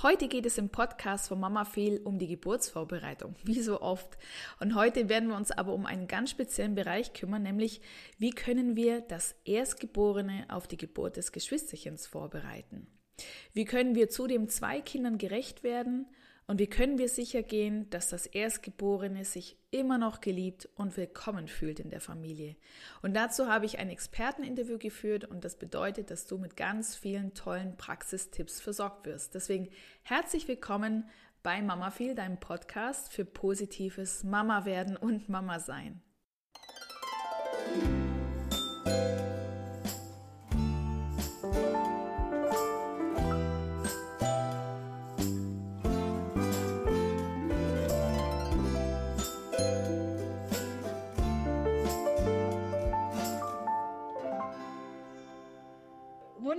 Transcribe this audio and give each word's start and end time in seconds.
Heute 0.00 0.28
geht 0.28 0.46
es 0.46 0.58
im 0.58 0.68
Podcast 0.68 1.26
von 1.26 1.40
Mama 1.40 1.64
Fehl 1.64 2.00
um 2.04 2.20
die 2.20 2.28
Geburtsvorbereitung, 2.28 3.34
wie 3.42 3.60
so 3.60 3.80
oft. 3.80 4.16
Und 4.60 4.76
heute 4.76 5.08
werden 5.08 5.28
wir 5.28 5.36
uns 5.36 5.50
aber 5.50 5.72
um 5.72 5.86
einen 5.86 6.06
ganz 6.06 6.30
speziellen 6.30 6.76
Bereich 6.76 7.14
kümmern, 7.14 7.42
nämlich 7.42 7.80
wie 8.16 8.30
können 8.30 8.76
wir 8.76 9.00
das 9.00 9.34
Erstgeborene 9.44 10.46
auf 10.50 10.68
die 10.68 10.76
Geburt 10.76 11.16
des 11.16 11.32
Geschwisterchens 11.32 12.06
vorbereiten? 12.06 12.86
Wie 13.52 13.64
können 13.64 13.96
wir 13.96 14.08
zudem 14.08 14.48
zwei 14.48 14.80
Kindern 14.80 15.18
gerecht 15.18 15.64
werden 15.64 16.06
und 16.48 16.58
wie 16.58 16.66
können 16.66 16.96
wir 16.96 17.10
sicher 17.10 17.42
gehen, 17.42 17.90
dass 17.90 18.08
das 18.08 18.24
Erstgeborene 18.24 19.26
sich 19.26 19.58
immer 19.70 19.98
noch 19.98 20.22
geliebt 20.22 20.66
und 20.76 20.96
willkommen 20.96 21.46
fühlt 21.46 21.78
in 21.78 21.90
der 21.90 22.00
Familie? 22.00 22.56
Und 23.02 23.14
dazu 23.14 23.48
habe 23.48 23.66
ich 23.66 23.78
ein 23.78 23.90
Experteninterview 23.90 24.78
geführt 24.78 25.26
und 25.26 25.44
das 25.44 25.56
bedeutet, 25.56 26.10
dass 26.10 26.26
du 26.26 26.38
mit 26.38 26.56
ganz 26.56 26.96
vielen 26.96 27.34
tollen 27.34 27.76
Praxistipps 27.76 28.62
versorgt 28.62 29.04
wirst. 29.04 29.34
Deswegen 29.34 29.68
herzlich 30.04 30.48
willkommen 30.48 31.04
bei 31.42 31.60
Mama 31.60 31.90
Viel, 31.90 32.14
deinem 32.14 32.40
Podcast 32.40 33.12
für 33.12 33.26
positives 33.26 34.24
Mama 34.24 34.64
werden 34.64 34.96
und 34.96 35.28
Mama 35.28 35.60
sein. 35.60 36.00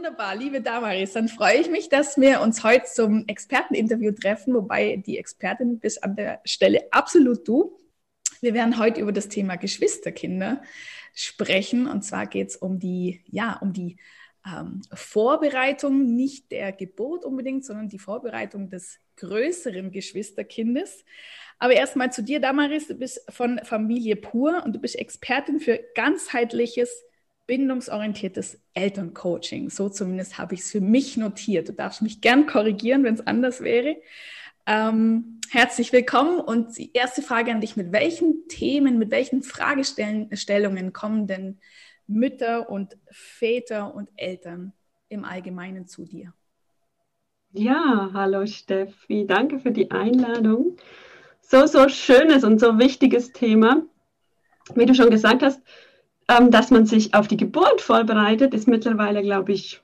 Wunderbar, 0.10 0.36
liebe 0.36 0.60
Damaris, 0.60 1.14
dann 1.14 1.28
freue 1.28 1.58
ich 1.58 1.70
mich, 1.70 1.88
dass 1.88 2.20
wir 2.20 2.42
uns 2.42 2.64
heute 2.64 2.86
zum 2.86 3.28
Experteninterview 3.28 4.12
treffen, 4.12 4.56
wobei 4.56 4.96
die 4.98 5.20
Expertin 5.20 5.78
bist 5.78 6.04
an 6.04 6.16
der 6.16 6.42
Stelle 6.46 6.92
absolut 6.92 7.48
du. 7.48 7.78
Wir 8.42 8.56
werden 8.56 8.80
heute 8.80 9.02
über 9.02 9.12
das 9.12 9.28
Thema 9.28 9.56
Geschwisterkinder 9.56 10.64
sprechen 11.14 11.86
und 11.86 12.02
zwar 12.02 12.26
geht 12.26 12.50
es 12.50 12.56
um 12.56 12.80
die, 12.80 13.22
ja, 13.28 13.60
um 13.62 13.72
die 13.72 13.98
ähm, 14.48 14.82
Vorbereitung 14.92 16.16
nicht 16.16 16.52
der 16.52 16.72
Geburt 16.72 17.24
unbedingt, 17.24 17.64
sondern 17.64 17.88
die 17.88 18.00
Vorbereitung 18.00 18.68
des 18.68 18.98
größeren 19.18 19.92
Geschwisterkindes. 19.92 21.06
Aber 21.60 21.74
erstmal 21.74 22.12
zu 22.12 22.24
dir, 22.24 22.40
Damaris, 22.40 22.88
du 22.88 22.96
bist 22.96 23.24
von 23.32 23.60
Familie 23.64 24.16
Pur 24.16 24.64
und 24.66 24.74
du 24.74 24.80
bist 24.80 24.96
Expertin 24.96 25.60
für 25.60 25.80
ganzheitliches 25.94 26.90
bindungsorientiertes 27.50 28.62
Elterncoaching. 28.76 29.72
So 29.72 29.90
zumindest 29.90 30.38
habe 30.38 30.54
ich 30.54 30.62
es 30.62 30.72
für 30.72 30.82
mich 30.82 31.18
notiert. 31.18 31.68
Du 31.68 31.74
darfst 31.74 32.04
mich 32.04 32.22
gern 32.22 32.46
korrigieren, 32.46 33.04
wenn 33.04 33.16
es 33.16 33.26
anders 33.26 33.62
wäre. 33.62 33.98
Ähm, 34.68 35.42
herzlich 35.50 35.92
willkommen 35.92 36.40
und 36.42 36.78
die 36.78 36.94
erste 36.94 37.24
Frage 37.24 37.50
an 37.50 37.60
dich, 37.60 37.76
mit 37.76 37.92
welchen 37.92 38.48
Themen, 38.50 39.00
mit 39.00 39.10
welchen 39.10 39.42
Fragestellungen 39.42 40.94
kommen 40.94 41.26
denn 41.26 41.58
Mütter 42.06 42.70
und 42.70 43.00
Väter 43.10 43.96
und 43.96 44.10
Eltern 44.16 44.74
im 45.08 45.26
Allgemeinen 45.26 45.88
zu 45.88 46.06
dir? 46.06 46.36
Ja, 47.52 48.12
hallo 48.14 48.46
Steffi, 48.46 49.26
danke 49.26 49.58
für 49.58 49.72
die 49.72 49.90
Einladung. 49.90 50.78
So, 51.42 51.66
so 51.66 51.90
schönes 51.90 52.44
und 52.44 52.60
so 52.60 52.78
wichtiges 52.78 53.32
Thema. 53.32 53.82
Wie 54.76 54.86
du 54.86 54.94
schon 54.94 55.10
gesagt 55.10 55.42
hast, 55.42 55.64
ähm, 56.30 56.52
dass 56.52 56.72
man 56.72 56.86
sich 56.86 57.14
auf 57.14 57.28
die 57.28 57.38
Geburt 57.38 57.82
vorbereitet, 57.82 58.54
ist 58.54 58.68
mittlerweile, 58.68 59.22
glaube 59.22 59.52
ich, 59.52 59.82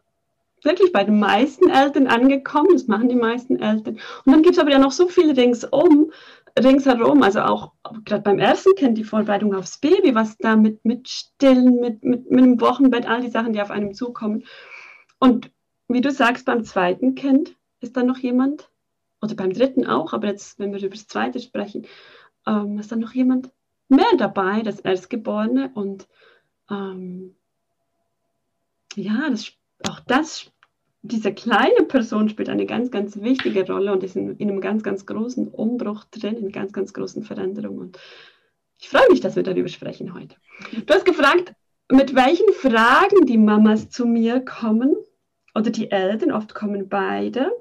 wirklich 0.63 0.91
bei 0.91 1.03
den 1.03 1.19
meisten 1.19 1.69
Eltern 1.69 2.07
angekommen. 2.07 2.69
Das 2.73 2.87
machen 2.87 3.09
die 3.09 3.15
meisten 3.15 3.59
Eltern. 3.59 3.99
Und 4.25 4.31
dann 4.31 4.43
gibt 4.43 4.55
es 4.55 4.61
aber 4.61 4.71
ja 4.71 4.79
noch 4.79 4.91
so 4.91 5.07
viel 5.07 5.31
ringsum, 5.31 6.11
ringsherum, 6.57 7.21
also 7.23 7.41
auch 7.41 7.73
gerade 8.05 8.21
beim 8.21 8.39
ersten 8.39 8.75
Kind 8.75 8.97
die 8.97 9.03
Vorbereitung 9.03 9.53
aufs 9.53 9.79
Baby, 9.79 10.15
was 10.15 10.37
da 10.37 10.55
mit, 10.55 10.85
mit 10.85 11.09
Stillen, 11.09 11.79
mit, 11.79 12.03
mit, 12.03 12.31
mit 12.31 12.45
dem 12.45 12.61
Wochenbett, 12.61 13.07
all 13.07 13.21
die 13.21 13.29
Sachen, 13.29 13.53
die 13.53 13.61
auf 13.61 13.71
einem 13.71 13.93
zukommen. 13.93 14.43
Und 15.19 15.51
wie 15.87 16.01
du 16.01 16.11
sagst, 16.11 16.45
beim 16.45 16.63
zweiten 16.63 17.15
Kind 17.15 17.55
ist 17.81 17.97
dann 17.97 18.07
noch 18.07 18.17
jemand, 18.17 18.69
oder 19.21 19.35
beim 19.35 19.51
dritten 19.51 19.85
auch, 19.85 20.13
aber 20.13 20.27
jetzt, 20.27 20.59
wenn 20.59 20.71
wir 20.71 20.79
über 20.79 20.89
das 20.89 21.07
zweite 21.07 21.39
sprechen, 21.39 21.85
ähm, 22.47 22.77
ist 22.79 22.91
dann 22.91 22.99
noch 22.99 23.13
jemand 23.13 23.51
mehr 23.89 24.05
dabei, 24.17 24.61
das 24.61 24.79
Erstgeborene. 24.79 25.71
Und 25.73 26.07
ähm, 26.69 27.35
ja, 28.95 29.29
das, 29.29 29.51
auch 29.89 29.99
das, 30.01 30.51
diese 31.01 31.33
kleine 31.33 31.83
Person 31.87 32.29
spielt 32.29 32.49
eine 32.49 32.65
ganz, 32.65 32.91
ganz 32.91 33.17
wichtige 33.21 33.65
Rolle 33.67 33.91
und 33.91 34.03
ist 34.03 34.15
in, 34.15 34.37
in 34.37 34.49
einem 34.49 34.61
ganz, 34.61 34.83
ganz 34.83 35.05
großen 35.05 35.47
Umbruch 35.49 36.05
drin, 36.05 36.37
in 36.37 36.51
ganz, 36.51 36.73
ganz 36.73 36.93
großen 36.93 37.23
Veränderungen. 37.23 37.79
Und 37.79 37.99
ich 38.79 38.89
freue 38.89 39.09
mich, 39.09 39.21
dass 39.21 39.35
wir 39.35 39.43
darüber 39.43 39.67
sprechen 39.67 40.13
heute. 40.13 40.35
Du 40.85 40.93
hast 40.93 41.05
gefragt, 41.05 41.53
mit 41.91 42.15
welchen 42.15 42.51
Fragen 42.53 43.25
die 43.25 43.37
Mamas 43.37 43.89
zu 43.89 44.05
mir 44.05 44.39
kommen 44.41 44.95
oder 45.53 45.69
die 45.69 45.91
Eltern, 45.91 46.31
oft 46.31 46.55
kommen 46.55 46.89
beide. 46.89 47.51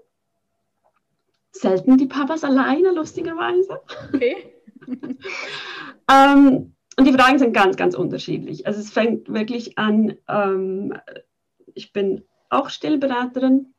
Selten 1.51 1.99
die 1.99 2.07
Papas 2.07 2.43
alleine, 2.43 2.93
lustigerweise. 2.93 3.81
Okay. 4.13 4.55
ähm, 6.11 6.75
und 6.97 7.07
die 7.07 7.13
Fragen 7.13 7.39
sind 7.39 7.53
ganz, 7.53 7.77
ganz 7.77 7.95
unterschiedlich. 7.95 8.67
Also 8.67 8.81
es 8.81 8.91
fängt 8.91 9.33
wirklich 9.33 9.79
an, 9.79 10.17
ähm, 10.29 10.95
ich 11.75 11.93
bin 11.93 12.23
auch 12.51 12.71
Stillberaterin. 12.71 13.75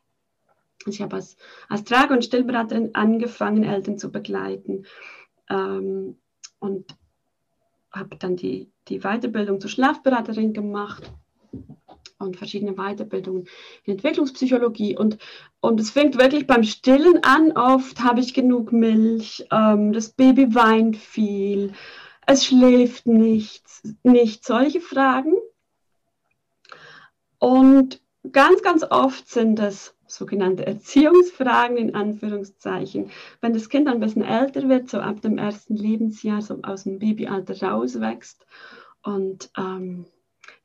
Ich 0.86 1.02
habe 1.02 1.16
als, 1.16 1.38
als 1.70 1.84
Trage- 1.84 2.14
und 2.14 2.26
Stillberaterin 2.26 2.94
angefangen, 2.94 3.64
Eltern 3.64 3.98
zu 3.98 4.12
begleiten 4.12 4.86
ähm, 5.50 6.18
und 6.60 6.96
habe 7.92 8.18
dann 8.18 8.36
die, 8.36 8.70
die 8.90 9.00
Weiterbildung 9.00 9.62
zur 9.62 9.70
Schlafberaterin 9.70 10.54
gemacht 10.54 11.12
und 12.20 12.36
verschiedene 12.36 12.74
Weiterbildungen 12.74 13.48
in 13.84 13.94
Entwicklungspsychologie. 13.94 14.98
Und, 14.98 15.18
und 15.62 15.80
es 15.80 15.92
fängt 15.92 16.20
wirklich 16.20 16.48
beim 16.48 16.64
Stillen 16.64 17.24
an. 17.24 17.54
Oft 17.54 18.04
habe 18.04 18.20
ich 18.20 18.34
genug 18.34 18.74
Milch, 18.74 19.46
ähm, 19.52 19.94
das 19.94 20.10
Baby 20.10 20.54
weint 20.54 20.98
viel 20.98 21.74
es 22.28 22.46
schläft 22.46 23.06
nicht, 23.06 23.64
nicht 24.04 24.46
solche 24.46 24.82
Fragen. 24.82 25.34
Und 27.40 28.02
ganz, 28.32 28.62
ganz 28.62 28.84
oft 28.84 29.30
sind 29.30 29.60
es 29.60 29.96
sogenannte 30.08 30.66
Erziehungsfragen 30.66 31.78
in 31.78 31.96
Anführungszeichen. 31.96 33.12
Wenn 33.42 33.54
das 33.54 33.70
Kind 33.70 33.88
ein 33.88 34.00
bisschen 34.00 34.24
älter 34.24 34.68
wird, 34.70 34.90
so 34.90 35.00
ab 35.00 35.22
dem 35.22 35.38
ersten 35.38 35.76
Lebensjahr, 35.76 36.42
so 36.42 36.60
aus 36.64 36.84
dem 36.84 37.00
Babyalter 37.00 37.60
rauswächst 37.62 38.46
und 39.04 39.50
ähm, 39.58 40.06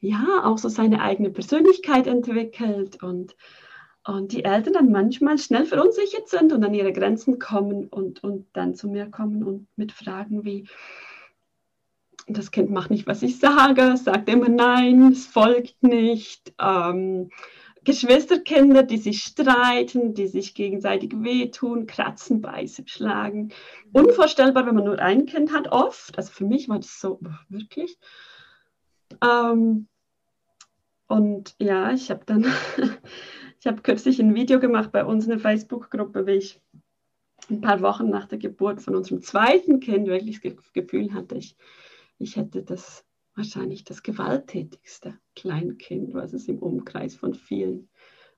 ja, 0.01 0.45
auch 0.45 0.59
so 0.59 0.69
seine 0.69 1.03
eigene 1.03 1.31
Persönlichkeit 1.31 2.07
entwickelt 2.07 3.03
und, 3.03 3.37
und 4.05 4.33
die 4.33 4.45
Eltern 4.45 4.75
dann 4.75 4.91
manchmal 4.91 5.39
schnell 5.39 5.67
verunsichert 5.67 6.29
sind 6.29 6.53
und 6.53 6.65
an 6.65 6.75
ihre 6.75 6.93
Grenzen 6.93 7.39
kommen 7.39 7.89
und, 7.89 8.23
und 8.25 8.47
dann 8.55 8.75
zu 8.75 8.89
mir 8.89 9.11
kommen 9.11 9.43
und 9.43 9.69
mit 9.77 9.93
Fragen 9.93 10.45
wie, 10.45 10.67
das 12.33 12.51
Kind 12.51 12.71
macht 12.71 12.91
nicht, 12.91 13.07
was 13.07 13.23
ich 13.23 13.39
sage, 13.39 13.97
sagt 13.97 14.29
immer 14.29 14.49
nein, 14.49 15.13
es 15.13 15.27
folgt 15.27 15.83
nicht. 15.83 16.53
Ähm, 16.61 17.31
Geschwisterkinder, 17.85 18.83
die 18.83 18.99
sich 18.99 19.23
streiten, 19.23 20.13
die 20.13 20.27
sich 20.27 20.55
gegenseitig 20.55 21.13
wehtun, 21.17 21.87
kratzen, 21.87 22.41
beißen, 22.41 22.87
schlagen. 22.87 23.53
Unvorstellbar, 23.93 24.67
wenn 24.67 24.75
man 24.75 24.85
nur 24.85 24.99
ein 24.99 25.25
Kind 25.27 25.53
hat, 25.53 25.69
oft. 25.69 26.17
Also 26.19 26.31
für 26.31 26.45
mich 26.45 26.69
war 26.69 26.79
das 26.79 27.01
so, 27.01 27.21
wirklich. 27.49 27.99
Ähm, 29.23 29.89
und 31.07 31.55
ja, 31.59 31.93
ich 31.93 32.11
habe 32.11 32.25
dann, 32.27 32.47
ich 33.61 33.67
habe 33.67 33.83
kürzlich 33.83 34.21
ein 34.21 34.35
Video 34.35 34.61
gemacht 34.61 34.93
bei 34.93 35.05
uns 35.05 35.25
in 35.25 35.31
der 35.31 35.41
Facebook-Gruppe, 35.41 36.27
wie 36.27 36.33
ich 36.33 36.61
ein 37.49 37.63
paar 37.63 37.81
Wochen 37.81 38.11
nach 38.11 38.27
der 38.27 38.39
Geburt 38.39 38.83
von 38.83 38.95
unserem 38.95 39.23
zweiten 39.23 39.81
Kind 39.81 40.07
wirklich 40.07 40.41
das 40.41 40.73
Gefühl 40.73 41.15
hatte, 41.15 41.37
ich 41.37 41.57
ich 42.21 42.37
hätte 42.37 42.63
das 42.63 43.05
wahrscheinlich 43.35 43.85
das 43.85 44.03
gewalttätigste 44.03 45.19
Kleinkind, 45.35 46.15
was 46.15 46.33
es 46.33 46.49
im 46.49 46.59
Umkreis 46.59 47.15
von 47.15 47.35
vielen, 47.35 47.89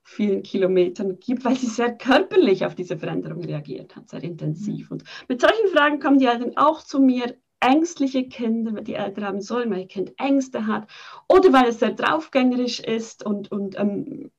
vielen 0.01 0.43
Kilometern 0.43 1.19
gibt, 1.19 1.43
weil 1.43 1.55
sie 1.55 1.67
sehr 1.67 1.95
körperlich 1.95 2.65
auf 2.65 2.75
diese 2.75 2.97
Veränderung 2.97 3.43
reagiert 3.43 3.95
hat, 3.95 4.09
sehr 4.09 4.23
intensiv. 4.23 4.89
Und 4.91 5.03
mit 5.27 5.41
solchen 5.41 5.67
Fragen 5.67 5.99
kommen 5.99 6.19
die 6.19 6.25
Eltern 6.25 6.53
auch 6.55 6.81
zu 6.81 6.99
mir, 6.99 7.37
ängstliche 7.59 8.27
Kinder, 8.27 8.73
weil 8.73 8.83
die 8.83 8.95
Eltern 8.95 9.25
haben 9.25 9.41
sollen, 9.41 9.71
weil 9.71 9.81
ihr 9.81 9.87
Kind 9.87 10.13
Ängste 10.17 10.67
hat 10.67 10.89
oder 11.29 11.53
weil 11.53 11.69
es 11.69 11.79
sehr 11.79 11.91
draufgängerisch 11.91 12.79
ist 12.81 13.25
und, 13.25 13.51
und 13.51 13.77
ähm, 13.79 14.31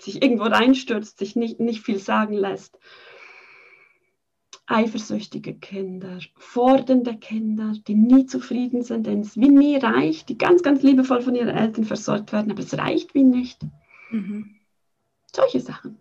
sich 0.00 0.22
irgendwo 0.22 0.44
reinstürzt, 0.44 1.18
sich 1.18 1.36
nicht, 1.36 1.60
nicht 1.60 1.82
viel 1.82 1.98
sagen 1.98 2.34
lässt 2.34 2.78
eifersüchtige 4.70 5.54
Kinder, 5.54 6.18
fordernde 6.36 7.16
Kinder, 7.16 7.74
die 7.86 7.94
nie 7.94 8.26
zufrieden 8.26 8.82
sind, 8.82 9.06
denen 9.06 9.22
es 9.22 9.36
wie 9.36 9.48
nie 9.48 9.76
reicht, 9.76 10.28
die 10.28 10.38
ganz, 10.38 10.62
ganz 10.62 10.82
liebevoll 10.82 11.22
von 11.22 11.34
ihren 11.34 11.48
Eltern 11.48 11.84
versorgt 11.84 12.32
werden, 12.32 12.52
aber 12.52 12.60
es 12.60 12.76
reicht 12.76 13.14
wie 13.14 13.24
nicht. 13.24 13.60
Mhm. 14.10 14.56
Solche 15.32 15.60
Sachen. 15.60 15.98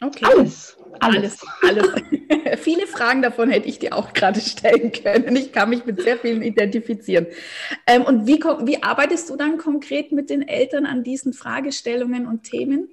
Okay. 0.00 0.24
Alles. 0.24 0.76
Alles. 1.00 1.44
Alles. 1.62 1.86
alles. 1.92 2.60
Viele 2.60 2.86
Fragen 2.86 3.22
davon 3.22 3.50
hätte 3.50 3.68
ich 3.68 3.78
dir 3.78 3.96
auch 3.96 4.12
gerade 4.12 4.40
stellen 4.40 4.92
können. 4.92 5.36
Ich 5.36 5.52
kann 5.52 5.70
mich 5.70 5.84
mit 5.84 6.02
sehr 6.02 6.18
vielen 6.18 6.42
identifizieren. 6.42 7.26
Ähm, 7.86 8.02
und 8.02 8.26
wie, 8.26 8.40
wie 8.40 8.82
arbeitest 8.82 9.30
du 9.30 9.36
dann 9.36 9.58
konkret 9.58 10.12
mit 10.12 10.28
den 10.28 10.46
Eltern 10.46 10.86
an 10.86 11.04
diesen 11.04 11.32
Fragestellungen 11.32 12.26
und 12.26 12.42
Themen? 12.42 12.88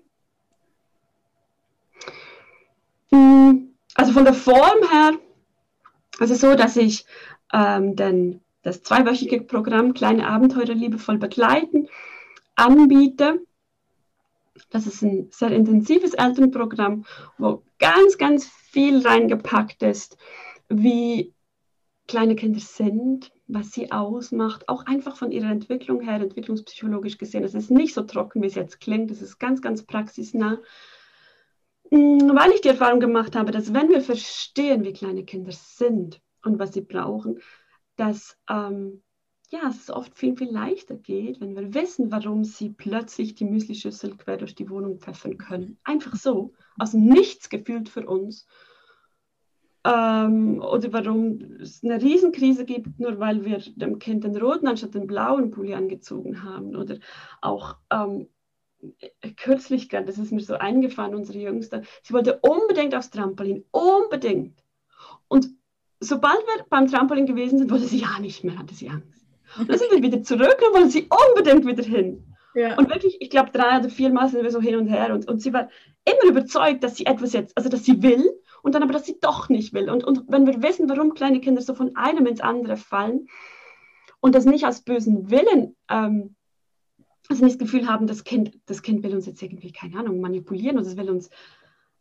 Hm, 3.11 3.68
also 3.95 4.13
von 4.13 4.23
der 4.23 4.33
Form 4.33 4.89
her, 4.91 5.13
also 6.19 6.35
so, 6.35 6.55
dass 6.55 6.75
ich 6.77 7.05
ähm, 7.53 7.95
den, 7.95 8.41
das 8.61 8.83
zweiwöchige 8.83 9.41
Programm 9.41 9.93
Kleine 9.93 10.27
Abenteuer 10.27 10.75
liebevoll 10.75 11.17
begleiten 11.17 11.87
anbiete. 12.59 13.39
Das 14.69 14.85
ist 14.85 15.01
ein 15.01 15.29
sehr 15.31 15.51
intensives 15.51 16.13
Elternprogramm, 16.13 17.05
wo 17.37 17.63
ganz, 17.79 18.17
ganz 18.17 18.45
viel 18.45 19.05
reingepackt 19.07 19.81
ist, 19.83 20.17
wie 20.67 21.33
kleine 22.07 22.35
Kinder 22.35 22.59
sind, 22.59 23.31
was 23.47 23.71
sie 23.71 23.91
ausmacht, 23.91 24.67
auch 24.67 24.85
einfach 24.85 25.15
von 25.15 25.31
ihrer 25.31 25.49
Entwicklung 25.49 26.01
her, 26.01 26.15
entwicklungspsychologisch 26.15 27.17
gesehen. 27.17 27.43
Es 27.43 27.53
ist 27.53 27.71
nicht 27.71 27.93
so 27.93 28.01
trocken, 28.01 28.41
wie 28.41 28.47
es 28.47 28.55
jetzt 28.55 28.81
klingt, 28.81 29.11
es 29.11 29.21
ist 29.21 29.39
ganz, 29.39 29.61
ganz 29.61 29.83
praxisnah. 29.83 30.57
Mm, 31.91 32.35
weil 32.35 32.51
ich 32.51 32.61
die 32.61 32.69
Erfahrung 32.69 32.99
gemacht 32.99 33.35
habe, 33.35 33.51
dass 33.51 33.73
wenn 33.73 33.89
wir 33.89 34.01
verstehen, 34.01 34.83
wie 34.83 34.93
kleine 34.93 35.23
Kinder 35.25 35.51
sind 35.51 36.21
und 36.43 36.59
was 36.59 36.73
sie 36.73 36.81
brauchen, 36.81 37.39
dass 37.95 38.37
ähm, 38.49 39.01
ja, 39.49 39.67
es 39.69 39.89
oft 39.89 40.15
viel, 40.15 40.37
viel 40.37 40.51
leichter 40.51 40.95
geht, 40.95 41.41
wenn 41.41 41.55
wir 41.55 41.73
wissen, 41.73 42.11
warum 42.11 42.43
sie 42.43 42.69
plötzlich 42.69 43.33
die 43.33 43.45
Müslischüssel 43.45 44.15
quer 44.15 44.37
durch 44.37 44.53
die 44.53 44.69
Wohnung 44.69 44.99
pfeffern 44.99 45.37
können. 45.37 45.79
Einfach 45.83 46.15
so, 46.15 46.53
aus 46.77 46.93
Nichts 46.93 47.49
gefühlt 47.49 47.89
für 47.89 48.05
uns. 48.05 48.45
Ähm, 49.83 50.61
oder 50.61 50.93
warum 50.93 51.39
es 51.59 51.83
eine 51.83 51.99
Riesenkrise 52.01 52.65
gibt, 52.65 52.99
nur 52.99 53.19
weil 53.19 53.43
wir 53.43 53.59
dem 53.75 53.97
Kind 53.97 54.23
den 54.23 54.37
roten 54.37 54.67
anstatt 54.67 54.93
den 54.93 55.07
blauen 55.07 55.49
Pulli 55.49 55.73
angezogen 55.73 56.43
haben. 56.43 56.75
Oder 56.75 56.99
auch 57.41 57.77
ähm, 57.91 58.27
kürzlich 59.37 59.89
gerade, 59.89 60.05
das 60.05 60.17
ist 60.17 60.31
mir 60.31 60.41
so 60.41 60.55
eingefahren, 60.55 61.15
unsere 61.15 61.39
Jüngste, 61.39 61.83
sie 62.03 62.13
wollte 62.13 62.39
unbedingt 62.41 62.95
aufs 62.95 63.09
Trampolin, 63.09 63.65
unbedingt. 63.71 64.63
Und 65.27 65.47
sobald 65.99 66.39
wir 66.39 66.65
beim 66.69 66.87
Trampolin 66.87 67.25
gewesen 67.25 67.59
sind, 67.59 67.71
wollte 67.71 67.85
sie 67.85 67.99
ja 67.99 68.19
nicht 68.19 68.43
mehr, 68.43 68.57
hatte 68.57 68.73
sie 68.73 68.89
Angst. 68.89 69.25
Und 69.57 69.69
dann 69.69 69.77
sind 69.77 69.91
wir 69.91 70.01
wieder 70.01 70.23
zurück 70.23 70.57
und 70.65 70.75
wollen 70.75 70.89
sie 70.89 71.09
unbedingt 71.29 71.65
wieder 71.65 71.83
hin. 71.83 72.35
Ja. 72.55 72.77
Und 72.77 72.89
wirklich, 72.89 73.17
ich 73.19 73.29
glaube, 73.29 73.51
drei 73.51 73.79
oder 73.79 73.89
vier 73.89 74.11
Mal 74.11 74.29
sind 74.29 74.43
wir 74.43 74.51
so 74.51 74.61
hin 74.61 74.75
und 74.75 74.87
her 74.87 75.13
und, 75.13 75.27
und 75.27 75.41
sie 75.41 75.53
war 75.53 75.69
immer 76.05 76.31
überzeugt, 76.31 76.83
dass 76.83 76.95
sie 76.95 77.05
etwas 77.05 77.33
jetzt, 77.33 77.55
also 77.57 77.69
dass 77.69 77.85
sie 77.85 78.01
will 78.01 78.31
und 78.63 78.75
dann 78.75 78.83
aber, 78.83 78.93
dass 78.93 79.05
sie 79.05 79.19
doch 79.19 79.49
nicht 79.49 79.73
will. 79.73 79.89
Und, 79.89 80.03
und 80.03 80.23
wenn 80.27 80.47
wir 80.47 80.61
wissen, 80.61 80.89
warum 80.89 81.13
kleine 81.13 81.41
Kinder 81.41 81.61
so 81.61 81.73
von 81.75 81.95
einem 81.95 82.25
ins 82.25 82.41
andere 82.41 82.77
fallen 82.77 83.27
und 84.19 84.35
das 84.35 84.45
nicht 84.45 84.65
aus 84.65 84.81
bösen 84.81 85.29
Willen 85.29 85.75
ähm, 85.89 86.35
also 87.29 87.45
nicht 87.45 87.61
das 87.61 87.67
Gefühl 87.67 87.87
haben, 87.87 88.07
das 88.07 88.23
Kind, 88.23 88.57
das 88.65 88.81
Kind 88.81 89.03
will 89.03 89.13
uns 89.13 89.27
jetzt 89.27 89.41
irgendwie, 89.41 89.71
keine 89.71 89.99
Ahnung, 89.99 90.19
manipulieren 90.19 90.77
oder 90.77 90.87
es 90.87 90.97
will 90.97 91.09
uns 91.09 91.29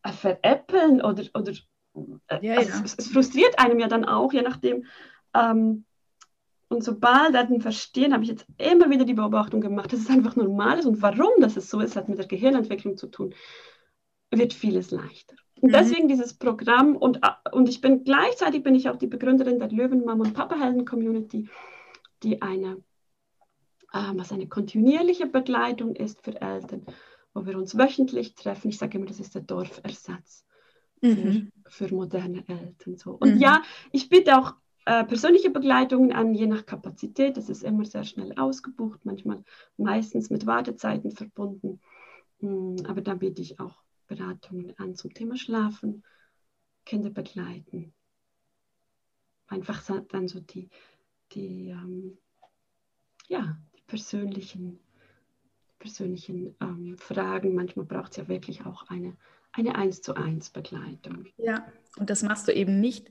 äh, 0.03 0.13
veräppeln 0.13 1.03
oder, 1.03 1.25
oder 1.35 1.53
äh, 2.29 2.47
ja, 2.47 2.55
also 2.57 2.71
ja. 2.71 2.85
Es, 2.85 2.95
es, 2.99 3.09
frustriert 3.09 3.59
einem 3.59 3.79
ja 3.79 3.89
dann 3.89 4.05
auch, 4.05 4.33
je 4.33 4.43
nachdem. 4.43 4.87
Ähm, 5.35 5.85
und 6.69 6.85
sobald 6.85 7.35
Eltern 7.35 7.61
verstehen, 7.61 8.13
habe 8.13 8.25
ich 8.25 8.31
jetzt 8.31 8.47
immer 8.59 8.91
wieder 8.91 9.05
die 9.05 9.15
Beobachtung 9.15 9.61
gemacht, 9.61 9.93
dass 9.93 10.01
es 10.01 10.11
einfach 10.11 10.37
normal 10.37 10.79
ist 10.79 10.87
und 10.87 11.01
warum 11.01 11.41
das 11.41 11.55
so 11.55 11.81
ist, 11.81 11.97
hat 11.97 12.09
mit 12.09 12.19
der 12.19 12.27
Gehirnentwicklung 12.27 12.97
zu 12.97 13.07
tun, 13.07 13.35
wird 14.31 14.53
vieles 14.53 14.91
leichter. 14.91 15.37
Und 15.61 15.71
mhm. 15.71 15.73
deswegen 15.73 16.09
dieses 16.09 16.35
Programm 16.35 16.97
und, 16.97 17.19
äh, 17.19 17.51
und 17.53 17.69
ich 17.69 17.81
bin 17.81 18.05
gleichzeitig 18.05 18.63
bin 18.63 18.75
ich 18.75 18.89
auch 18.89 18.97
die 18.97 19.07
Begründerin 19.07 19.59
der 19.59 19.71
Löwenmama 19.71 20.25
und 20.25 20.35
Papa 20.35 20.57
Helden 20.59 20.85
Community, 20.85 21.49
die 22.23 22.43
eine 22.43 22.83
was 23.93 24.33
eine 24.33 24.49
kontinuierliche 24.49 25.27
Begleitung 25.27 25.95
ist 25.97 26.23
für 26.23 26.41
Eltern, 26.41 26.85
wo 27.33 27.47
wir 27.47 27.57
uns 27.57 27.77
wöchentlich 27.77 28.35
treffen. 28.35 28.69
Ich 28.69 28.79
sage 28.79 28.99
immer, 28.99 29.07
das 29.07 29.21
ist 29.21 29.35
der 29.35 29.43
Dorfersatz 29.43 30.45
mhm. 31.01 31.51
für, 31.69 31.89
für, 31.89 31.95
moderne 31.95 32.45
Eltern. 32.49 32.97
So. 32.97 33.13
Und 33.13 33.37
mhm. 33.37 33.41
ja, 33.41 33.63
ich 33.93 34.09
bitte 34.09 34.39
auch 34.39 34.55
äh, 34.85 35.05
persönliche 35.05 35.51
Begleitungen 35.51 36.13
an, 36.13 36.35
je 36.35 36.47
nach 36.47 36.67
Kapazität. 36.67 37.37
Das 37.37 37.49
ist 37.49 37.63
immer 37.63 37.85
sehr 37.85 38.05
schnell 38.05 38.33
ausgebucht, 38.39 39.05
manchmal 39.05 39.43
meistens 39.77 40.31
mit 40.31 40.47
Wartezeiten 40.47 41.11
verbunden. 41.11 41.81
Mhm, 42.41 42.77
aber 42.87 43.01
da 43.01 43.15
biete 43.15 43.43
ich 43.43 43.59
auch 43.61 43.83
Beratungen 44.07 44.75
an 44.79 44.95
zum 44.95 45.13
Thema 45.13 45.37
Schlafen, 45.37 46.05
Kinder 46.85 47.11
begleiten. 47.11 47.95
Einfach 49.47 49.83
dann 50.09 50.29
so 50.29 50.41
die, 50.41 50.69
die 51.33 51.69
ähm, 51.69 52.19
ja, 53.29 53.59
persönlichen, 53.89 54.79
persönlichen 55.81 56.55
ähm, 56.61 56.97
Fragen. 56.99 57.55
Manchmal 57.55 57.87
braucht 57.87 58.13
es 58.13 58.19
ja 58.19 58.29
wirklich 58.29 58.65
auch 58.65 58.89
eine, 58.89 59.17
eine 59.53 59.75
1 59.75 60.03
zu 60.03 60.15
1 60.15 60.51
Begleitung. 60.51 61.27
Ja, 61.37 61.67
und 61.97 62.09
das 62.11 62.23
machst 62.23 62.47
du 62.47 62.53
eben 62.53 62.81
nicht 62.81 63.11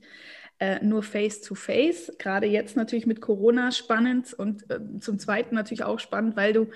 äh, 0.60 0.82
nur 0.84 1.02
face-to-face. 1.02 2.12
Gerade 2.18 2.46
jetzt 2.46 2.76
natürlich 2.76 3.06
mit 3.06 3.20
Corona 3.20 3.70
spannend 3.70 4.32
und 4.32 4.68
äh, 4.70 4.80
zum 5.00 5.18
Zweiten 5.18 5.54
natürlich 5.54 5.84
auch 5.84 6.00
spannend, 6.00 6.36
weil 6.36 6.52
du 6.52 6.68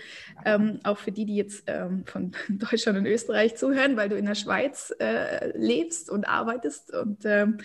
ähm, 0.44 0.80
auch 0.84 0.98
für 0.98 1.12
die, 1.12 1.24
die 1.24 1.36
jetzt 1.36 1.64
ähm, 1.66 2.04
von 2.04 2.32
Deutschland 2.48 2.98
und 2.98 3.06
Österreich 3.06 3.56
zuhören, 3.56 3.96
weil 3.96 4.08
du 4.08 4.16
in 4.16 4.26
der 4.26 4.34
Schweiz 4.34 4.92
äh, 5.00 5.56
lebst 5.56 6.10
und 6.10 6.28
arbeitest 6.28 6.92
und 6.92 7.24
ähm, 7.24 7.58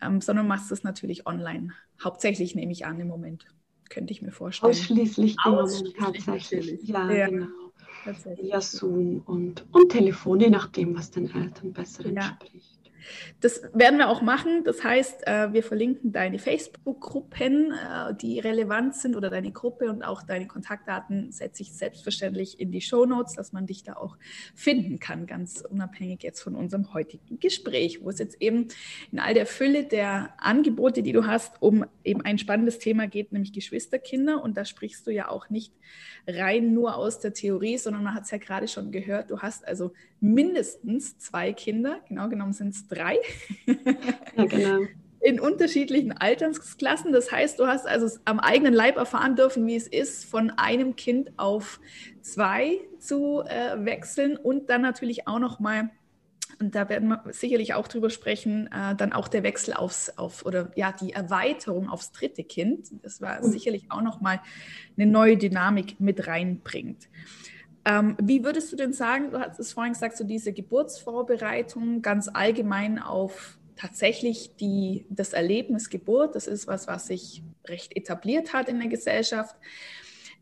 ähm 0.00 0.20
sondern 0.20 0.46
machst 0.46 0.72
es 0.72 0.84
natürlich 0.84 1.26
online. 1.26 1.72
Hauptsächlich 2.02 2.54
nehme 2.54 2.72
ich 2.72 2.86
an 2.86 2.98
im 2.98 3.08
Moment 3.08 3.46
könnte 3.92 4.12
ich 4.12 4.22
mir 4.22 4.32
vorstellen. 4.32 4.70
Ausschließlich, 4.70 5.36
Ausschließlich 5.44 5.94
tatsächlich. 6.24 6.82
Ja, 6.84 7.10
ja, 7.12 7.28
genau. 7.28 7.46
Ja, 8.42 8.60
Zoom 8.60 9.22
und, 9.26 9.64
und 9.70 9.90
Telefon, 9.90 10.40
je 10.40 10.50
nachdem, 10.50 10.96
was 10.96 11.10
den 11.10 11.30
Eltern 11.30 11.72
besser 11.72 12.06
entspricht. 12.06 12.81
Das 13.40 13.62
werden 13.74 13.98
wir 13.98 14.08
auch 14.08 14.22
machen. 14.22 14.64
Das 14.64 14.82
heißt, 14.82 15.26
äh, 15.26 15.52
wir 15.52 15.62
verlinken 15.62 16.12
deine 16.12 16.38
Facebook-Gruppen, 16.38 17.72
äh, 17.72 18.14
die 18.14 18.38
relevant 18.40 18.94
sind 18.94 19.16
oder 19.16 19.30
deine 19.30 19.52
Gruppe 19.52 19.90
und 19.90 20.02
auch 20.02 20.22
deine 20.22 20.46
Kontaktdaten 20.46 21.32
setze 21.32 21.62
ich 21.62 21.72
selbstverständlich 21.72 22.60
in 22.60 22.70
die 22.70 22.80
Show 22.80 23.04
Notes, 23.06 23.34
dass 23.34 23.52
man 23.52 23.66
dich 23.66 23.82
da 23.82 23.94
auch 23.94 24.16
finden 24.54 24.98
kann, 24.98 25.26
ganz 25.26 25.62
unabhängig 25.68 26.22
jetzt 26.22 26.40
von 26.40 26.54
unserem 26.54 26.92
heutigen 26.94 27.38
Gespräch, 27.38 28.02
wo 28.02 28.10
es 28.10 28.18
jetzt 28.18 28.40
eben 28.40 28.68
in 29.10 29.18
all 29.18 29.34
der 29.34 29.46
Fülle 29.46 29.84
der 29.84 30.34
Angebote, 30.38 31.02
die 31.02 31.12
du 31.12 31.26
hast, 31.26 31.60
um 31.60 31.84
eben 32.04 32.22
ein 32.22 32.38
spannendes 32.38 32.78
Thema 32.78 33.06
geht, 33.06 33.32
nämlich 33.32 33.52
Geschwisterkinder. 33.52 34.42
Und 34.42 34.56
da 34.56 34.64
sprichst 34.64 35.06
du 35.06 35.10
ja 35.10 35.28
auch 35.28 35.50
nicht 35.50 35.72
rein 36.26 36.72
nur 36.72 36.96
aus 36.96 37.20
der 37.20 37.32
Theorie, 37.32 37.78
sondern 37.78 38.04
man 38.04 38.14
hat 38.14 38.24
es 38.24 38.30
ja 38.30 38.38
gerade 38.38 38.68
schon 38.68 38.92
gehört, 38.92 39.30
du 39.30 39.40
hast 39.40 39.66
also 39.66 39.92
mindestens 40.22 41.18
zwei 41.18 41.52
Kinder, 41.52 42.00
genau 42.08 42.28
genommen 42.28 42.52
sind 42.52 42.74
es 42.74 42.86
drei. 42.86 43.18
Ja, 44.36 44.44
genau. 44.46 44.86
In 45.20 45.38
unterschiedlichen 45.38 46.12
Altersklassen. 46.12 47.12
Das 47.12 47.30
heißt, 47.30 47.60
du 47.60 47.66
hast 47.66 47.86
also 47.86 48.18
am 48.24 48.40
eigenen 48.40 48.72
Leib 48.72 48.96
erfahren 48.96 49.36
dürfen, 49.36 49.66
wie 49.66 49.76
es 49.76 49.86
ist, 49.86 50.24
von 50.24 50.50
einem 50.50 50.96
Kind 50.96 51.32
auf 51.36 51.80
zwei 52.22 52.80
zu 52.98 53.42
äh, 53.42 53.84
wechseln 53.84 54.36
und 54.36 54.70
dann 54.70 54.80
natürlich 54.80 55.28
auch 55.28 55.38
noch 55.38 55.60
mal 55.60 55.90
und 56.58 56.74
da 56.74 56.88
werden 56.88 57.08
wir 57.08 57.24
sicherlich 57.30 57.74
auch 57.74 57.88
drüber 57.88 58.08
sprechen, 58.08 58.68
äh, 58.68 58.94
dann 58.94 59.12
auch 59.12 59.26
der 59.28 59.42
Wechsel 59.42 59.74
aufs, 59.74 60.10
auf, 60.16 60.46
oder 60.46 60.70
ja, 60.76 60.92
die 60.92 61.12
Erweiterung 61.12 61.88
aufs 61.88 62.12
dritte 62.12 62.44
Kind. 62.44 62.88
Das 63.02 63.20
war 63.20 63.42
mhm. 63.42 63.50
sicherlich 63.50 63.90
auch 63.90 64.02
nochmal 64.02 64.40
eine 64.96 65.10
neue 65.10 65.36
Dynamik 65.36 65.98
mit 65.98 66.26
reinbringt. 66.26 67.08
Ähm, 67.84 68.16
wie 68.20 68.44
würdest 68.44 68.72
du 68.72 68.76
denn 68.76 68.92
sagen, 68.92 69.30
du 69.30 69.40
hast 69.40 69.58
es 69.58 69.72
vorhin 69.72 69.92
gesagt, 69.92 70.16
so 70.16 70.24
diese 70.24 70.52
Geburtsvorbereitung 70.52 72.00
ganz 72.02 72.28
allgemein 72.32 72.98
auf 73.00 73.58
tatsächlich 73.76 74.54
die, 74.56 75.06
das 75.10 75.32
Erlebnis 75.32 75.90
Geburt, 75.90 76.36
das 76.36 76.46
ist 76.46 76.66
was, 76.68 76.86
was 76.86 77.08
sich 77.08 77.42
recht 77.66 77.96
etabliert 77.96 78.52
hat 78.52 78.68
in 78.68 78.78
der 78.78 78.88
Gesellschaft. 78.88 79.56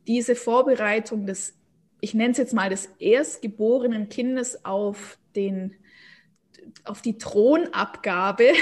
Diese 0.06 0.34
Vorbereitung 0.34 1.26
des, 1.26 1.54
ich 2.00 2.12
nenne 2.12 2.32
es 2.32 2.38
jetzt 2.38 2.52
mal, 2.52 2.68
des 2.68 2.90
erstgeborenen 2.98 4.08
Kindes 4.08 4.64
auf 4.64 5.18
den 5.34 5.76
auf 6.84 7.02
die 7.02 7.18
Thronabgabe, 7.18 8.44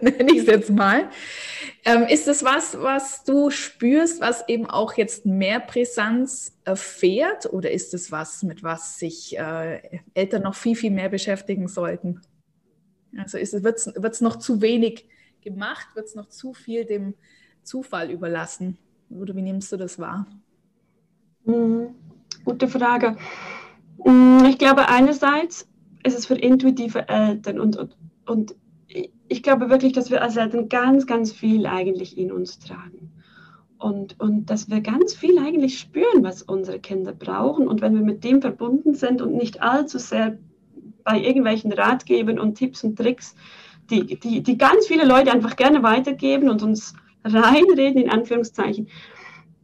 nenne 0.00 0.32
ich 0.32 0.40
es 0.40 0.46
jetzt 0.46 0.70
mal. 0.70 1.08
Ähm, 1.88 2.02
ist 2.02 2.28
das 2.28 2.44
was, 2.44 2.78
was 2.82 3.24
du 3.24 3.48
spürst, 3.48 4.20
was 4.20 4.46
eben 4.46 4.66
auch 4.66 4.98
jetzt 4.98 5.24
mehr 5.24 5.58
Brisanz 5.58 6.54
erfährt? 6.64 7.50
Oder 7.50 7.70
ist 7.70 7.94
es 7.94 8.12
was, 8.12 8.42
mit 8.42 8.62
was 8.62 8.98
sich 8.98 9.38
äh, 9.38 9.80
Eltern 10.12 10.42
noch 10.42 10.54
viel, 10.54 10.76
viel 10.76 10.90
mehr 10.90 11.08
beschäftigen 11.08 11.66
sollten? 11.66 12.20
Also 13.16 13.38
wird 13.38 13.78
es 13.78 14.20
noch 14.20 14.36
zu 14.36 14.60
wenig 14.60 15.08
gemacht? 15.40 15.86
Wird 15.94 16.06
es 16.06 16.14
noch 16.14 16.28
zu 16.28 16.52
viel 16.52 16.84
dem 16.84 17.14
Zufall 17.62 18.10
überlassen? 18.10 18.76
Oder 19.08 19.34
wie 19.34 19.42
nimmst 19.42 19.72
du 19.72 19.78
das 19.78 19.98
wahr? 19.98 20.26
Mhm. 21.46 21.94
Gute 22.44 22.68
Frage. 22.68 23.16
Mm, 24.04 24.44
ich 24.44 24.58
glaube 24.58 24.88
einerseits, 24.88 25.66
ist 26.04 26.18
es 26.18 26.26
für 26.26 26.34
intuitive 26.34 27.08
Eltern 27.08 27.58
und, 27.58 27.78
und, 27.78 27.96
und 28.26 28.54
ich 29.28 29.42
glaube 29.42 29.70
wirklich, 29.70 29.92
dass 29.92 30.10
wir 30.10 30.22
als 30.22 30.36
Eltern 30.36 30.68
ganz, 30.68 31.06
ganz 31.06 31.32
viel 31.32 31.66
eigentlich 31.66 32.16
in 32.16 32.32
uns 32.32 32.58
tragen. 32.58 33.12
Und, 33.78 34.18
und 34.18 34.46
dass 34.46 34.68
wir 34.68 34.80
ganz 34.80 35.14
viel 35.14 35.38
eigentlich 35.38 35.78
spüren, 35.78 36.24
was 36.24 36.42
unsere 36.42 36.80
Kinder 36.80 37.12
brauchen. 37.12 37.68
Und 37.68 37.80
wenn 37.80 37.94
wir 37.94 38.02
mit 38.02 38.24
dem 38.24 38.40
verbunden 38.40 38.94
sind 38.94 39.22
und 39.22 39.34
nicht 39.34 39.62
allzu 39.62 39.98
sehr 39.98 40.38
bei 41.04 41.20
irgendwelchen 41.20 41.72
Ratgebern 41.72 42.38
und 42.38 42.56
Tipps 42.56 42.82
und 42.82 42.96
Tricks, 42.96 43.36
die, 43.90 44.18
die, 44.18 44.42
die 44.42 44.58
ganz 44.58 44.86
viele 44.86 45.06
Leute 45.06 45.32
einfach 45.32 45.56
gerne 45.56 45.82
weitergeben 45.82 46.50
und 46.50 46.62
uns 46.62 46.94
reinreden, 47.24 48.02
in 48.02 48.10
Anführungszeichen, 48.10 48.88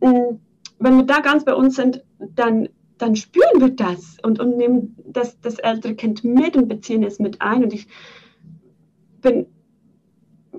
mm, 0.01 0.39
wenn 0.79 0.97
wir 0.97 1.05
da 1.05 1.21
ganz 1.21 1.45
bei 1.45 1.55
uns 1.55 1.77
sind, 1.77 2.05
dann, 2.19 2.69
dann 2.99 3.17
spüren 3.17 3.61
wir 3.61 3.71
das 3.71 4.17
und, 4.23 4.41
und 4.41 4.57
nehmen 4.57 4.97
das, 5.07 5.41
das 5.41 5.59
ältere 5.59 5.95
Kind 5.95 6.25
mit 6.25 6.57
und 6.57 6.69
beziehen 6.69 7.03
es 7.03 7.19
mit 7.19 7.41
ein. 7.43 7.65
Und 7.65 7.73
ich 7.73 7.89
bin, 9.21 9.47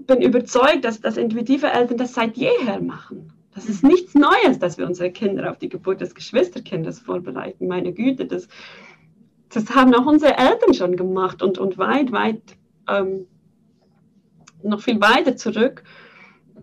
bin 0.07 0.21
überzeugt, 0.21 0.83
dass, 0.85 1.01
dass 1.01 1.17
intuitive 1.17 1.67
Eltern 1.67 1.97
das 1.97 2.13
seit 2.13 2.37
jeher 2.37 2.81
machen. 2.81 3.33
Das 3.53 3.65
ist 3.65 3.83
nichts 3.83 4.15
Neues, 4.15 4.59
dass 4.59 4.77
wir 4.77 4.85
unsere 4.85 5.11
Kinder 5.11 5.49
auf 5.49 5.57
die 5.57 5.69
Geburt 5.69 6.01
des 6.01 6.13
Geschwisterkindes 6.13 6.99
vorbereiten. 6.99 7.67
Meine 7.67 7.93
Güte, 7.93 8.25
das, 8.25 8.49
das 9.49 9.73
haben 9.73 9.93
auch 9.95 10.05
unsere 10.05 10.37
Eltern 10.37 10.73
schon 10.73 10.97
gemacht 10.97 11.41
und, 11.41 11.57
und 11.57 11.77
weit, 11.77 12.11
weit, 12.11 12.41
ähm, 12.89 13.27
noch 14.61 14.81
viel 14.81 14.99
weiter 14.99 15.37
zurück. 15.37 15.83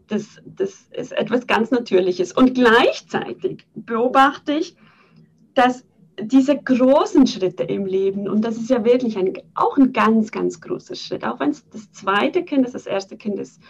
Das, 0.08 0.42
das 0.44 0.86
ist 0.90 1.12
etwas 1.12 1.46
ganz 1.46 1.70
Natürliches. 1.70 2.32
Und 2.32 2.54
gleichzeitig 2.54 3.64
beobachte 3.74 4.52
ich, 4.52 4.76
dass 5.54 5.84
diese 6.20 6.56
großen 6.56 7.26
Schritte 7.26 7.64
im 7.64 7.86
Leben, 7.86 8.28
und 8.28 8.44
das 8.44 8.56
ist 8.56 8.70
ja 8.70 8.84
wirklich 8.84 9.16
ein, 9.16 9.32
auch 9.54 9.76
ein 9.76 9.92
ganz, 9.92 10.30
ganz 10.30 10.60
großer 10.60 10.94
Schritt, 10.94 11.24
auch 11.24 11.40
wenn 11.40 11.50
es 11.50 11.68
das 11.70 11.90
zweite 11.92 12.44
Kind 12.44 12.66
ist, 12.66 12.74
das 12.74 12.86
erste 12.86 13.16
Kind 13.16 13.38
ist, 13.38 13.60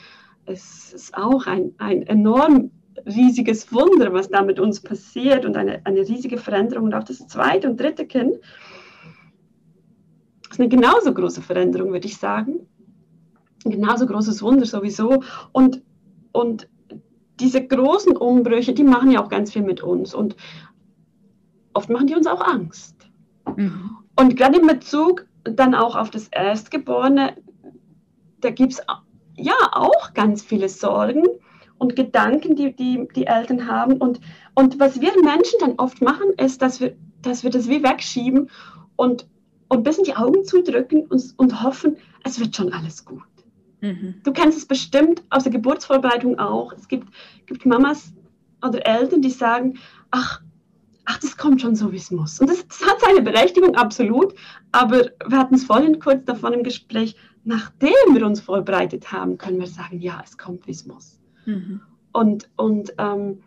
es 0.46 0.92
ist 0.92 1.16
auch 1.16 1.46
ein, 1.46 1.72
ein 1.78 2.02
enorm 2.02 2.70
riesiges 3.06 3.72
Wunder, 3.72 4.12
was 4.12 4.28
da 4.28 4.42
mit 4.42 4.61
uns 4.61 4.80
passiert 4.80 5.44
und 5.44 5.56
eine, 5.56 5.84
eine 5.87 6.00
riesige 6.00 6.38
Veränderung. 6.38 6.87
Und 6.87 6.94
auch 6.94 7.04
das 7.04 7.26
zweite 7.26 7.68
und 7.68 7.80
dritte 7.80 8.06
Kind 8.06 8.38
ist 10.50 10.61
eine 10.61 10.68
genauso 10.68 11.14
große 11.14 11.42
Veränderung, 11.42 11.92
würde 11.92 12.06
ich 12.06 12.16
sagen. 12.16 12.66
Ein 13.64 13.70
genauso 13.70 14.06
großes 14.06 14.42
Wunder 14.42 14.66
sowieso. 14.66 15.22
Und, 15.52 15.82
und 16.32 16.68
diese 17.40 17.66
großen 17.66 18.16
Umbrüche, 18.16 18.75
die 18.75 18.84
machen 18.84 19.11
ja 19.11 19.22
auch 19.22 19.28
ganz 19.28 19.52
viel 19.52 19.62
mit 19.62 19.82
uns. 19.82 20.14
Und 20.14 20.37
oft 21.74 21.90
machen 21.90 22.06
die 22.06 22.14
uns 22.14 22.26
auch 22.26 22.40
Angst. 22.40 22.96
Mhm. 23.56 23.98
Und 24.16 24.36
gerade 24.36 24.58
in 24.58 24.66
Bezug 24.66 25.26
dann 25.44 25.74
auch 25.74 25.96
auf 25.96 26.10
das 26.10 26.28
Erstgeborene, 26.28 27.36
da 28.40 28.50
gibt 28.50 28.72
es 28.74 28.82
ja 29.36 29.54
auch 29.72 30.14
ganz 30.14 30.42
viele 30.42 30.68
Sorgen 30.68 31.24
und 31.78 31.96
Gedanken, 31.96 32.54
die, 32.54 32.74
die 32.74 33.08
die 33.14 33.26
Eltern 33.26 33.66
haben. 33.66 33.94
Und, 33.94 34.20
und 34.54 34.78
was 34.78 35.00
wir 35.00 35.12
Menschen 35.22 35.58
dann 35.60 35.74
oft 35.78 36.00
machen, 36.00 36.30
ist, 36.36 36.62
dass 36.62 36.80
wir, 36.80 36.94
dass 37.22 37.42
wir 37.42 37.50
das 37.50 37.68
wie 37.68 37.82
wegschieben 37.82 38.50
und, 38.96 39.26
und 39.68 39.78
ein 39.78 39.82
bisschen 39.82 40.04
die 40.04 40.16
Augen 40.16 40.44
zudrücken 40.44 41.06
und, 41.06 41.34
und 41.36 41.62
hoffen, 41.62 41.96
es 42.24 42.38
wird 42.38 42.54
schon 42.54 42.72
alles 42.72 43.04
gut. 43.04 43.22
Mhm. 43.80 44.14
Du 44.22 44.32
kennst 44.32 44.58
es 44.58 44.66
bestimmt 44.66 45.22
aus 45.30 45.42
der 45.42 45.52
Geburtsvorbereitung 45.52 46.38
auch. 46.38 46.72
Es 46.72 46.86
gibt, 46.86 47.08
gibt 47.46 47.66
Mamas 47.66 48.12
oder 48.64 48.86
Eltern, 48.86 49.22
die 49.22 49.30
sagen, 49.30 49.78
ach, 50.12 50.40
ach, 51.04 51.18
das 51.18 51.37
kommt 51.37 51.61
schon 51.61 51.75
so, 51.75 51.92
wie 51.92 51.97
es 51.97 52.11
muss. 52.11 52.40
Und 52.40 52.50
das, 52.50 52.66
das, 52.66 52.82
hat 52.82 53.00
seine 53.00 53.23
Berechtigung, 53.23 53.75
absolut. 53.75 54.35
Aber 54.71 55.11
wir 55.26 55.38
hatten 55.38 55.54
es 55.54 55.64
vorhin 55.64 55.99
kurz 55.99 56.25
davon 56.25 56.52
im 56.52 56.62
Gespräch, 56.62 57.16
nachdem 57.44 57.90
wir 58.12 58.25
uns 58.26 58.40
vorbereitet 58.40 59.12
haben, 59.12 59.38
können 59.38 59.61
wir 59.61 59.66
sagen, 59.66 60.00
ja, 60.00 60.23
es 60.25 60.38
kommt, 60.38 60.66
wie 60.66 60.73
es 60.73 60.87
muss. 60.87 61.18
Mhm. 61.47 61.80
Und, 62.12 62.49
und 62.56 62.94
ähm, 62.99 63.38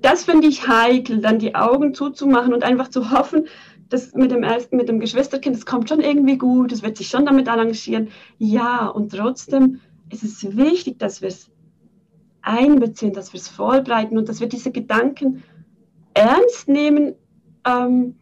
das 0.00 0.24
finde 0.24 0.48
ich 0.48 0.66
heikel, 0.66 1.20
dann 1.20 1.38
die 1.38 1.54
Augen 1.54 1.94
zuzumachen 1.94 2.52
und 2.52 2.62
einfach 2.62 2.88
zu 2.88 3.10
hoffen, 3.10 3.46
dass 3.88 4.14
mit 4.14 4.30
dem, 4.30 4.42
ersten, 4.42 4.76
mit 4.76 4.88
dem 4.88 5.00
Geschwisterkind, 5.00 5.56
es 5.56 5.66
kommt 5.66 5.88
schon 5.88 6.00
irgendwie 6.00 6.36
gut, 6.36 6.72
es 6.72 6.82
wird 6.82 6.96
sich 6.96 7.08
schon 7.08 7.24
damit 7.24 7.48
arrangieren. 7.48 8.08
Ja, 8.38 8.86
und 8.86 9.12
trotzdem 9.12 9.80
ist 10.10 10.22
es 10.22 10.56
wichtig, 10.56 10.98
dass 10.98 11.22
wir 11.22 11.28
es 11.28 11.50
einbeziehen, 12.42 13.12
dass 13.12 13.32
wir 13.32 13.40
es 13.40 13.48
vorbereiten 13.48 14.18
und 14.18 14.28
dass 14.28 14.40
wir 14.40 14.48
diese 14.48 14.72
Gedanken 14.72 15.42
ernst 16.14 16.68
nehmen. 16.68 17.14
Ähm, 17.64 18.16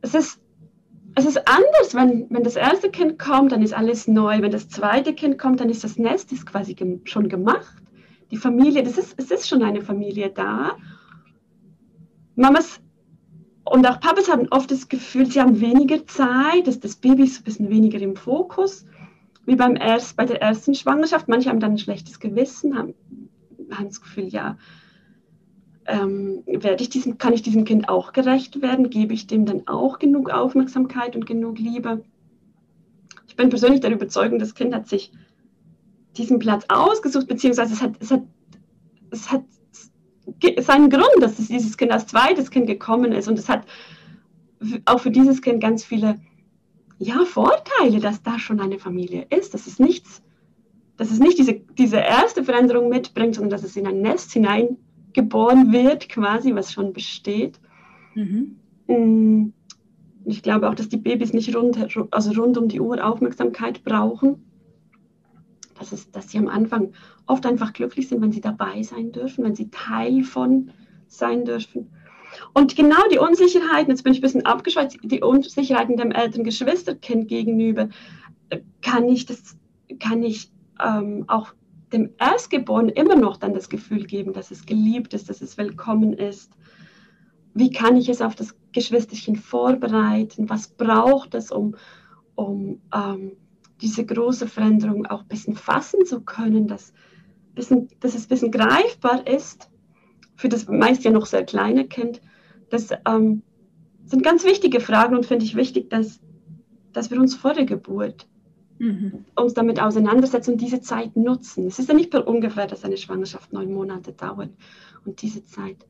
es, 0.00 0.14
ist, 0.14 0.40
es 1.14 1.26
ist 1.26 1.38
anders, 1.48 1.94
wenn, 1.94 2.26
wenn 2.30 2.42
das 2.42 2.56
erste 2.56 2.90
Kind 2.90 3.18
kommt, 3.18 3.52
dann 3.52 3.62
ist 3.62 3.74
alles 3.74 4.08
neu. 4.08 4.42
Wenn 4.42 4.50
das 4.50 4.68
zweite 4.68 5.14
Kind 5.14 5.38
kommt, 5.38 5.60
dann 5.60 5.70
ist 5.70 5.84
das 5.84 5.98
Nest 5.98 6.32
ist 6.32 6.46
quasi 6.46 6.74
gem 6.74 7.00
schon 7.04 7.28
gemacht. 7.28 7.76
Die 8.30 8.36
Familie, 8.36 8.82
das 8.82 8.98
ist, 8.98 9.14
es 9.18 9.30
ist 9.30 9.48
schon 9.48 9.62
eine 9.62 9.82
Familie 9.82 10.30
da. 10.30 10.76
Mamas 12.34 12.80
und 13.64 13.86
auch 13.86 14.00
Papas 14.00 14.30
haben 14.30 14.48
oft 14.50 14.70
das 14.70 14.88
Gefühl, 14.88 15.30
sie 15.30 15.40
haben 15.40 15.60
weniger 15.60 16.06
Zeit, 16.06 16.66
dass 16.66 16.80
das 16.80 16.96
Baby 16.96 17.24
ist 17.24 17.40
ein 17.40 17.44
bisschen 17.44 17.70
weniger 17.70 18.00
im 18.00 18.16
Fokus, 18.16 18.84
wie 19.46 19.56
beim 19.56 19.76
erst, 19.76 20.16
bei 20.16 20.24
der 20.24 20.42
ersten 20.42 20.74
Schwangerschaft. 20.74 21.28
Manche 21.28 21.48
haben 21.48 21.60
dann 21.60 21.72
ein 21.72 21.78
schlechtes 21.78 22.20
Gewissen, 22.20 22.76
haben, 22.76 22.94
haben 23.70 23.88
das 23.88 24.00
Gefühl, 24.00 24.28
ja, 24.28 24.56
ähm, 25.92 26.42
werde 26.46 26.82
ich 26.82 26.88
diesem, 26.88 27.18
kann 27.18 27.34
ich 27.34 27.42
diesem 27.42 27.64
Kind 27.64 27.88
auch 27.88 28.14
gerecht 28.14 28.62
werden? 28.62 28.88
Gebe 28.88 29.12
ich 29.12 29.26
dem 29.26 29.44
dann 29.44 29.68
auch 29.68 29.98
genug 29.98 30.30
Aufmerksamkeit 30.30 31.14
und 31.14 31.26
genug 31.26 31.58
Liebe? 31.58 32.02
Ich 33.28 33.36
bin 33.36 33.50
persönlich 33.50 33.80
der 33.80 33.92
Überzeugung, 33.92 34.38
das 34.38 34.54
Kind 34.54 34.74
hat 34.74 34.88
sich 34.88 35.12
diesen 36.16 36.38
Platz 36.38 36.64
ausgesucht, 36.68 37.28
beziehungsweise 37.28 37.74
es 37.74 37.82
hat, 37.82 37.92
es 38.00 38.10
hat, 38.10 38.22
es 39.10 39.30
hat 39.30 39.44
seinen 40.60 40.88
Grund, 40.88 41.20
dass 41.20 41.38
es 41.38 41.48
dieses 41.48 41.76
Kind 41.76 41.92
als 41.92 42.06
zweites 42.06 42.50
Kind 42.50 42.66
gekommen 42.66 43.12
ist. 43.12 43.28
Und 43.28 43.38
es 43.38 43.50
hat 43.50 43.66
auch 44.86 45.00
für 45.00 45.10
dieses 45.10 45.42
Kind 45.42 45.60
ganz 45.60 45.84
viele 45.84 46.18
ja, 46.98 47.24
Vorteile, 47.26 48.00
dass 48.00 48.22
da 48.22 48.38
schon 48.38 48.60
eine 48.60 48.78
Familie 48.78 49.26
ist. 49.28 49.52
Das 49.52 49.66
ist 49.66 49.78
nichts, 49.78 50.22
dass 50.96 51.10
es 51.10 51.18
nicht 51.18 51.38
diese, 51.38 51.54
diese 51.54 51.96
erste 51.96 52.44
Veränderung 52.44 52.88
mitbringt, 52.88 53.34
sondern 53.34 53.50
dass 53.50 53.64
es 53.64 53.76
in 53.76 53.86
ein 53.86 54.00
Nest 54.00 54.32
hinein 54.32 54.78
geboren 55.12 55.72
wird, 55.72 56.08
quasi, 56.08 56.54
was 56.54 56.72
schon 56.72 56.92
besteht. 56.92 57.60
Mhm. 58.14 58.56
Mm, 58.86 59.52
ich 60.24 60.42
glaube 60.42 60.68
auch, 60.68 60.74
dass 60.74 60.88
die 60.88 60.96
Babys 60.96 61.32
nicht 61.32 61.54
rund, 61.54 61.78
also 62.10 62.40
rund 62.40 62.56
um 62.58 62.68
die 62.68 62.80
Uhr 62.80 63.04
Aufmerksamkeit 63.04 63.82
brauchen. 63.84 64.44
Das 65.78 65.92
ist, 65.92 66.14
dass 66.14 66.30
sie 66.30 66.38
am 66.38 66.48
Anfang 66.48 66.92
oft 67.26 67.44
einfach 67.44 67.72
glücklich 67.72 68.08
sind, 68.08 68.22
wenn 68.22 68.32
sie 68.32 68.40
dabei 68.40 68.82
sein 68.82 69.10
dürfen, 69.10 69.44
wenn 69.44 69.54
sie 69.54 69.70
Teil 69.70 70.22
von 70.22 70.70
sein 71.08 71.44
dürfen. 71.44 71.90
Und 72.54 72.76
genau 72.76 73.02
die 73.12 73.18
Unsicherheiten, 73.18 73.90
jetzt 73.90 74.04
bin 74.04 74.12
ich 74.12 74.20
ein 74.20 74.22
bisschen 74.22 74.46
abgeschweizt, 74.46 74.98
die 75.02 75.20
Unsicherheiten 75.20 75.96
dem 75.96 76.12
älteren 76.12 76.44
Geschwisterkind 76.44 77.28
gegenüber, 77.28 77.88
äh, 78.48 78.60
kann 78.80 79.08
ich, 79.08 79.26
das, 79.26 79.56
kann 79.98 80.22
ich 80.22 80.50
ähm, 80.80 81.24
auch 81.28 81.52
dem 81.92 82.10
Erstgeborenen 82.18 82.94
immer 82.94 83.16
noch 83.16 83.36
dann 83.36 83.54
das 83.54 83.68
Gefühl 83.68 84.04
geben, 84.04 84.32
dass 84.32 84.50
es 84.50 84.66
geliebt 84.66 85.14
ist, 85.14 85.28
dass 85.28 85.42
es 85.42 85.58
willkommen 85.58 86.12
ist. 86.12 86.52
Wie 87.54 87.70
kann 87.70 87.96
ich 87.96 88.08
es 88.08 88.22
auf 88.22 88.34
das 88.34 88.56
Geschwisterchen 88.72 89.36
vorbereiten? 89.36 90.48
Was 90.48 90.68
braucht 90.68 91.34
es, 91.34 91.50
um, 91.50 91.76
um 92.34 92.80
ähm, 92.94 93.32
diese 93.80 94.06
große 94.06 94.48
Veränderung 94.48 95.06
auch 95.06 95.22
ein 95.22 95.28
bisschen 95.28 95.56
fassen 95.56 96.06
zu 96.06 96.22
können, 96.22 96.66
dass, 96.66 96.92
bisschen, 97.54 97.88
dass 98.00 98.14
es 98.14 98.24
ein 98.24 98.28
bisschen 98.28 98.50
greifbar 98.50 99.26
ist 99.26 99.68
für 100.42 100.48
das 100.48 100.66
meist 100.66 101.04
ja 101.04 101.10
noch 101.10 101.26
sehr 101.26 101.44
kleine 101.44 101.86
Kind. 101.86 102.20
Das 102.68 102.88
ähm, 103.06 103.42
sind 104.04 104.24
ganz 104.24 104.44
wichtige 104.44 104.80
Fragen 104.80 105.16
und 105.16 105.26
finde 105.26 105.44
ich 105.44 105.54
wichtig, 105.54 105.88
dass, 105.90 106.20
dass 106.92 107.10
wir 107.10 107.20
uns 107.20 107.34
vor 107.34 107.54
der 107.54 107.64
Geburt 107.64 108.26
mhm. 108.82 109.24
uns 109.36 109.54
damit 109.54 109.80
auseinandersetzen 109.80 110.52
und 110.52 110.60
diese 110.60 110.80
Zeit 110.80 111.16
nutzen. 111.16 111.66
Es 111.66 111.78
ist 111.78 111.88
ja 111.88 111.94
nicht 111.94 112.10
per 112.10 112.26
ungefähr, 112.26 112.66
dass 112.66 112.84
eine 112.84 112.96
Schwangerschaft 112.96 113.52
neun 113.52 113.72
Monate 113.72 114.12
dauert. 114.12 114.50
Und 115.04 115.22
diese 115.22 115.44
Zeit 115.44 115.86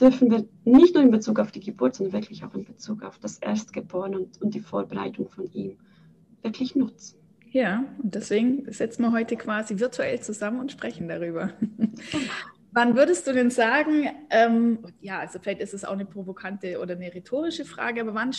dürfen 0.00 0.30
wir 0.30 0.46
nicht 0.64 0.94
nur 0.94 1.02
in 1.02 1.10
Bezug 1.10 1.40
auf 1.40 1.50
die 1.50 1.60
Geburt, 1.60 1.94
sondern 1.94 2.12
wirklich 2.12 2.44
auch 2.44 2.54
in 2.54 2.64
Bezug 2.64 3.02
auf 3.02 3.18
das 3.18 3.38
Erstgeborene 3.38 4.18
und, 4.18 4.42
und 4.42 4.54
die 4.54 4.60
Vorbereitung 4.60 5.28
von 5.28 5.50
ihm 5.52 5.76
wirklich 6.42 6.76
nutzen. 6.76 7.18
Ja, 7.50 7.84
und 8.02 8.14
deswegen 8.14 8.70
setzen 8.70 9.02
wir 9.02 9.12
heute 9.12 9.36
quasi 9.36 9.78
virtuell 9.78 10.20
zusammen 10.20 10.60
und 10.60 10.72
sprechen 10.72 11.08
darüber. 11.08 11.52
Wann 12.76 12.94
würdest 12.94 13.26
du 13.26 13.32
denn 13.32 13.50
sagen, 13.50 14.10
ähm, 14.28 14.80
ja, 15.00 15.20
also 15.20 15.38
vielleicht 15.38 15.62
ist 15.62 15.72
es 15.72 15.86
auch 15.86 15.94
eine 15.94 16.04
provokante 16.04 16.78
oder 16.78 16.94
eine 16.94 17.14
rhetorische 17.14 17.64
Frage, 17.64 18.02
aber 18.02 18.12
wann, 18.14 18.32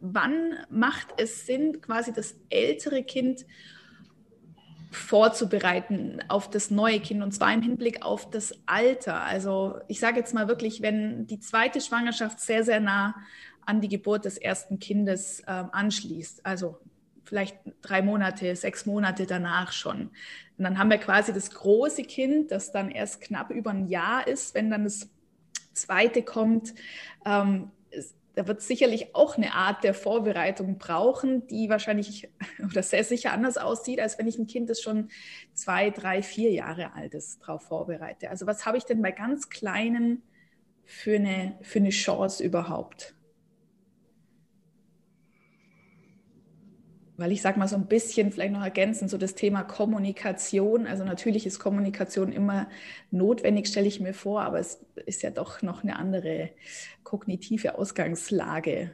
wann 0.00 0.54
macht 0.68 1.14
es 1.18 1.46
Sinn, 1.46 1.80
quasi 1.80 2.12
das 2.12 2.34
ältere 2.50 3.04
Kind 3.04 3.46
vorzubereiten 4.90 6.18
auf 6.26 6.50
das 6.50 6.72
neue 6.72 6.98
Kind 6.98 7.22
und 7.22 7.30
zwar 7.30 7.54
im 7.54 7.62
Hinblick 7.62 8.04
auf 8.04 8.28
das 8.28 8.54
Alter? 8.66 9.20
Also 9.20 9.78
ich 9.86 10.00
sage 10.00 10.18
jetzt 10.18 10.34
mal 10.34 10.48
wirklich, 10.48 10.82
wenn 10.82 11.28
die 11.28 11.38
zweite 11.38 11.80
Schwangerschaft 11.80 12.40
sehr, 12.40 12.64
sehr 12.64 12.80
nah 12.80 13.14
an 13.66 13.80
die 13.80 13.88
Geburt 13.88 14.24
des 14.24 14.36
ersten 14.36 14.80
Kindes 14.80 15.44
ähm, 15.46 15.68
anschließt. 15.70 16.44
Also 16.44 16.80
vielleicht 17.26 17.58
drei 17.82 18.02
Monate, 18.02 18.56
sechs 18.56 18.86
Monate 18.86 19.26
danach 19.26 19.72
schon. 19.72 20.10
Und 20.58 20.64
dann 20.64 20.78
haben 20.78 20.90
wir 20.90 20.98
quasi 20.98 21.32
das 21.34 21.50
große 21.50 22.04
Kind, 22.04 22.50
das 22.50 22.72
dann 22.72 22.90
erst 22.90 23.20
knapp 23.20 23.50
über 23.50 23.70
ein 23.70 23.88
Jahr 23.88 24.26
ist, 24.26 24.54
wenn 24.54 24.70
dann 24.70 24.84
das 24.84 25.10
zweite 25.74 26.22
kommt. 26.22 26.74
Ähm, 27.26 27.70
da 28.36 28.46
wird 28.46 28.60
sicherlich 28.60 29.14
auch 29.14 29.38
eine 29.38 29.54
Art 29.54 29.82
der 29.82 29.94
Vorbereitung 29.94 30.76
brauchen, 30.76 31.46
die 31.46 31.70
wahrscheinlich 31.70 32.28
oder 32.70 32.82
sehr 32.82 33.02
sicher 33.02 33.32
anders 33.32 33.56
aussieht, 33.56 33.98
als 33.98 34.18
wenn 34.18 34.28
ich 34.28 34.38
ein 34.38 34.46
Kind, 34.46 34.70
das 34.70 34.80
schon 34.80 35.08
zwei, 35.54 35.90
drei, 35.90 36.22
vier 36.22 36.52
Jahre 36.52 36.92
alt 36.94 37.14
ist, 37.14 37.40
darauf 37.40 37.62
vorbereite. 37.62 38.30
Also 38.30 38.46
was 38.46 38.66
habe 38.66 38.76
ich 38.76 38.84
denn 38.84 39.02
bei 39.02 39.10
ganz 39.10 39.48
Kleinen 39.48 40.22
für 40.84 41.16
eine, 41.16 41.58
für 41.62 41.78
eine 41.78 41.90
Chance 41.90 42.44
überhaupt? 42.44 43.14
Weil 47.16 47.32
ich 47.32 47.42
sage 47.42 47.58
mal 47.58 47.68
so 47.68 47.76
ein 47.76 47.86
bisschen 47.86 48.32
vielleicht 48.32 48.52
noch 48.52 48.62
ergänzen, 48.62 49.08
so 49.08 49.18
das 49.18 49.34
Thema 49.34 49.62
Kommunikation. 49.62 50.86
Also 50.86 51.04
natürlich 51.04 51.46
ist 51.46 51.58
Kommunikation 51.58 52.32
immer 52.32 52.68
notwendig, 53.10 53.68
stelle 53.68 53.86
ich 53.86 54.00
mir 54.00 54.14
vor, 54.14 54.42
aber 54.42 54.58
es 54.58 54.84
ist 55.06 55.22
ja 55.22 55.30
doch 55.30 55.62
noch 55.62 55.82
eine 55.82 55.96
andere 55.96 56.50
kognitive 57.04 57.78
Ausgangslage. 57.78 58.90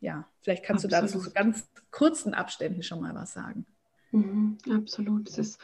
Ja, 0.00 0.26
vielleicht 0.40 0.64
kannst 0.64 0.84
absolut. 0.84 1.10
du 1.12 1.18
da 1.18 1.20
so 1.24 1.30
ganz 1.32 1.68
kurzen 1.90 2.34
Abständen 2.34 2.82
schon 2.82 3.00
mal 3.00 3.14
was 3.14 3.32
sagen. 3.32 3.66
Mhm, 4.12 4.58
absolut. 4.70 5.28
Es 5.28 5.38
ist 5.38 5.60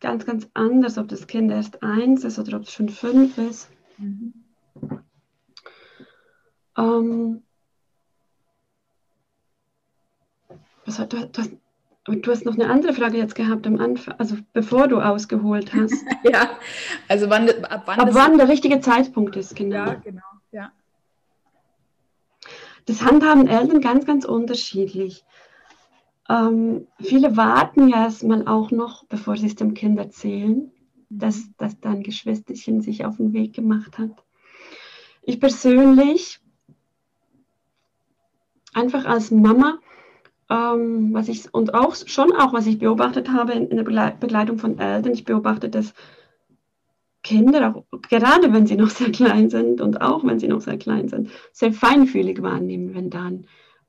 ganz, 0.00 0.26
ganz 0.26 0.48
anders, 0.54 0.98
ob 0.98 1.08
das 1.08 1.26
Kind 1.26 1.50
erst 1.50 1.82
eins 1.82 2.24
ist 2.24 2.38
oder 2.38 2.58
ob 2.58 2.64
es 2.64 2.72
schon 2.72 2.88
fünf 2.88 3.38
ist. 3.38 3.68
Mhm. 3.96 4.34
Ähm, 6.76 7.43
Was 10.86 10.98
hat, 10.98 11.12
du, 11.12 11.26
du, 11.26 11.40
hast, 11.40 11.52
du 12.04 12.30
hast 12.30 12.44
noch 12.44 12.54
eine 12.54 12.68
andere 12.68 12.92
Frage 12.92 13.18
jetzt 13.18 13.34
gehabt 13.34 13.66
am 13.66 13.80
Anfang, 13.80 14.14
also 14.18 14.36
bevor 14.52 14.88
du 14.88 15.00
ausgeholt 15.00 15.72
hast. 15.72 16.04
ja, 16.24 16.50
also 17.08 17.30
wann, 17.30 17.48
ab 17.64 17.82
wann, 17.86 18.00
ab 18.00 18.08
wann 18.12 18.38
der 18.38 18.48
richtige 18.48 18.80
Zeitpunkt 18.80 19.36
ist, 19.36 19.56
genau. 19.56 19.86
Ja, 19.86 19.94
genau, 19.94 20.22
ja. 20.52 20.72
Das 22.86 23.02
handhaben 23.02 23.48
Eltern 23.48 23.80
ganz, 23.80 24.04
ganz 24.04 24.24
unterschiedlich. 24.26 25.24
Ähm, 26.28 26.86
viele 27.00 27.36
warten 27.36 27.88
ja 27.88 28.04
erstmal 28.04 28.46
auch 28.46 28.70
noch, 28.70 29.04
bevor 29.04 29.36
sie 29.36 29.46
es 29.46 29.56
dem 29.56 29.74
Kind 29.74 29.98
erzählen, 29.98 30.56
mhm. 30.56 30.70
dass, 31.08 31.48
dass 31.56 31.80
da 31.80 31.90
ein 31.90 32.02
Geschwisterchen 32.02 32.80
sich 32.80 33.04
auf 33.04 33.16
den 33.16 33.32
Weg 33.32 33.54
gemacht 33.54 33.98
hat. 33.98 34.24
Ich 35.22 35.40
persönlich, 35.40 36.40
einfach 38.74 39.06
als 39.06 39.30
Mama, 39.30 39.78
ähm, 40.50 41.14
was 41.14 41.28
ich 41.28 41.52
und 41.52 41.74
auch 41.74 41.94
schon 41.94 42.32
auch, 42.32 42.52
was 42.52 42.66
ich 42.66 42.78
beobachtet 42.78 43.30
habe 43.30 43.52
in, 43.52 43.68
in 43.68 43.76
der 43.76 44.12
Begleitung 44.12 44.58
von 44.58 44.78
Eltern, 44.78 45.12
ich 45.12 45.24
beobachte, 45.24 45.68
dass 45.68 45.94
Kinder, 47.22 47.74
auch, 47.74 47.84
gerade 48.10 48.52
wenn 48.52 48.66
sie 48.66 48.76
noch 48.76 48.90
sehr 48.90 49.10
klein 49.10 49.48
sind 49.48 49.80
und 49.80 50.02
auch 50.02 50.24
wenn 50.24 50.38
sie 50.38 50.48
noch 50.48 50.60
sehr 50.60 50.76
klein 50.76 51.08
sind, 51.08 51.30
sehr 51.52 51.72
feinfühlig 51.72 52.42
wahrnehmen, 52.42 52.94
wenn 52.94 53.10
dann 53.10 53.46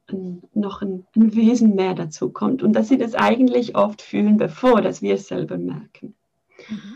ein, 0.08 0.42
noch 0.54 0.82
ein, 0.82 1.06
ein, 1.16 1.36
Wesen 1.36 1.76
mehr 1.76 1.94
dazu 1.94 2.30
kommt 2.30 2.64
und 2.64 2.74
dass 2.74 2.88
sie 2.88 2.98
das 2.98 3.14
eigentlich 3.14 3.76
oft 3.76 4.02
fühlen, 4.02 4.38
bevor 4.38 4.82
dass 4.82 5.02
wir 5.02 5.16
es 5.16 5.28
selber 5.28 5.58
merken. 5.58 6.16
Mhm. 6.70 6.94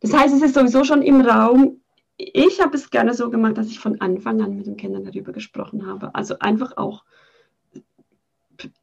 Das 0.00 0.12
heißt, 0.12 0.34
es 0.34 0.42
ist 0.42 0.54
sowieso 0.54 0.84
schon 0.84 1.02
im 1.02 1.20
Raum. 1.20 1.80
Ich 2.16 2.60
habe 2.60 2.76
es 2.76 2.90
gerne 2.90 3.14
so 3.14 3.30
gemacht, 3.30 3.56
dass 3.56 3.68
ich 3.68 3.78
von 3.78 4.00
Anfang 4.00 4.40
an 4.40 4.56
mit 4.56 4.66
den 4.66 4.76
Kindern 4.76 5.04
darüber 5.04 5.32
gesprochen 5.32 5.86
habe. 5.86 6.14
Also 6.14 6.38
einfach 6.38 6.76
auch 6.76 7.04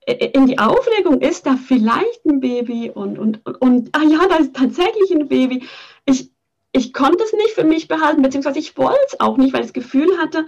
in 0.06 0.48
die 0.48 0.60
Aufregung 0.60 1.22
ist 1.22 1.46
da 1.46 1.56
vielleicht 1.56 2.26
ein 2.26 2.40
Baby 2.40 2.92
und, 2.94 3.18
und, 3.18 3.46
und, 3.46 3.62
und 3.62 3.90
ah 3.94 4.04
ja, 4.04 4.28
da 4.28 4.36
ist 4.36 4.56
tatsächlich 4.56 5.12
ein 5.12 5.28
Baby. 5.28 5.68
Ich, 6.06 6.32
ich 6.72 6.94
konnte 6.94 7.24
es 7.24 7.34
nicht 7.34 7.52
für 7.52 7.64
mich 7.64 7.88
behalten, 7.88 8.22
beziehungsweise 8.22 8.60
ich 8.60 8.78
wollte 8.78 9.00
es 9.08 9.20
auch 9.20 9.38
nicht, 9.38 9.54
weil 9.54 9.62
ich 9.62 9.68
das 9.68 9.74
Gefühl 9.74 10.18
hatte, 10.18 10.48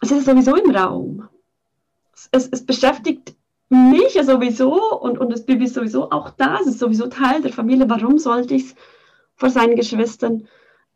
es 0.00 0.10
ist 0.10 0.26
sowieso 0.26 0.54
im 0.56 0.70
Raum. 0.70 1.28
Es, 2.30 2.48
es 2.50 2.64
beschäftigt 2.64 3.34
mich 3.68 4.14
ja 4.14 4.24
sowieso 4.24 5.00
und, 5.00 5.18
und 5.18 5.30
das 5.30 5.44
Baby 5.44 5.64
ist 5.64 5.74
sowieso 5.74 6.10
auch 6.10 6.30
da, 6.30 6.58
es 6.60 6.66
ist 6.66 6.78
sowieso 6.78 7.08
Teil 7.08 7.42
der 7.42 7.52
Familie. 7.52 7.88
Warum 7.88 8.18
sollte 8.18 8.54
ich 8.54 8.66
es 8.66 8.74
vor 9.34 9.50
seinen 9.50 9.76
Geschwistern 9.76 10.46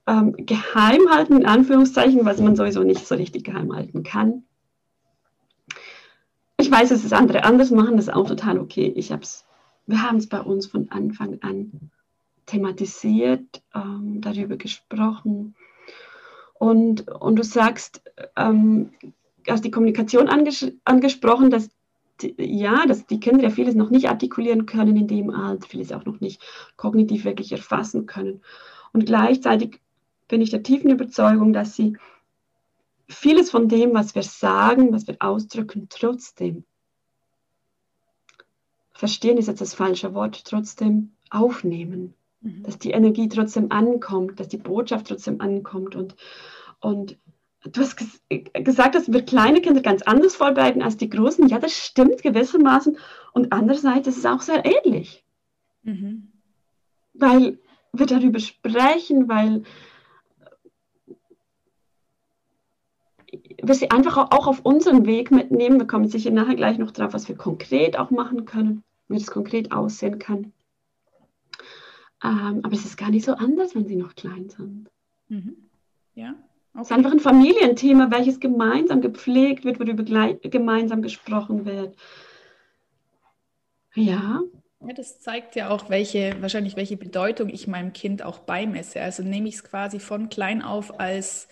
ähm, 0.07 0.35
geheim 0.39 1.11
halten, 1.11 1.37
in 1.37 1.47
Anführungszeichen, 1.47 2.25
was 2.25 2.41
man 2.41 2.57
sowieso 2.57 2.83
nicht 2.83 3.07
so 3.07 3.15
richtig 3.15 3.45
geheim 3.45 3.75
halten 3.75 4.03
kann? 4.03 4.45
Ich 6.61 6.71
weiß, 6.71 6.91
dass 6.91 7.05
es 7.05 7.15
andere 7.15 7.45
anders 7.45 7.71
machen, 7.71 7.97
das 7.97 8.09
ist 8.09 8.15
auch 8.15 8.29
total 8.29 8.59
okay. 8.59 8.93
Ich 8.95 9.13
hab's, 9.13 9.47
wir 9.87 10.03
haben 10.03 10.19
es 10.19 10.29
bei 10.29 10.43
uns 10.43 10.67
von 10.67 10.91
Anfang 10.91 11.39
an 11.41 11.91
thematisiert, 12.45 13.63
ähm, 13.75 14.21
darüber 14.21 14.57
gesprochen. 14.57 15.55
Und, 16.53 17.09
und 17.09 17.37
du 17.37 17.45
sagst, 17.45 18.03
ähm, 18.37 18.91
hast 19.49 19.65
die 19.65 19.71
Kommunikation 19.71 20.29
anges 20.29 20.71
angesprochen, 20.85 21.49
dass 21.49 21.71
die, 22.21 22.35
ja, 22.37 22.85
dass 22.85 23.07
die 23.07 23.21
Kinder 23.21 23.43
ja 23.43 23.51
vieles 23.51 23.75
noch 23.75 23.89
nicht 23.89 24.11
artikulieren 24.11 24.67
können 24.67 24.99
in 24.99 25.07
dem 25.07 25.31
Alter, 25.31 25.67
vieles 25.67 25.93
auch 25.93 26.05
noch 26.05 26.21
nicht 26.21 26.43
kognitiv 26.77 27.25
wirklich 27.25 27.53
erfassen 27.53 28.05
können. 28.05 28.43
Und 28.93 29.07
gleichzeitig 29.07 29.81
bin 30.29 30.43
ich 30.43 30.51
der 30.51 30.63
tiefen 30.63 30.91
Überzeugung, 30.91 31.55
dass 31.55 31.75
sie 31.75 31.97
vieles 33.11 33.51
von 33.51 33.69
dem, 33.69 33.95
was 33.95 34.15
wir 34.15 34.23
sagen, 34.23 34.93
was 34.93 35.07
wir 35.07 35.17
ausdrücken, 35.21 35.89
trotzdem, 35.91 36.65
verstehen 38.93 39.39
ist 39.39 39.49
jetzt 39.49 39.61
das 39.61 39.75
falsche 39.75 40.15
Wort, 40.15 40.45
trotzdem 40.45 41.13
aufnehmen. 41.31 42.15
Mhm. 42.41 42.63
Dass 42.63 42.79
die 42.79 42.93
Energie 42.93 43.29
trotzdem 43.29 43.71
ankommt, 43.71 44.41
dass 44.41 44.49
die 44.49 44.59
Botschaft 44.59 45.09
trotzdem 45.09 45.41
ankommt. 45.41 45.95
Und, 45.97 46.17
und 46.81 47.19
du 47.65 47.81
hast 47.81 47.97
ges 47.97 48.21
gesagt, 48.53 48.95
dass 48.95 49.13
wir 49.13 49.23
kleine 49.23 49.61
Kinder 49.61 49.83
ganz 49.83 50.03
anders 50.03 50.37
vorbereiten 50.37 50.83
als 50.83 50.97
die 50.97 51.11
großen. 51.11 51.49
Ja, 51.49 51.59
das 51.59 51.73
stimmt 51.73 52.23
gewissermaßen. 52.23 52.97
Und 53.33 53.53
andererseits 53.53 54.09
ist 54.09 54.19
es 54.19 54.27
auch 54.27 54.41
sehr 54.41 54.65
ähnlich. 54.65 55.25
Mhm. 55.83 56.33
Weil 57.15 57.59
wir 57.93 58.07
darüber 58.07 58.39
sprechen, 58.39 59.29
weil 59.29 59.65
wir 63.63 63.75
sie 63.75 63.91
einfach 63.91 64.17
auch 64.31 64.47
auf 64.47 64.61
unseren 64.65 65.07
Weg 65.07 65.31
mitnehmen. 65.31 65.79
Wir 65.79 65.87
kommen 65.87 66.09
sicher 66.09 66.31
nachher 66.31 66.57
gleich 66.57 66.79
noch 66.79 66.91
drauf, 66.91 67.13
was 67.13 67.29
wir 67.29 67.37
konkret 67.37 67.99
auch 67.99 68.11
machen 68.11 68.45
können, 68.45 68.83
wie 69.09 69.19
das 69.19 69.31
konkret 69.31 69.73
aussehen 69.73 70.19
kann. 70.19 70.53
Ähm, 72.23 72.61
aber 72.63 72.73
es 72.73 72.85
ist 72.85 72.97
gar 72.97 73.11
nicht 73.11 73.25
so 73.25 73.33
anders, 73.33 73.75
wenn 73.75 73.87
sie 73.87 73.97
noch 73.97 74.15
klein 74.15 74.49
sind. 74.51 74.91
Mhm. 75.29 75.57
Ja. 76.15 76.31
Okay. 76.73 76.83
Es 76.83 76.91
ist 76.91 76.93
einfach 76.93 77.13
ein 77.13 77.21
Familienthema, 77.21 78.11
welches 78.11 78.39
gemeinsam 78.39 79.01
gepflegt 79.01 79.65
wird, 79.65 79.81
worüber 79.81 80.05
gemeinsam 80.43 81.03
gesprochen 81.03 81.65
wird. 81.65 81.97
Ja. 83.95 84.41
Ja, 84.83 84.95
das 84.95 85.21
zeigt 85.21 85.57
ja 85.57 85.69
auch, 85.69 85.91
welche, 85.91 86.37
wahrscheinlich 86.41 86.77
welche 86.77 86.97
Bedeutung 86.97 87.51
ich 87.51 87.67
meinem 87.67 87.93
Kind 87.93 88.23
auch 88.23 88.39
beimesse. 88.39 89.01
Also 89.01 89.23
nehme 89.23 89.49
ich 89.49 89.57
es 89.57 89.65
quasi 89.65 90.01
von 90.01 90.31
klein 90.31 90.63
auf 90.63 90.99
als 91.01 91.49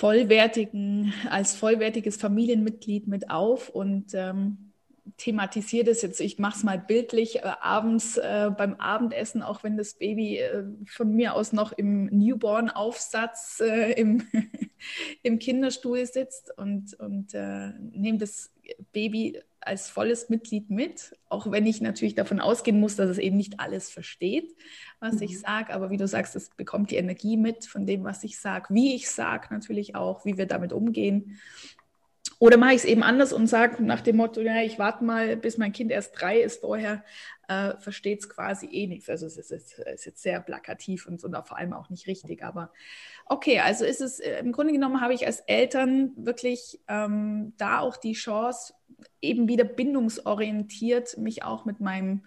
vollwertigen, 0.00 1.12
als 1.28 1.54
vollwertiges 1.54 2.16
Familienmitglied 2.16 3.06
mit 3.06 3.30
auf 3.30 3.68
und 3.68 4.14
ähm, 4.14 4.69
thematisiere 5.16 5.84
das 5.84 6.02
jetzt, 6.02 6.20
ich 6.20 6.38
mache 6.38 6.58
es 6.58 6.64
mal 6.64 6.78
bildlich, 6.78 7.36
äh, 7.36 7.52
abends 7.60 8.16
äh, 8.16 8.50
beim 8.56 8.74
Abendessen, 8.74 9.42
auch 9.42 9.62
wenn 9.62 9.76
das 9.76 9.94
Baby 9.94 10.38
äh, 10.38 10.64
von 10.86 11.14
mir 11.14 11.34
aus 11.34 11.52
noch 11.52 11.72
im 11.72 12.06
Newborn-Aufsatz 12.06 13.60
äh, 13.60 13.92
im, 13.92 14.22
im 15.22 15.38
Kinderstuhl 15.38 16.04
sitzt 16.06 16.56
und, 16.56 16.94
und 16.94 17.34
äh, 17.34 17.72
nehme 17.92 18.18
das 18.18 18.50
Baby 18.92 19.40
als 19.60 19.90
volles 19.90 20.28
Mitglied 20.30 20.70
mit, 20.70 21.14
auch 21.28 21.50
wenn 21.50 21.66
ich 21.66 21.80
natürlich 21.80 22.14
davon 22.14 22.40
ausgehen 22.40 22.80
muss, 22.80 22.96
dass 22.96 23.10
es 23.10 23.18
eben 23.18 23.36
nicht 23.36 23.60
alles 23.60 23.90
versteht, 23.90 24.56
was 25.00 25.16
mhm. 25.16 25.22
ich 25.22 25.40
sage. 25.40 25.72
Aber 25.74 25.90
wie 25.90 25.98
du 25.98 26.08
sagst, 26.08 26.34
es 26.34 26.50
bekommt 26.50 26.90
die 26.90 26.96
Energie 26.96 27.36
mit 27.36 27.66
von 27.66 27.86
dem, 27.86 28.04
was 28.04 28.24
ich 28.24 28.38
sage, 28.38 28.72
wie 28.74 28.94
ich 28.94 29.10
sage 29.10 29.48
natürlich 29.50 29.94
auch, 29.94 30.24
wie 30.24 30.38
wir 30.38 30.46
damit 30.46 30.72
umgehen. 30.72 31.38
Oder 32.38 32.56
mache 32.56 32.70
ich 32.70 32.78
es 32.78 32.84
eben 32.86 33.02
anders 33.02 33.34
und 33.34 33.48
sage 33.48 33.82
nach 33.82 34.00
dem 34.00 34.16
Motto, 34.16 34.40
ja, 34.40 34.62
ich 34.62 34.78
warte 34.78 35.04
mal, 35.04 35.36
bis 35.36 35.58
mein 35.58 35.72
Kind 35.72 35.90
erst 35.90 36.18
drei 36.18 36.40
ist, 36.40 36.62
vorher 36.62 37.04
äh, 37.48 37.76
versteht 37.78 38.20
es 38.20 38.30
quasi 38.30 38.66
eh 38.66 38.86
nichts. 38.86 39.10
Also 39.10 39.26
es 39.26 39.36
ist, 39.36 39.50
es 39.50 39.78
ist 39.78 40.04
jetzt 40.06 40.22
sehr 40.22 40.40
plakativ 40.40 41.06
und, 41.06 41.22
und 41.22 41.36
vor 41.46 41.58
allem 41.58 41.74
auch 41.74 41.90
nicht 41.90 42.06
richtig. 42.06 42.42
Aber 42.42 42.72
okay, 43.26 43.60
also 43.60 43.84
ist 43.84 44.00
es, 44.00 44.20
äh, 44.20 44.38
im 44.38 44.52
Grunde 44.52 44.72
genommen 44.72 45.02
habe 45.02 45.12
ich 45.12 45.26
als 45.26 45.40
Eltern 45.40 46.12
wirklich 46.16 46.80
ähm, 46.88 47.52
da 47.58 47.80
auch 47.80 47.98
die 47.98 48.14
Chance, 48.14 48.72
eben 49.20 49.48
wieder 49.48 49.64
bindungsorientiert 49.64 51.18
mich 51.18 51.42
auch 51.42 51.64
mit 51.66 51.80
meinem 51.80 52.24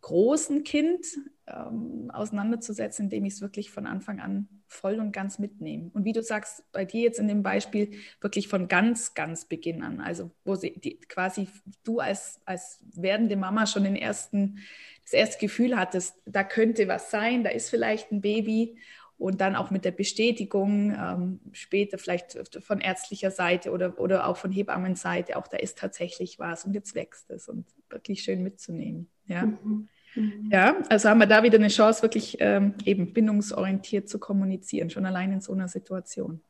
großen 0.00 0.64
Kind 0.64 1.06
ähm, 1.46 2.10
auseinanderzusetzen, 2.12 3.04
indem 3.04 3.24
ich 3.24 3.34
es 3.34 3.40
wirklich 3.40 3.70
von 3.70 3.86
Anfang 3.86 4.20
an 4.20 4.48
voll 4.72 4.98
und 4.98 5.12
ganz 5.12 5.38
mitnehmen. 5.38 5.90
Und 5.94 6.04
wie 6.04 6.12
du 6.12 6.22
sagst, 6.22 6.64
bei 6.72 6.84
dir 6.84 7.02
jetzt 7.02 7.18
in 7.18 7.28
dem 7.28 7.42
Beispiel 7.42 7.92
wirklich 8.20 8.48
von 8.48 8.68
ganz, 8.68 9.14
ganz 9.14 9.44
Beginn 9.44 9.82
an, 9.82 10.00
also 10.00 10.30
wo 10.44 10.54
sie 10.54 10.72
die, 10.72 10.98
quasi 11.00 11.48
du 11.84 12.00
als, 12.00 12.40
als 12.44 12.80
werdende 12.94 13.36
Mama 13.36 13.66
schon 13.66 13.84
den 13.84 13.96
ersten, 13.96 14.58
das 15.04 15.12
erste 15.12 15.38
Gefühl 15.38 15.76
hattest, 15.76 16.16
da 16.24 16.44
könnte 16.44 16.88
was 16.88 17.10
sein, 17.10 17.44
da 17.44 17.50
ist 17.50 17.70
vielleicht 17.70 18.10
ein 18.12 18.20
Baby 18.20 18.78
und 19.18 19.40
dann 19.40 19.54
auch 19.54 19.70
mit 19.70 19.84
der 19.84 19.92
Bestätigung 19.92 20.90
ähm, 20.92 21.40
später 21.52 21.98
vielleicht 21.98 22.38
von 22.64 22.80
ärztlicher 22.80 23.30
Seite 23.30 23.70
oder, 23.70 23.98
oder 24.00 24.26
auch 24.26 24.36
von 24.36 24.50
Hebammenseite, 24.50 25.36
auch 25.36 25.46
da 25.46 25.58
ist 25.58 25.78
tatsächlich 25.78 26.38
was 26.38 26.64
und 26.64 26.74
jetzt 26.74 26.94
wächst 26.94 27.30
es 27.30 27.48
und 27.48 27.66
wirklich 27.88 28.22
schön 28.22 28.42
mitzunehmen. 28.42 29.08
Ja. 29.26 29.46
Mhm. 29.46 29.88
Mhm. 30.14 30.50
Ja, 30.50 30.76
also 30.88 31.08
haben 31.08 31.20
wir 31.20 31.26
da 31.26 31.42
wieder 31.42 31.58
eine 31.58 31.68
Chance, 31.68 32.02
wirklich 32.02 32.36
ähm, 32.40 32.74
eben 32.84 33.12
bindungsorientiert 33.12 34.08
zu 34.08 34.18
kommunizieren, 34.18 34.90
schon 34.90 35.06
allein 35.06 35.32
in 35.32 35.40
so 35.40 35.52
einer 35.52 35.68
Situation. 35.68 36.40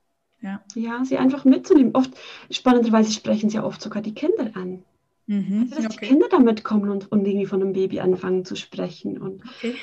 Ja, 0.41 0.63
ja 0.75 1.05
sie 1.05 1.19
einfach 1.19 1.45
mitzunehmen. 1.45 1.95
Oft, 1.95 2.11
spannenderweise 2.51 3.13
sprechen 3.13 3.51
sie 3.51 3.57
ja 3.57 3.65
oft 3.65 3.81
sogar 3.81 4.03
die 4.03 4.15
Kinder 4.15 4.51
an. 4.55 4.83
Mhm, 5.27 5.69
also, 5.71 5.77
dass 5.77 5.87
okay. 5.87 5.99
die 6.01 6.07
Kinder 6.09 6.27
damit 6.31 6.65
kommen 6.65 6.91
und, 6.91 7.11
und 7.13 7.27
irgendwie 7.27 7.47
von 7.47 7.63
einem 7.63 7.73
Baby 7.73 8.01
anfangen 8.01 8.45
zu 8.45 8.57
sprechen. 8.57 9.19
Und, 9.19 9.43
okay. 9.45 9.75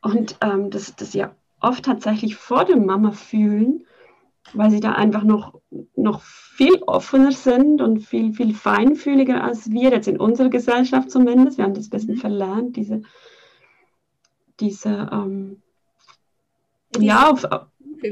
und 0.00 0.36
ähm, 0.40 0.70
das, 0.70 0.96
das 0.96 1.12
ja 1.12 1.34
oft 1.60 1.84
tatsächlich 1.84 2.36
vor 2.36 2.64
der 2.64 2.76
Mama 2.76 3.12
fühlen, 3.12 3.84
weil 4.54 4.70
sie 4.70 4.80
da 4.80 4.92
einfach 4.92 5.22
noch, 5.22 5.60
noch 5.94 6.22
viel 6.22 6.82
offener 6.86 7.32
sind 7.32 7.80
und 7.80 8.00
viel, 8.00 8.32
viel 8.32 8.54
feinfühliger 8.54 9.42
als 9.42 9.70
wir, 9.70 9.90
jetzt 9.90 10.08
in 10.08 10.18
unserer 10.18 10.48
Gesellschaft 10.48 11.10
zumindest. 11.10 11.58
Wir 11.58 11.64
haben 11.64 11.74
das 11.74 11.86
ein 11.86 11.90
bisschen 11.90 12.14
mhm. 12.14 12.20
verlernt, 12.20 12.76
diese, 12.76 13.02
diese, 14.60 15.08
ähm, 15.12 15.62
ja, 16.98 17.30
auf, 17.30 17.46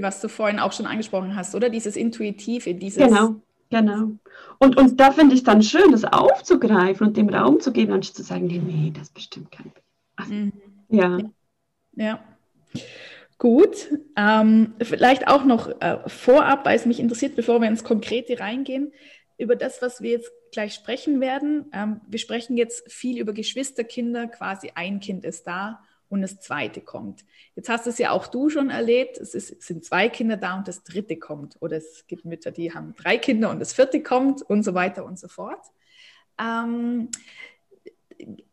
was 0.01 0.21
du 0.21 0.29
vorhin 0.29 0.59
auch 0.59 0.73
schon 0.73 0.87
angesprochen 0.87 1.37
hast, 1.37 1.55
oder? 1.55 1.71
Dieses 1.71 1.97
Intuitive, 1.97 2.75
dieses. 2.75 3.03
Genau, 3.03 3.37
genau. 3.71 4.11
Und, 4.59 4.77
und 4.77 5.01
da 5.01 5.13
finde 5.13 5.35
ich 5.35 5.45
dann 5.45 5.63
schön, 5.63 5.93
das 5.93 6.05
aufzugreifen 6.05 7.07
und 7.07 7.17
dem 7.17 7.29
Raum 7.29 7.61
zu 7.61 7.73
geben, 7.73 7.93
anstatt 7.93 8.17
zu 8.17 8.23
sagen, 8.23 8.47
nee, 8.47 8.61
nee, 8.65 8.93
das 8.95 9.11
bestimmt 9.11 9.51
kein. 9.51 9.73
Also, 10.17 10.33
mhm. 10.33 10.53
ja. 10.89 11.19
ja. 11.95 12.21
Gut, 13.39 13.91
ähm, 14.17 14.75
vielleicht 14.81 15.27
auch 15.27 15.45
noch 15.45 15.81
äh, 15.81 16.09
vorab, 16.09 16.65
weil 16.65 16.77
es 16.77 16.87
mich 16.87 17.01
interessiert, 17.01 17.35
bevor 17.35 17.61
wir 17.61 17.69
ins 17.69 17.85
Konkrete 17.85 18.39
reingehen, 18.39 18.93
über 19.39 19.57
das, 19.57 19.83
was 19.83 20.01
wir 20.01 20.13
jetzt 20.13 20.31
gleich 20.53 20.75
sprechen 20.75 21.21
werden. 21.21 21.67
Ähm, 21.73 22.01
wir 22.07 22.19
sprechen 22.21 22.57
jetzt 22.57 22.91
viel 22.91 23.19
über 23.19 23.33
Geschwisterkinder, 23.33 24.29
quasi 24.29 24.71
ein 24.75 25.01
Kind 25.01 25.25
ist 25.25 25.47
da 25.47 25.81
und 26.09 26.23
das 26.23 26.41
zweite 26.41 26.81
kommt. 26.81 27.25
Jetzt 27.57 27.69
hast 27.69 27.89
es 27.89 27.99
ja 27.99 28.13
auch 28.13 28.29
du 28.29 28.49
schon 28.49 28.71
erlebt, 28.71 29.19
es, 29.19 29.35
ist, 29.35 29.51
es 29.51 29.67
sind 29.67 29.85
zwei 29.85 30.09
Kinder 30.09 30.37
da 30.37 30.57
und 30.57 30.69
das 30.69 30.85
dritte 30.85 31.17
kommt. 31.17 31.57
Oder 31.61 31.79
es 31.79 32.07
gibt 32.07 32.25
Mütter, 32.25 32.53
die 32.53 32.73
haben 32.73 32.95
drei 32.97 33.19
Kinder 33.19 33.51
und 33.51 33.59
das 33.59 33.73
vierte 33.73 34.03
kommt 34.03 34.43
und 34.43 34.63
so 34.63 34.75
weiter 34.75 35.05
und 35.05 35.19
so 35.19 35.27
fort. 35.27 35.67
Ähm, 36.41 37.09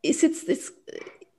ist 0.01 0.23
jetzt 0.23 0.43
ist, 0.45 0.73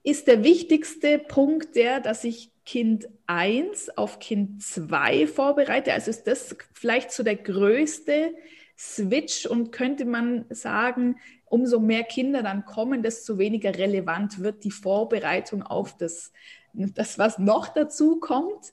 ist 0.05 0.29
der 0.29 0.45
wichtigste 0.45 1.19
Punkt 1.19 1.75
der, 1.75 2.01
dass 2.01 2.23
ich 2.23 2.52
Kind 2.65 3.09
1 3.27 3.97
auf 3.97 4.19
Kind 4.19 4.63
2 4.63 5.27
vorbereite? 5.27 5.93
Also 5.93 6.11
ist 6.11 6.27
das 6.27 6.57
vielleicht 6.73 7.11
so 7.13 7.23
der 7.23 7.37
größte 7.37 8.35
Switch 8.79 9.47
und 9.47 9.73
könnte 9.73 10.05
man 10.05 10.45
sagen, 10.51 11.17
umso 11.45 11.81
mehr 11.81 12.05
Kinder 12.05 12.43
dann 12.43 12.65
kommen, 12.65 13.03
desto 13.03 13.39
weniger 13.39 13.77
relevant 13.77 14.41
wird 14.41 14.65
die 14.65 14.71
Vorbereitung 14.71 15.63
auf 15.63 15.97
das, 15.97 16.33
das 16.73 17.19
was 17.19 17.39
noch 17.39 17.69
dazu 17.69 18.19
kommt. 18.21 18.73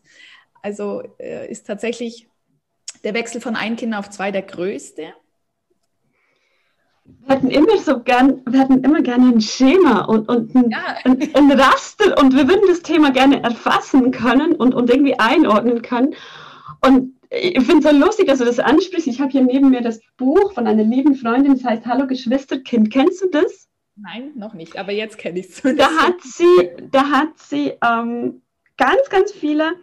Also 0.61 1.03
äh, 1.19 1.49
ist 1.49 1.67
tatsächlich 1.67 2.27
der 3.03 3.13
Wechsel 3.13 3.41
von 3.41 3.55
ein 3.55 3.75
Kind 3.75 3.93
auf 3.93 4.09
zwei 4.09 4.31
der 4.31 4.43
größte. 4.43 5.13
Wir 7.25 7.35
hatten 7.35 7.49
immer 7.49 7.77
so 7.77 7.99
gern, 7.99 8.41
wir 8.45 8.59
hatten 8.59 8.83
immer 8.83 9.01
gerne 9.01 9.27
ein 9.27 9.41
Schema 9.41 10.05
und, 10.05 10.27
und 10.29 10.53
ein, 10.55 10.71
ja. 10.71 10.95
ein, 11.03 11.19
ein, 11.33 11.51
Raster 11.51 12.19
und 12.19 12.35
wir 12.35 12.47
würden 12.47 12.63
das 12.67 12.81
Thema 12.81 13.11
gerne 13.11 13.43
erfassen 13.43 14.11
können 14.11 14.53
und, 14.53 14.73
und 14.73 14.89
irgendwie 14.89 15.17
einordnen 15.19 15.81
können. 15.81 16.15
Und 16.85 17.13
ich 17.29 17.63
finde 17.63 17.87
es 17.87 17.93
so 17.93 17.97
lustig, 17.97 18.27
dass 18.27 18.39
du 18.39 18.45
das 18.45 18.59
ansprichst. 18.59 19.07
Ich 19.07 19.21
habe 19.21 19.31
hier 19.31 19.43
neben 19.43 19.69
mir 19.69 19.81
das 19.81 20.01
Buch 20.17 20.53
von 20.53 20.65
einer 20.65 20.83
lieben 20.83 21.15
Freundin, 21.15 21.53
das 21.53 21.63
heißt 21.63 21.85
Hallo 21.85 22.07
Geschwisterkind. 22.07 22.91
Kennst 22.91 23.21
du 23.21 23.29
das? 23.29 23.67
Nein, 23.95 24.31
noch 24.35 24.53
nicht, 24.53 24.77
aber 24.77 24.91
jetzt 24.91 25.17
kenne 25.17 25.39
ich 25.39 25.49
es. 25.49 25.61
Da 25.61 25.89
hat 26.01 26.21
sie, 26.21 26.71
da 26.91 27.09
hat 27.09 27.37
sie 27.37 27.73
ähm, 27.85 28.41
ganz, 28.77 29.09
ganz 29.09 29.31
viele 29.31 29.73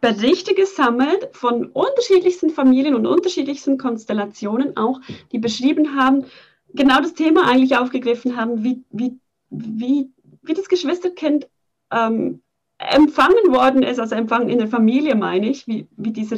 Berichte 0.00 0.54
gesammelt 0.54 1.28
von 1.32 1.66
unterschiedlichsten 1.66 2.50
Familien 2.50 2.94
und 2.94 3.06
unterschiedlichsten 3.06 3.78
Konstellationen 3.78 4.76
auch, 4.76 5.00
die 5.32 5.38
beschrieben 5.38 5.96
haben, 5.96 6.26
genau 6.76 7.00
das 7.00 7.14
Thema 7.14 7.46
eigentlich 7.48 7.76
aufgegriffen 7.76 8.36
haben, 8.36 8.62
wie, 8.62 8.84
wie, 8.90 9.18
wie, 9.50 10.10
wie 10.42 10.54
das 10.54 10.68
Geschwisterkind 10.68 11.48
ähm, 11.90 12.42
empfangen 12.78 13.52
worden 13.52 13.82
ist, 13.82 13.98
also 13.98 14.14
empfangen 14.14 14.48
in 14.48 14.58
der 14.58 14.68
Familie 14.68 15.14
meine 15.14 15.48
ich, 15.48 15.66
wie, 15.66 15.88
wie 15.96 16.12
dieser, 16.12 16.36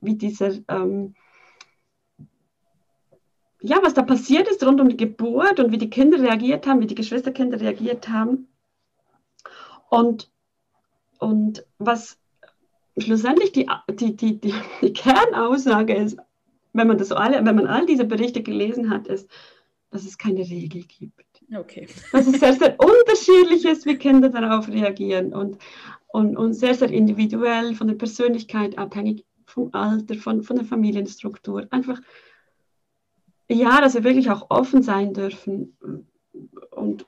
wie 0.00 0.14
dieser 0.14 0.52
ähm, 0.68 1.14
ja, 3.62 3.78
was 3.82 3.94
da 3.94 4.02
passiert 4.02 4.48
ist 4.48 4.64
rund 4.66 4.80
um 4.80 4.88
die 4.88 4.96
Geburt 4.96 5.60
und 5.60 5.70
wie 5.70 5.78
die 5.78 5.90
Kinder 5.90 6.20
reagiert 6.20 6.66
haben, 6.66 6.80
wie 6.80 6.86
die 6.86 6.96
Geschwisterkinder 6.96 7.60
reagiert 7.60 8.08
haben. 8.08 8.48
Und, 9.88 10.30
und 11.18 11.64
was 11.78 12.18
schlussendlich 12.98 13.52
die, 13.52 13.68
die, 13.90 14.16
die, 14.16 14.40
die, 14.40 14.54
die 14.80 14.92
Kernaussage 14.92 15.94
ist, 15.94 16.18
wenn 16.72 16.88
man, 16.88 16.98
das 16.98 17.12
alle, 17.12 17.44
wenn 17.44 17.54
man 17.54 17.66
all 17.66 17.86
diese 17.86 18.04
Berichte 18.04 18.42
gelesen 18.42 18.90
hat, 18.90 19.06
ist, 19.06 19.30
dass 19.92 20.04
es 20.04 20.18
keine 20.18 20.40
Regel 20.40 20.82
gibt. 20.84 21.44
Okay. 21.54 21.86
Dass 22.12 22.26
es 22.26 22.40
sehr, 22.40 22.54
sehr 22.54 22.76
unterschiedlich 22.80 23.66
ist, 23.66 23.84
wie 23.84 23.96
Kinder 23.96 24.30
darauf 24.30 24.66
reagieren 24.68 25.34
und, 25.34 25.58
und, 26.08 26.36
und 26.36 26.54
sehr, 26.54 26.74
sehr 26.74 26.90
individuell 26.90 27.74
von 27.74 27.88
der 27.88 27.94
Persönlichkeit 27.94 28.78
abhängig, 28.78 29.24
vom 29.44 29.68
Alter, 29.72 30.14
von, 30.14 30.42
von 30.42 30.56
der 30.56 30.64
Familienstruktur. 30.64 31.66
Einfach, 31.70 32.00
ja, 33.48 33.82
dass 33.82 33.94
wir 33.94 34.02
wirklich 34.02 34.30
auch 34.30 34.46
offen 34.48 34.82
sein 34.82 35.12
dürfen 35.12 35.76
und, 36.70 37.04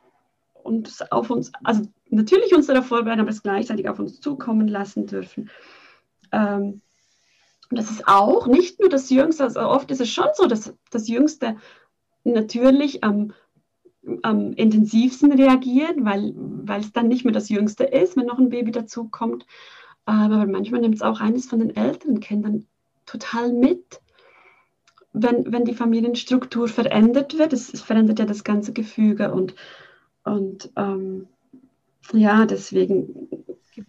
und 0.63 1.11
auf 1.11 1.31
uns, 1.31 1.53
also 1.63 1.89
natürlich 2.11 2.55
uns 2.55 2.67
darauf 2.67 2.87
vorbereiten, 2.87 3.21
aber 3.21 3.31
es 3.31 3.43
gleichzeitig 3.43 3.89
auf 3.89 3.99
uns 3.99 4.21
zukommen 4.21 4.69
lassen 4.69 5.07
dürfen. 5.07 5.51
Ähm, 6.33 6.83
und 7.71 7.79
das 7.79 7.91
ist 7.91 8.07
auch 8.07 8.47
nicht 8.47 8.79
nur 8.79 8.91
das 8.91 9.09
Jüngste, 9.09 9.45
also 9.45 9.61
oft 9.61 9.91
ist 9.91 10.03
es 10.03 10.11
schon 10.11 10.29
so, 10.35 10.47
dass 10.47 10.75
das 10.91 11.09
Jüngste 11.09 11.57
natürlich 12.25 13.05
am, 13.05 13.33
am 14.23 14.53
intensivsten 14.53 15.33
reagieren, 15.33 16.05
weil, 16.05 16.33
weil 16.37 16.81
es 16.81 16.93
dann 16.93 17.09
nicht 17.09 17.25
mehr 17.25 17.35
das 17.35 17.49
Jüngste 17.49 17.85
ist, 17.85 18.17
wenn 18.17 18.27
noch 18.27 18.39
ein 18.39 18.49
Baby 18.49 18.73
dazukommt. 18.73 19.47
Aber 20.07 20.47
manchmal 20.47 20.81
nimmt 20.81 20.97
es 20.97 21.03
auch 21.03 21.21
eines 21.21 21.47
von 21.47 21.61
den 21.61 21.75
älteren 21.75 22.21
Kindern 22.21 22.67
total 23.07 23.53
mit, 23.53 24.01
wenn, 25.13 25.51
wenn 25.53 25.65
die 25.65 25.75
Familienstruktur 25.75 26.69
verändert 26.69 27.39
wird. 27.39 27.53
Es, 27.53 27.73
es 27.73 27.83
verändert 27.83 28.19
ja 28.19 28.27
das 28.27 28.45
ganze 28.45 28.73
Gefüge 28.73 29.33
und, 29.33 29.55
und 30.25 30.71
ähm, 30.77 31.29
ja, 32.13 32.45
deswegen 32.45 33.29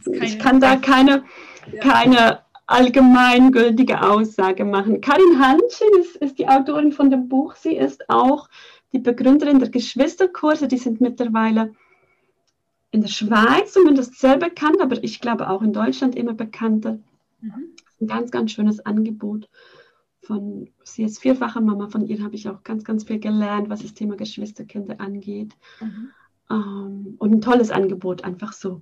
ich 0.05 0.39
kann 0.39 0.59
da 0.59 0.77
keine, 0.77 1.23
ja. 1.71 1.79
keine 1.79 2.44
allgemeingültige 2.67 4.01
Aussage 4.01 4.65
machen. 4.65 5.01
Karin 5.01 5.39
Hanschen 5.39 5.88
ist, 5.99 6.15
ist 6.17 6.39
die 6.39 6.47
Autorin 6.47 6.91
von 6.91 7.10
dem 7.10 7.28
Buch. 7.28 7.56
Sie 7.56 7.75
ist 7.75 8.10
auch 8.10 8.49
die 8.91 8.99
Begründerin 8.99 9.60
der 9.60 9.69
Geschwisterkurse. 9.69 10.67
Die 10.67 10.78
sind 10.78 11.01
mittlerweile 11.01 11.73
in 12.91 13.01
der 13.01 13.10
Schweiz 13.10 13.73
zumindest 13.73 14.19
sehr 14.19 14.38
bekannt, 14.38 14.82
aber 14.82 15.04
ich 15.04 15.19
glaube 15.19 15.49
auch 15.49 15.62
in 15.62 15.73
Deutschland 15.73 16.15
immer 16.15 16.34
bekannter. 16.34 16.99
Mhm. 17.41 17.75
Ein 18.01 18.08
ganz, 18.08 18.32
ganz 18.32 18.51
schönes 18.51 18.86
Angebot. 18.86 19.49
Von, 20.21 20.69
sie 20.84 21.04
ist 21.04 21.19
vierfache 21.19 21.62
Mama, 21.62 21.88
von 21.89 22.08
ihr 22.08 22.23
habe 22.23 22.36
ich 22.36 22.49
auch 22.49 22.63
ganz, 22.63 22.84
ganz 22.84 23.04
viel 23.04 23.19
gelernt, 23.19 23.69
was 23.69 23.84
das 23.84 23.93
Thema 23.93 24.15
Geschwisterkinder 24.15 24.99
angeht. 24.99 25.54
Mhm. 25.82 26.10
Ähm, 26.49 27.15
und 27.19 27.32
ein 27.32 27.41
tolles 27.41 27.69
Angebot, 27.69 28.23
einfach 28.23 28.54
so 28.54 28.82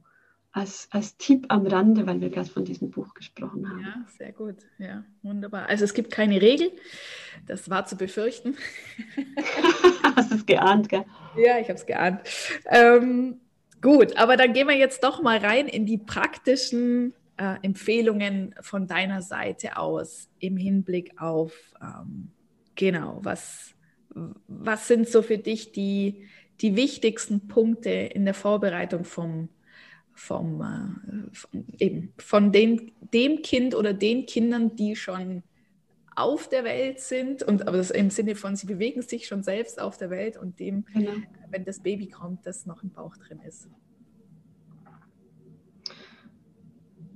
als, 0.53 0.87
als 0.91 1.17
Tipp 1.17 1.47
am 1.49 1.65
Rande, 1.65 2.05
weil 2.05 2.21
wir 2.21 2.29
gerade 2.29 2.49
von 2.49 2.63
diesem 2.63 2.91
Buch 2.91 3.15
gesprochen 3.15 3.67
haben. 3.67 3.81
Ja, 3.81 4.05
sehr 4.17 4.31
gut. 4.31 4.57
Ja, 4.77 5.03
wunderbar. 5.23 5.67
Also 5.67 5.83
es 5.83 5.95
gibt 5.95 6.11
keine 6.11 6.39
Regel. 6.41 6.71
Das 7.47 7.71
war 7.71 7.85
zu 7.87 7.97
befürchten. 7.97 8.55
Hast 10.15 10.31
du 10.31 10.35
es 10.35 10.45
geahnt, 10.45 10.89
gell? 10.89 11.05
Ja, 11.35 11.59
ich 11.59 11.69
habe 11.69 11.79
es 11.79 11.87
geahnt. 11.87 12.21
Ähm, 12.67 13.41
gut, 13.81 14.15
aber 14.15 14.37
dann 14.37 14.53
gehen 14.53 14.67
wir 14.67 14.77
jetzt 14.77 15.03
doch 15.03 15.23
mal 15.23 15.39
rein 15.39 15.67
in 15.67 15.87
die 15.87 15.97
praktischen 15.97 17.15
äh, 17.37 17.55
Empfehlungen 17.63 18.53
von 18.61 18.85
deiner 18.85 19.23
Seite 19.23 19.77
aus 19.77 20.29
im 20.37 20.55
Hinblick 20.55 21.19
auf, 21.19 21.51
ähm, 21.81 22.29
genau, 22.75 23.21
was, 23.23 23.73
was 24.47 24.87
sind 24.87 25.09
so 25.09 25.23
für 25.23 25.39
dich 25.39 25.71
die, 25.71 26.27
die 26.61 26.75
wichtigsten 26.75 27.47
Punkte 27.47 27.89
in 27.89 28.25
der 28.25 28.35
Vorbereitung 28.35 29.03
vom 29.03 29.49
vom, 30.13 30.61
äh, 30.61 31.35
von, 31.35 31.65
eben, 31.79 32.13
von 32.17 32.51
den, 32.51 32.91
dem 33.13 33.41
Kind 33.41 33.75
oder 33.75 33.93
den 33.93 34.25
Kindern, 34.25 34.75
die 34.75 34.95
schon 34.95 35.43
auf 36.15 36.47
der 36.47 36.63
Welt 36.63 36.99
sind 36.99 37.41
und 37.41 37.67
aber 37.67 37.77
das 37.77 37.89
im 37.89 38.09
Sinne 38.09 38.35
von 38.35 38.55
sie 38.55 38.67
bewegen 38.67 39.01
sich 39.01 39.25
schon 39.25 39.41
selbst 39.41 39.81
auf 39.81 39.97
der 39.97 40.09
Welt 40.09 40.37
und 40.37 40.59
dem, 40.59 40.85
genau. 40.93 41.11
wenn 41.49 41.65
das 41.65 41.79
Baby 41.79 42.07
kommt, 42.07 42.45
das 42.45 42.65
noch 42.65 42.83
im 42.83 42.91
Bauch 42.91 43.17
drin 43.17 43.39
ist. 43.47 43.67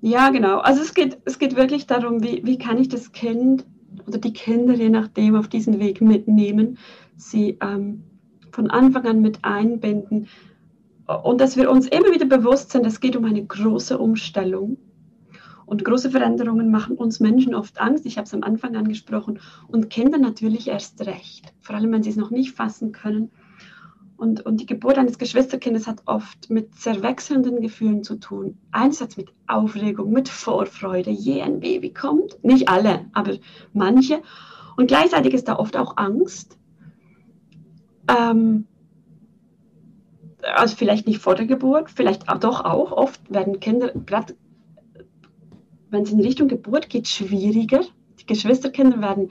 Ja, 0.02 0.30
genau. 0.30 0.60
Also 0.60 0.82
es 0.82 0.94
geht, 0.94 1.18
es 1.26 1.40
geht 1.40 1.56
wirklich 1.56 1.86
darum, 1.88 2.24
wie, 2.24 2.44
wie 2.46 2.58
kann 2.58 2.80
ich 2.80 2.90
das 2.90 3.12
Kind 3.12 3.66
oder 4.06 4.20
die 4.20 4.34
Kinder, 4.34 4.74
je 4.74 4.90
nachdem, 4.90 5.36
auf 5.36 5.48
diesen 5.48 5.80
Weg 5.80 6.02
mitnehmen, 6.02 6.78
sie 7.16 7.58
ähm, 7.62 8.04
von 8.52 8.70
Anfang 8.70 9.06
an 9.06 9.22
mit 9.22 9.44
einbinden. 9.44 10.28
Und 11.08 11.40
dass 11.40 11.56
wir 11.56 11.72
uns 11.72 11.88
immer 11.88 12.12
wieder 12.12 12.26
bewusst 12.26 12.72
sind, 12.72 12.86
es 12.86 13.00
geht 13.00 13.16
um 13.16 13.26
eine 13.26 13.46
große 13.46 13.98
Umstellung. 13.98 14.78
Und 15.66 15.84
große 15.84 16.12
Veränderungen 16.12 16.70
machen 16.72 16.96
uns 16.98 17.20
Menschen 17.20 17.56
oft 17.56 17.80
Angst. 17.80 18.06
Ich 18.06 18.18
habe 18.18 18.26
es 18.26 18.34
am 18.34 18.44
Anfang 18.44 18.76
angesprochen. 18.76 19.40
Und 19.68 19.90
Kinder 19.90 20.18
natürlich 20.18 20.68
erst 20.68 21.06
recht. 21.06 21.54
Vor 21.62 21.76
allem, 21.76 21.92
wenn 21.92 22.04
sie 22.04 22.10
es 22.10 22.16
noch 22.16 22.32
nicht 22.32 22.56
fassen 22.56 22.92
können. 22.92 23.32
Und, 24.18 24.46
und 24.46 24.60
die 24.60 24.66
Geburt 24.66 24.98
eines 24.98 25.18
Geschwisterkindes 25.18 25.86
hat 25.88 26.02
oft 26.06 26.50
mit 26.50 26.76
sehr 26.76 27.04
wechselnden 27.04 27.62
Gefühlen 27.62 28.04
zu 28.04 28.16
tun. 28.16 28.58
Einerseits 28.72 29.16
mit 29.16 29.30
Aufregung, 29.46 30.12
mit 30.12 30.28
Vorfreude, 30.28 31.12
je 31.12 31.42
ein 31.42 31.60
Baby 31.60 31.94
kommt. 31.94 32.44
Nicht 32.44 32.68
alle, 32.68 33.06
aber 33.14 33.34
manche. 33.74 34.22
Und 34.76 34.88
gleichzeitig 34.88 35.34
ist 35.34 35.48
da 35.48 35.58
oft 35.58 35.78
auch 35.78 35.98
Angst. 35.98 36.58
Ähm, 38.08 38.66
also 40.56 40.76
vielleicht 40.76 41.08
nicht 41.08 41.20
vor 41.20 41.36
der 41.36 41.46
Geburt, 41.46 41.90
vielleicht 41.90 42.24
doch 42.42 42.64
auch. 42.64 42.92
Oft 42.92 43.22
werden 43.32 43.60
Kinder, 43.60 43.92
gerade 44.06 44.36
wenn 45.90 46.04
es 46.04 46.12
in 46.12 46.22
Richtung 46.22 46.48
Geburt 46.48 46.90
geht, 46.90 47.08
schwieriger. 47.08 47.82
Die 48.20 48.26
Geschwisterkinder 48.26 49.02
werden 49.02 49.30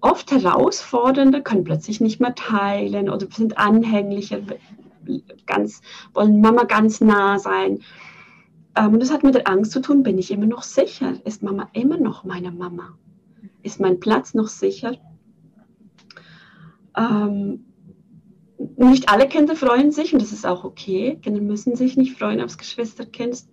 oft 0.00 0.30
herausfordernder, 0.30 1.40
können 1.40 1.64
plötzlich 1.64 2.00
nicht 2.00 2.20
mehr 2.20 2.34
teilen 2.34 3.10
oder 3.10 3.26
sind 3.30 3.58
anhänglicher, 3.58 4.40
ganz, 5.46 5.80
wollen 6.14 6.40
Mama 6.40 6.64
ganz 6.64 7.00
nah 7.00 7.38
sein. 7.38 7.80
Ähm, 8.76 8.94
und 8.94 9.00
das 9.00 9.12
hat 9.12 9.24
mit 9.24 9.34
der 9.34 9.48
Angst 9.48 9.72
zu 9.72 9.80
tun, 9.80 10.02
bin 10.02 10.18
ich 10.18 10.30
immer 10.30 10.46
noch 10.46 10.62
sicher? 10.62 11.14
Ist 11.24 11.42
Mama 11.42 11.68
immer 11.72 11.98
noch 11.98 12.24
meine 12.24 12.52
Mama? 12.52 12.96
Ist 13.62 13.80
mein 13.80 13.98
Platz 14.00 14.34
noch 14.34 14.48
sicher? 14.48 14.96
Ähm, 16.96 17.64
nicht 18.58 19.08
alle 19.08 19.28
Kinder 19.28 19.54
freuen 19.54 19.92
sich 19.92 20.12
und 20.12 20.20
das 20.20 20.32
ist 20.32 20.46
auch 20.46 20.64
okay. 20.64 21.18
Kinder 21.22 21.40
müssen 21.40 21.76
sich 21.76 21.96
nicht 21.96 22.18
freuen 22.18 22.40
aufs 22.40 22.58
Geschwisterkind. 22.58 23.44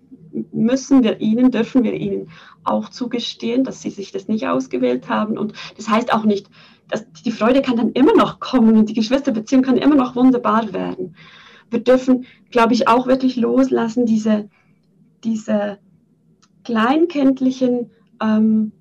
Müssen 0.51 1.03
wir 1.03 1.21
ihnen, 1.21 1.51
dürfen 1.51 1.83
wir 1.83 1.93
ihnen 1.93 2.29
auch 2.63 2.89
zugestehen, 2.89 3.63
dass 3.63 3.81
sie 3.81 3.91
sich 3.91 4.11
das 4.11 4.27
nicht 4.27 4.47
ausgewählt 4.47 5.07
haben. 5.07 5.37
Und 5.37 5.53
das 5.77 5.89
heißt 5.89 6.11
auch 6.11 6.23
nicht, 6.23 6.49
dass 6.89 7.05
die 7.23 7.31
Freude 7.31 7.61
kann 7.61 7.77
dann 7.77 7.91
immer 7.91 8.15
noch 8.15 8.39
kommen 8.39 8.77
und 8.77 8.89
die 8.89 8.93
Geschwisterbeziehung 8.93 9.63
kann 9.63 9.77
immer 9.77 9.95
noch 9.95 10.15
wunderbar 10.15 10.73
werden. 10.73 11.15
Wir 11.69 11.79
dürfen, 11.79 12.25
glaube 12.51 12.73
ich, 12.73 12.87
auch 12.87 13.07
wirklich 13.07 13.35
loslassen, 13.35 14.05
diese, 14.05 14.49
diese 15.23 15.79
kleinkindlichen 16.63 17.91
ähm, 18.21 18.71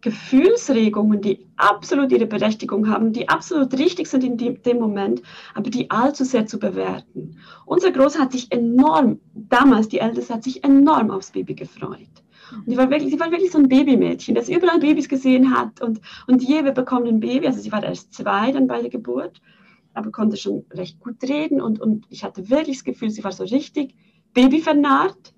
Gefühlsregungen, 0.00 1.20
die 1.20 1.46
absolut 1.56 2.10
ihre 2.10 2.26
Berechtigung 2.26 2.88
haben, 2.88 3.12
die 3.12 3.28
absolut 3.28 3.78
richtig 3.78 4.08
sind 4.08 4.24
in 4.24 4.36
dem 4.36 4.78
Moment, 4.78 5.22
aber 5.54 5.70
die 5.70 5.90
allzu 5.90 6.24
sehr 6.24 6.46
zu 6.46 6.58
bewerten. 6.58 7.36
Unser 7.66 7.92
Großer 7.92 8.20
hat 8.20 8.32
sich 8.32 8.50
enorm, 8.50 9.20
damals 9.34 9.88
die 9.88 9.98
Älteste 9.98 10.34
hat 10.34 10.44
sich 10.44 10.64
enorm 10.64 11.10
aufs 11.10 11.32
Baby 11.32 11.54
gefreut. 11.54 12.08
Und 12.52 12.68
die 12.68 12.76
war 12.76 12.90
wirklich, 12.90 13.12
sie 13.12 13.20
war 13.20 13.30
wirklich 13.30 13.52
so 13.52 13.58
ein 13.58 13.68
Babymädchen, 13.68 14.34
das 14.34 14.48
überall 14.48 14.80
Babys 14.80 15.08
gesehen 15.08 15.56
hat 15.56 15.80
und, 15.80 16.00
und 16.26 16.42
Jewe 16.42 16.72
bekommt 16.72 17.06
ein 17.06 17.20
Baby, 17.20 17.46
also 17.46 17.60
sie 17.60 17.70
war 17.70 17.82
erst 17.82 18.14
zwei 18.14 18.50
dann 18.52 18.66
bei 18.66 18.80
der 18.80 18.90
Geburt, 18.90 19.40
aber 19.94 20.10
konnte 20.10 20.36
schon 20.36 20.64
recht 20.72 20.98
gut 21.00 21.22
reden 21.22 21.60
und, 21.60 21.80
und 21.80 22.06
ich 22.08 22.24
hatte 22.24 22.48
wirklich 22.50 22.78
das 22.78 22.84
Gefühl, 22.84 23.10
sie 23.10 23.24
war 23.24 23.32
so 23.32 23.44
richtig 23.44 23.94
babyvernarrt. 24.34 25.34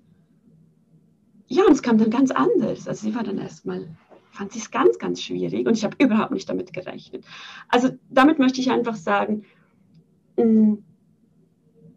Ja, 1.47 1.65
und 1.65 1.73
es 1.73 1.81
kam 1.81 1.97
dann 1.97 2.09
ganz 2.09 2.31
anders. 2.31 2.87
Also 2.87 3.07
sie 3.07 3.15
war 3.15 3.23
dann 3.23 3.37
erstmal 3.37 3.95
fand 4.33 4.51
sie 4.51 4.59
es 4.59 4.71
ganz, 4.71 4.97
ganz 4.97 5.21
schwierig 5.21 5.67
und 5.67 5.77
ich 5.77 5.83
habe 5.83 5.95
überhaupt 6.03 6.31
nicht 6.31 6.49
damit 6.49 6.73
gerechnet. 6.73 7.23
Also 7.69 7.89
damit 8.09 8.39
möchte 8.39 8.59
ich 8.59 8.71
einfach 8.71 8.95
sagen, 8.95 9.43
mm, 10.37 10.75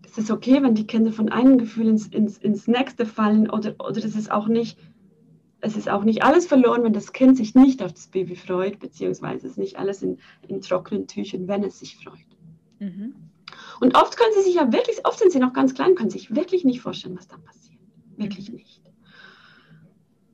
es 0.05 0.18
ist 0.18 0.31
okay, 0.31 0.62
wenn 0.62 0.75
die 0.75 0.87
Kinder 0.87 1.12
von 1.12 1.31
einem 1.31 1.59
Gefühl 1.59 1.88
ins, 1.88 2.07
ins, 2.09 2.38
ins 2.38 2.68
nächste 2.68 3.07
fallen 3.07 3.51
oder, 3.51 3.75
oder 3.79 3.99
es 3.99 4.14
ist 4.14 4.31
auch 4.31 4.49
nicht, 4.49 4.79
es 5.61 5.77
ist 5.77 5.88
auch 5.88 6.05
nicht 6.05 6.22
alles 6.22 6.46
verloren, 6.46 6.85
wenn 6.85 6.92
das 6.92 7.12
Kind 7.12 7.38
sich 7.38 7.55
nicht 7.55 7.83
auf 7.83 7.92
das 7.92 8.09
Baby 8.09 8.37
freut, 8.37 8.79
beziehungsweise 8.79 9.46
es 9.46 9.53
ist 9.53 9.59
nicht 9.59 9.79
alles 9.79 10.03
in, 10.03 10.18
in 10.46 10.61
trockenen 10.61 11.07
Tüchern, 11.07 11.49
wenn 11.49 11.64
es 11.64 11.79
sich 11.79 11.96
freut. 11.96 12.18
Mhm. 12.79 13.14
Und 13.81 13.96
oft 13.96 14.16
können 14.16 14.33
sie 14.35 14.42
sich 14.42 14.55
ja 14.55 14.72
wirklich, 14.72 15.05
oft 15.05 15.18
sind 15.18 15.33
sie 15.33 15.38
noch 15.38 15.55
ganz 15.55 15.75
klein, 15.75 15.94
können 15.94 16.11
sich 16.11 16.35
wirklich 16.35 16.64
nicht 16.64 16.81
vorstellen, 16.81 17.16
was 17.16 17.29
da 17.29 17.37
passiert. 17.38 17.81
Wirklich 18.16 18.51
mhm. 18.51 18.57
nicht. 18.57 18.83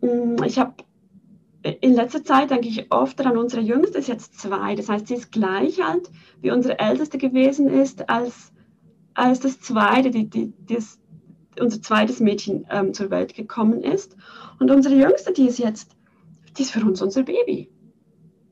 Mm, 0.00 0.42
ich 0.44 0.58
habe 0.58 0.74
in 1.62 1.94
letzter 1.94 2.24
Zeit 2.24 2.50
denke 2.50 2.68
ich 2.68 2.90
oft 2.90 3.18
daran, 3.18 3.36
unsere 3.36 3.62
Jüngste 3.62 3.98
ist 3.98 4.08
jetzt 4.08 4.38
zwei. 4.38 4.74
Das 4.74 4.88
heißt, 4.88 5.06
sie 5.06 5.14
ist 5.14 5.30
gleich 5.30 5.84
alt, 5.84 6.10
wie 6.40 6.50
unsere 6.50 6.78
Älteste 6.78 7.18
gewesen 7.18 7.68
ist, 7.68 8.08
als, 8.08 8.52
als 9.14 9.40
das 9.40 9.60
zweite, 9.60 10.10
die, 10.10 10.28
die, 10.28 10.52
das, 10.66 10.98
unser 11.60 11.80
zweites 11.80 12.20
Mädchen 12.20 12.66
ähm, 12.70 12.92
zur 12.94 13.10
Welt 13.10 13.34
gekommen 13.34 13.82
ist. 13.82 14.16
Und 14.58 14.70
unsere 14.70 14.96
Jüngste, 14.96 15.32
die 15.32 15.46
ist 15.46 15.58
jetzt, 15.58 15.96
die 16.56 16.62
ist 16.62 16.72
für 16.72 16.84
uns 16.84 17.00
unser 17.00 17.22
Baby. 17.22 17.70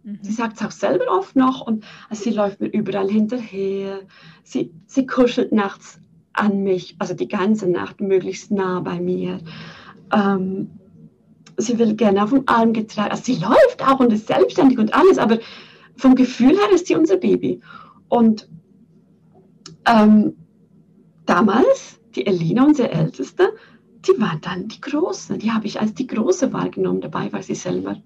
Mhm. 0.05 0.19
Sie 0.23 0.33
sagt 0.33 0.61
es 0.61 0.67
auch 0.67 0.71
selber 0.71 1.07
oft 1.11 1.35
noch 1.35 1.67
und 1.67 1.85
also 2.09 2.23
sie 2.23 2.31
läuft 2.31 2.61
mir 2.61 2.69
überall 2.69 3.09
hinterher. 3.09 4.03
Sie, 4.45 4.73
sie 4.87 5.07
kuschelt 5.07 5.53
nachts 5.53 6.01
an 6.33 6.63
mich, 6.63 6.95
also 7.01 7.15
die 7.15 7.29
ganze 7.29 7.69
Nacht 7.69 8.01
möglichst 8.01 8.53
nah 8.53 8.81
bei 8.81 9.01
mir. 9.01 9.41
Ähm, 10.13 10.80
sie 11.61 11.79
will 11.79 11.95
gerne 11.95 12.23
auf 12.23 12.31
dem 12.31 12.43
Arm 12.47 12.73
getragen. 12.73 13.11
Also 13.11 13.25
sie 13.25 13.41
läuft 13.41 13.83
auch 13.87 14.01
und 14.01 14.13
ist 14.13 14.27
selbstständig 14.27 14.79
und 14.79 14.95
alles, 14.95 15.19
aber 15.19 15.39
vom 15.97 16.15
Gefühl 16.15 16.57
her 16.57 16.71
ist 16.73 16.87
sie 16.87 16.97
unser 16.97 17.17
Baby. 17.17 17.61
Und 18.09 18.49
ähm, 19.87 20.35
damals, 21.27 22.01
die 22.15 22.27
Elina, 22.27 22.65
unsere 22.65 22.91
Älteste, 22.91 23.53
die 24.07 24.21
war 24.21 24.39
dann 24.41 24.69
die 24.69 24.81
Große. 24.81 25.39
Die 25.39 25.53
habe 25.53 25.67
ich 25.67 25.81
als 25.81 25.95
die 25.95 26.07
Große 26.07 26.53
wahrgenommen. 26.53 27.01
Dabei 27.01 27.33
war 27.33 27.43
sie 27.43 27.55
selber 27.55 27.97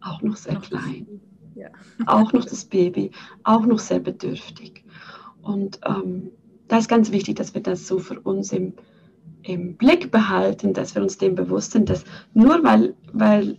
auch 0.00 0.22
noch 0.22 0.36
sehr 0.36 0.56
klein. 0.56 1.20
Ja. 1.54 1.68
Auch 2.06 2.34
noch 2.34 2.44
das 2.44 2.66
Baby, 2.66 3.12
auch 3.42 3.64
noch 3.64 3.78
sehr 3.78 3.98
bedürftig. 3.98 4.84
Und 5.40 5.80
ähm, 5.86 6.30
da 6.68 6.76
ist 6.76 6.88
ganz 6.88 7.12
wichtig, 7.12 7.36
dass 7.36 7.54
wir 7.54 7.62
das 7.62 7.86
so 7.86 7.98
für 7.98 8.20
uns 8.20 8.52
im, 8.52 8.74
im 9.46 9.76
Blick 9.76 10.10
behalten, 10.10 10.72
dass 10.72 10.94
wir 10.94 11.02
uns 11.02 11.18
dem 11.18 11.34
bewusst 11.34 11.72
sind, 11.72 11.88
dass 11.88 12.04
nur 12.34 12.62
weil, 12.64 12.94
weil 13.12 13.56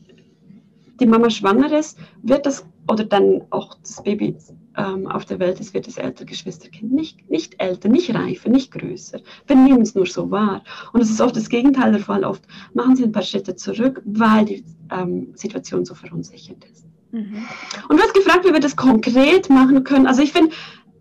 die 1.00 1.06
Mama 1.06 1.30
schwanger 1.30 1.72
ist, 1.78 1.98
wird 2.22 2.46
das 2.46 2.66
oder 2.90 3.04
dann 3.04 3.42
auch 3.50 3.78
das 3.82 4.02
Baby 4.04 4.36
ähm, 4.78 5.08
auf 5.08 5.26
der 5.26 5.40
Welt 5.40 5.60
ist, 5.60 5.74
wird 5.74 5.88
das 5.88 5.98
ältere 5.98 6.26
Geschwisterkind 6.26 6.92
nicht, 6.92 7.30
nicht 7.30 7.56
älter, 7.60 7.90
nicht 7.90 8.14
reifer, 8.14 8.50
nicht 8.50 8.72
größer. 8.72 9.20
Wir 9.46 9.56
nehmen 9.56 9.82
es 9.82 9.94
nur 9.94 10.06
so 10.06 10.32
wahr. 10.32 10.64
Und 10.94 11.02
es 11.02 11.10
ist 11.10 11.20
oft 11.20 11.36
das 11.36 11.50
Gegenteil 11.50 11.92
der 11.92 12.02
Fall. 12.02 12.24
Oft 12.24 12.44
machen 12.74 12.96
sie 12.96 13.04
ein 13.04 13.12
paar 13.12 13.24
Schritte 13.24 13.56
zurück, 13.56 14.02
weil 14.06 14.46
die 14.46 14.64
ähm, 14.90 15.34
Situation 15.36 15.84
so 15.84 15.96
verunsichert 15.96 16.64
ist. 16.72 16.86
Mhm. 17.12 17.46
Und 17.90 17.98
du 17.98 18.04
hast 18.04 18.14
gefragt, 18.14 18.46
wie 18.46 18.54
wir 18.54 18.60
das 18.62 18.76
konkret 18.76 19.50
machen 19.50 19.84
können. 19.84 20.08
Also 20.08 20.22
ich 20.22 20.32
finde, 20.32 20.52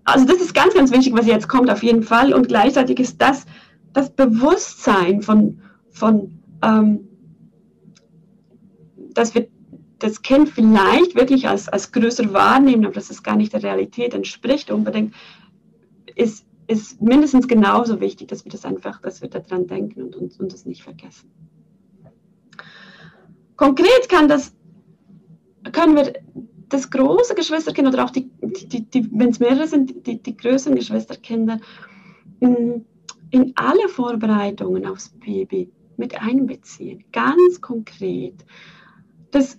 also 0.04 0.24
das 0.24 0.40
ist 0.40 0.54
ganz, 0.54 0.74
ganz 0.74 0.90
wichtig, 0.90 1.12
was 1.14 1.26
jetzt 1.26 1.48
kommt, 1.48 1.70
auf 1.70 1.82
jeden 1.84 2.02
Fall. 2.02 2.32
Und 2.32 2.48
gleichzeitig 2.48 2.98
ist 2.98 3.20
das 3.20 3.46
das 3.96 4.10
Bewusstsein 4.10 5.22
von, 5.22 5.62
von 5.88 6.38
ähm, 6.62 7.08
dass 9.14 9.34
wir 9.34 9.48
das 9.98 10.20
Kind 10.20 10.50
vielleicht 10.50 11.14
wirklich 11.14 11.48
als, 11.48 11.70
als 11.70 11.92
größer 11.92 12.30
wahrnehmen, 12.34 12.84
aber 12.84 12.92
dass 12.92 13.08
es 13.08 13.22
gar 13.22 13.36
nicht 13.36 13.54
der 13.54 13.62
Realität 13.62 14.12
entspricht 14.12 14.70
unbedingt, 14.70 15.14
ist, 16.14 16.44
ist 16.66 17.00
mindestens 17.00 17.48
genauso 17.48 17.98
wichtig, 17.98 18.28
dass 18.28 18.44
wir 18.44 18.52
das 18.52 18.66
einfach, 18.66 19.00
dass 19.00 19.22
wir 19.22 19.30
daran 19.30 19.66
denken 19.66 20.02
und, 20.02 20.14
und, 20.14 20.38
und 20.38 20.52
das 20.52 20.66
nicht 20.66 20.82
vergessen. 20.82 21.30
Konkret 23.56 24.10
kann 24.10 24.28
das, 24.28 24.54
können 25.72 25.96
wir 25.96 26.12
das 26.68 26.90
große 26.90 27.34
Geschwisterkind 27.34 27.88
oder 27.88 28.04
auch 28.04 28.10
die, 28.10 28.30
die, 28.42 28.84
die 28.84 29.08
wenn 29.10 29.30
es 29.30 29.40
mehrere 29.40 29.66
sind, 29.66 30.06
die, 30.06 30.22
die 30.22 30.36
größeren 30.36 30.76
Geschwisterkinder, 30.76 31.60
mh, 32.40 32.82
in 33.30 33.52
alle 33.56 33.88
Vorbereitungen 33.88 34.86
aufs 34.86 35.08
Baby 35.08 35.70
mit 35.96 36.20
einbeziehen, 36.20 37.04
ganz 37.12 37.60
konkret, 37.60 38.44
dass, 39.30 39.58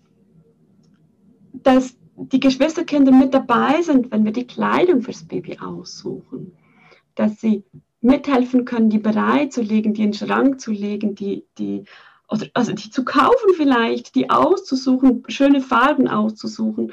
dass 1.53 1.97
die 2.15 2.39
Geschwisterkinder 2.39 3.12
mit 3.12 3.34
dabei 3.34 3.82
sind, 3.82 4.12
wenn 4.12 4.25
wir 4.25 4.32
die 4.32 4.47
Kleidung 4.47 5.01
fürs 5.01 5.23
Baby 5.23 5.58
aussuchen, 5.60 6.53
dass 7.15 7.39
sie 7.41 7.63
mithelfen 8.01 8.65
können, 8.65 8.89
die 8.89 8.99
bereitzulegen, 8.99 9.93
die 9.93 10.03
in 10.03 10.12
den 10.12 10.27
Schrank 10.27 10.60
zu 10.62 10.71
legen, 10.71 11.15
die, 11.15 11.45
die, 11.58 11.84
also 12.27 12.73
die 12.73 12.89
zu 12.89 13.03
kaufen 13.03 13.53
vielleicht, 13.56 14.15
die 14.15 14.30
auszusuchen, 14.30 15.23
schöne 15.27 15.62
Farben 15.62 16.08
auszusuchen. 16.08 16.91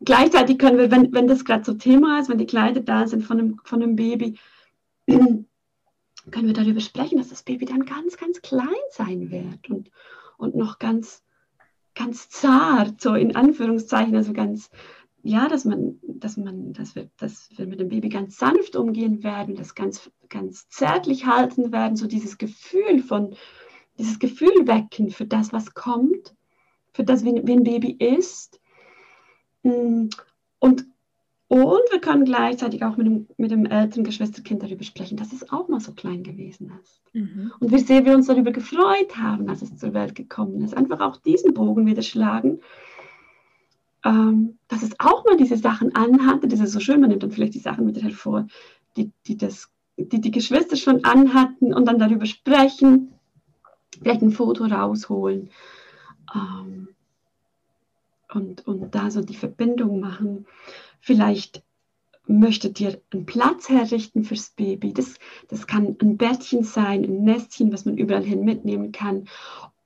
Gleichzeitig 0.00 0.58
können 0.58 0.78
wir, 0.78 0.90
wenn, 0.90 1.12
wenn 1.12 1.26
das 1.26 1.44
gerade 1.44 1.64
so 1.64 1.74
Thema 1.74 2.18
ist, 2.20 2.28
wenn 2.28 2.38
die 2.38 2.46
Kleider 2.46 2.80
da 2.80 3.06
sind 3.06 3.22
von 3.22 3.38
einem, 3.38 3.60
von 3.64 3.82
einem 3.82 3.96
Baby, 3.96 4.38
können 5.06 5.46
wir 6.46 6.52
darüber 6.52 6.80
sprechen, 6.80 7.18
dass 7.18 7.28
das 7.28 7.42
Baby 7.42 7.64
dann 7.64 7.84
ganz, 7.84 8.16
ganz 8.16 8.42
klein 8.42 8.66
sein 8.90 9.30
wird 9.30 9.70
und, 9.70 9.90
und 10.36 10.54
noch 10.54 10.78
ganz, 10.78 11.22
ganz 11.94 12.28
zart, 12.28 13.00
so 13.00 13.14
in 13.14 13.36
Anführungszeichen, 13.36 14.14
also 14.14 14.32
ganz, 14.32 14.70
ja, 15.22 15.48
dass 15.48 15.64
man, 15.64 15.98
dass 16.02 16.36
man, 16.36 16.72
dass 16.72 16.94
wir, 16.94 17.10
dass 17.16 17.48
wir 17.56 17.66
mit 17.66 17.80
dem 17.80 17.88
Baby 17.88 18.08
ganz 18.08 18.38
sanft 18.38 18.76
umgehen 18.76 19.22
werden, 19.22 19.56
das 19.56 19.74
ganz, 19.74 20.10
ganz 20.28 20.68
zärtlich 20.68 21.26
halten 21.26 21.72
werden, 21.72 21.96
so 21.96 22.06
dieses 22.06 22.38
Gefühl 22.38 23.02
von, 23.02 23.34
dieses 23.98 24.18
Gefühl 24.18 24.66
wecken 24.66 25.10
für 25.10 25.26
das, 25.26 25.52
was 25.52 25.74
kommt, 25.74 26.34
für 26.92 27.04
das, 27.04 27.24
wie, 27.24 27.32
wie 27.44 27.52
ein 27.52 27.64
Baby 27.64 27.92
ist. 27.92 28.60
Mm, 29.62 30.08
und, 30.58 30.86
und 31.48 31.82
wir 31.90 32.00
können 32.00 32.24
gleichzeitig 32.24 32.84
auch 32.84 32.96
mit 32.96 33.06
dem, 33.06 33.28
mit 33.36 33.50
dem 33.50 33.66
älteren 33.66 34.04
Geschwisterkind 34.04 34.62
darüber 34.62 34.84
sprechen, 34.84 35.16
dass 35.16 35.32
es 35.32 35.50
auch 35.50 35.68
mal 35.68 35.80
so 35.80 35.92
klein 35.92 36.22
gewesen 36.24 36.72
ist. 36.82 37.00
Mhm. 37.12 37.52
Und 37.60 37.70
wie 37.70 37.78
sehr 37.78 38.04
wir 38.04 38.14
uns 38.14 38.26
darüber 38.26 38.50
gefreut 38.50 39.16
haben, 39.16 39.48
als 39.48 39.62
es 39.62 39.76
zur 39.76 39.94
Welt 39.94 40.14
gekommen 40.14 40.62
ist. 40.62 40.76
Einfach 40.76 41.00
auch 41.00 41.16
diesen 41.18 41.54
Bogen 41.54 41.86
wieder 41.86 42.02
schlagen 42.02 42.60
ähm, 44.06 44.58
dass 44.68 44.84
es 44.84 44.98
auch 45.00 45.24
mal 45.24 45.36
diese 45.36 45.56
Sachen 45.56 45.94
anhatte. 45.96 46.46
Das 46.46 46.60
ist 46.60 46.72
so 46.72 46.80
schön, 46.80 47.00
man 47.00 47.10
nimmt 47.10 47.24
dann 47.24 47.32
vielleicht 47.32 47.54
die 47.54 47.58
Sachen 47.58 47.86
wieder 47.88 48.02
hervor, 48.02 48.46
die 48.96 49.10
die, 49.26 49.36
das, 49.36 49.68
die, 49.96 50.20
die 50.20 50.30
Geschwister 50.30 50.76
schon 50.76 51.04
anhatten 51.04 51.74
und 51.74 51.86
dann 51.86 51.98
darüber 51.98 52.24
sprechen, 52.24 53.12
vielleicht 53.98 54.22
ein 54.22 54.30
Foto 54.30 54.64
rausholen 54.64 55.50
ähm, 56.34 56.88
und, 58.32 58.66
und 58.68 58.94
da 58.94 59.10
so 59.10 59.22
die 59.22 59.36
Verbindung 59.36 59.98
machen. 59.98 60.46
Vielleicht 61.00 61.62
möchtet 62.26 62.80
ihr 62.80 63.00
einen 63.12 63.26
Platz 63.26 63.68
herrichten 63.68 64.24
fürs 64.24 64.50
Baby. 64.50 64.92
Das, 64.92 65.14
das 65.48 65.66
kann 65.66 65.96
ein 66.00 66.16
Bettchen 66.16 66.64
sein, 66.64 67.04
ein 67.04 67.24
Nestchen, 67.24 67.72
was 67.72 67.84
man 67.84 67.96
überall 67.96 68.24
hin 68.24 68.44
mitnehmen 68.44 68.92
kann. 68.92 69.28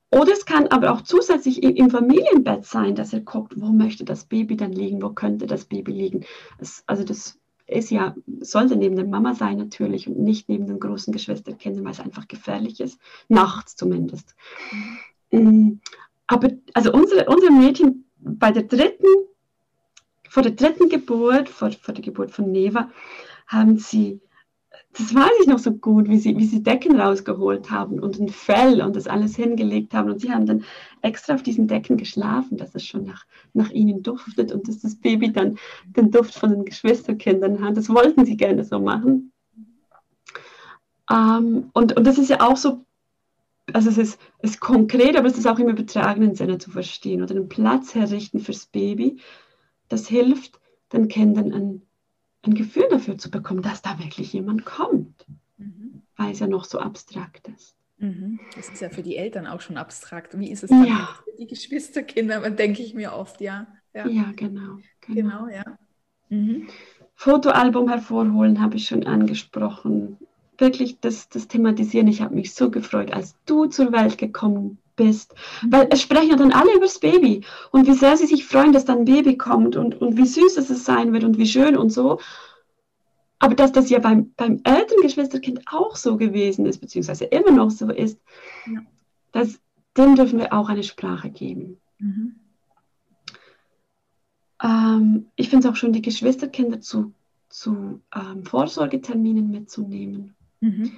Oder 0.09 0.33
es 0.33 0.45
kann 0.45 0.67
aber 0.67 0.91
auch 0.91 1.01
zusätzlich 1.01 1.63
im 1.63 1.89
Familienbett 1.89 2.65
sein, 2.65 2.95
dass 2.95 3.13
er 3.13 3.21
guckt, 3.21 3.53
wo 3.55 3.67
möchte 3.67 4.03
das 4.03 4.25
Baby 4.25 4.57
dann 4.57 4.73
liegen, 4.73 5.01
wo 5.01 5.09
könnte 5.11 5.45
das 5.47 5.65
Baby 5.65 5.93
liegen. 5.93 6.25
Es, 6.59 6.83
also 6.85 7.03
das 7.03 7.39
ist 7.65 7.91
ja, 7.91 8.13
sollte 8.41 8.75
neben 8.75 8.97
der 8.97 9.05
Mama 9.05 9.33
sein 9.33 9.57
natürlich 9.57 10.09
und 10.09 10.19
nicht 10.19 10.49
neben 10.49 10.67
den 10.67 10.81
großen 10.81 11.13
Geschwisterkindern, 11.13 11.85
weil 11.85 11.93
es 11.93 12.01
einfach 12.01 12.27
gefährlich 12.27 12.81
ist, 12.81 12.99
nachts 13.29 13.77
zumindest. 13.77 14.35
Mhm. 15.31 15.79
Aber 16.27 16.49
also 16.73 16.91
unsere, 16.91 17.25
unsere 17.29 17.53
Mädchen 17.53 18.05
bei 18.17 18.51
der 18.51 18.63
dritten, 18.63 19.07
vor 20.31 20.43
der 20.43 20.53
dritten 20.53 20.87
Geburt, 20.87 21.49
vor, 21.49 21.71
vor 21.71 21.93
der 21.93 22.03
Geburt 22.03 22.31
von 22.31 22.51
Neva, 22.51 22.89
haben 23.47 23.77
sie 23.77 24.21
das 24.93 25.13
weiß 25.15 25.31
ich 25.41 25.47
noch 25.47 25.59
so 25.59 25.71
gut, 25.71 26.09
wie 26.09 26.19
sie, 26.19 26.37
wie 26.37 26.45
sie 26.45 26.63
Decken 26.63 26.99
rausgeholt 26.99 27.71
haben 27.71 27.99
und 27.99 28.19
ein 28.19 28.29
Fell 28.29 28.81
und 28.81 28.95
das 28.95 29.07
alles 29.07 29.35
hingelegt 29.35 29.93
haben. 29.93 30.09
Und 30.09 30.19
sie 30.19 30.31
haben 30.31 30.45
dann 30.45 30.65
extra 31.01 31.35
auf 31.35 31.43
diesen 31.43 31.67
Decken 31.67 31.95
geschlafen, 31.95 32.57
dass 32.57 32.75
es 32.75 32.85
schon 32.85 33.05
nach, 33.05 33.25
nach 33.53 33.69
ihnen 33.69 34.03
duftet 34.03 34.51
und 34.51 34.67
dass 34.67 34.79
das 34.79 34.95
Baby 34.95 35.31
dann 35.31 35.57
den 35.85 36.11
Duft 36.11 36.33
von 36.33 36.49
den 36.49 36.65
Geschwisterkindern 36.65 37.63
hat. 37.63 37.77
Das 37.77 37.89
wollten 37.89 38.25
sie 38.25 38.35
gerne 38.35 38.65
so 38.65 38.79
machen. 38.79 39.31
Ähm, 41.09 41.69
und, 41.73 41.95
und 41.95 42.05
das 42.05 42.17
ist 42.17 42.29
ja 42.29 42.41
auch 42.41 42.57
so, 42.57 42.85
also 43.71 43.89
es 43.89 43.97
ist, 43.97 44.19
ist 44.41 44.59
konkret, 44.59 45.15
aber 45.15 45.27
es 45.27 45.37
ist 45.37 45.47
auch 45.47 45.59
im 45.59 45.69
übertragenen 45.69 46.35
Sinne 46.35 46.57
zu 46.57 46.69
verstehen. 46.69 47.21
Oder 47.21 47.35
einen 47.35 47.49
Platz 47.49 47.95
herrichten 47.95 48.41
fürs 48.41 48.65
Baby, 48.65 49.19
das 49.91 50.07
hilft 50.07 50.59
den 50.93 51.07
Kindern 51.07 51.53
ein 51.53 51.81
ein 52.43 52.53
Gefühl 52.55 52.87
dafür 52.89 53.17
zu 53.17 53.29
bekommen, 53.29 53.61
dass 53.61 53.81
da 53.81 53.99
wirklich 53.99 54.33
jemand 54.33 54.65
kommt, 54.65 55.25
mhm. 55.57 56.01
weil 56.17 56.31
es 56.31 56.39
ja 56.39 56.47
noch 56.47 56.65
so 56.65 56.79
abstrakt 56.79 57.47
ist. 57.49 57.75
Mhm. 57.97 58.39
Das 58.55 58.69
ist 58.69 58.81
ja 58.81 58.89
für 58.89 59.03
die 59.03 59.15
Eltern 59.15 59.45
auch 59.45 59.61
schon 59.61 59.77
abstrakt. 59.77 60.37
Wie 60.37 60.49
ist 60.49 60.63
es 60.63 60.69
dann 60.69 60.85
ja. 60.85 61.09
für 61.23 61.37
die 61.37 61.47
Geschwisterkinder, 61.47 62.49
denke 62.49 62.81
ich 62.81 62.93
mir 62.93 63.13
oft, 63.13 63.41
ja. 63.41 63.67
Ja, 63.93 64.07
ja 64.07 64.31
genau, 64.35 64.79
genau. 65.01 65.29
Genau, 65.29 65.47
ja. 65.47 65.63
Mhm. 66.29 66.67
Fotoalbum 67.13 67.89
hervorholen 67.89 68.59
habe 68.59 68.77
ich 68.77 68.87
schon 68.87 69.05
angesprochen. 69.05 70.17
Wirklich 70.57 70.99
das, 70.99 71.29
das 71.29 71.47
Thematisieren. 71.47 72.07
Ich 72.07 72.21
habe 72.21 72.33
mich 72.33 72.53
so 72.53 72.71
gefreut, 72.71 73.11
als 73.11 73.35
du 73.45 73.65
zur 73.65 73.91
Welt 73.91 74.17
gekommen 74.17 74.79
bist. 75.03 75.33
Weil 75.67 75.87
es 75.89 76.01
sprechen 76.01 76.29
ja 76.29 76.35
dann 76.35 76.51
alle 76.51 76.71
über 76.75 76.85
das 76.85 76.99
Baby 76.99 77.43
und 77.71 77.87
wie 77.87 77.93
sehr 77.93 78.17
sie 78.17 78.27
sich 78.27 78.45
freuen, 78.45 78.73
dass 78.73 78.85
dann 78.85 78.99
ein 78.99 79.05
Baby 79.05 79.37
kommt 79.37 79.75
und, 79.75 79.99
und 79.99 80.17
wie 80.17 80.25
süß 80.25 80.57
es 80.57 80.85
sein 80.85 81.13
wird 81.13 81.23
und 81.23 81.37
wie 81.37 81.47
schön 81.47 81.75
und 81.75 81.89
so. 81.89 82.19
Aber 83.39 83.55
dass 83.55 83.71
das 83.71 83.89
ja 83.89 83.99
beim, 83.99 84.33
beim 84.37 84.61
älteren 84.63 85.01
Geschwisterkind 85.01 85.61
auch 85.65 85.95
so 85.95 86.15
gewesen 86.17 86.67
ist, 86.67 86.79
beziehungsweise 86.79 87.25
immer 87.25 87.51
noch 87.51 87.71
so 87.71 87.89
ist, 87.89 88.19
ja. 88.67 88.81
das, 89.31 89.59
dem 89.97 90.15
dürfen 90.15 90.37
wir 90.37 90.53
auch 90.53 90.69
eine 90.69 90.83
Sprache 90.83 91.31
geben. 91.31 91.77
Mhm. 91.97 92.35
Ähm, 94.63 95.25
ich 95.35 95.49
finde 95.49 95.67
es 95.67 95.73
auch 95.73 95.75
schon, 95.75 95.91
die 95.91 96.03
Geschwisterkinder 96.03 96.81
zu, 96.81 97.13
zu 97.49 98.01
ähm, 98.13 98.45
Vorsorgeterminen 98.45 99.49
mitzunehmen. 99.49 100.35
Mhm. 100.59 100.91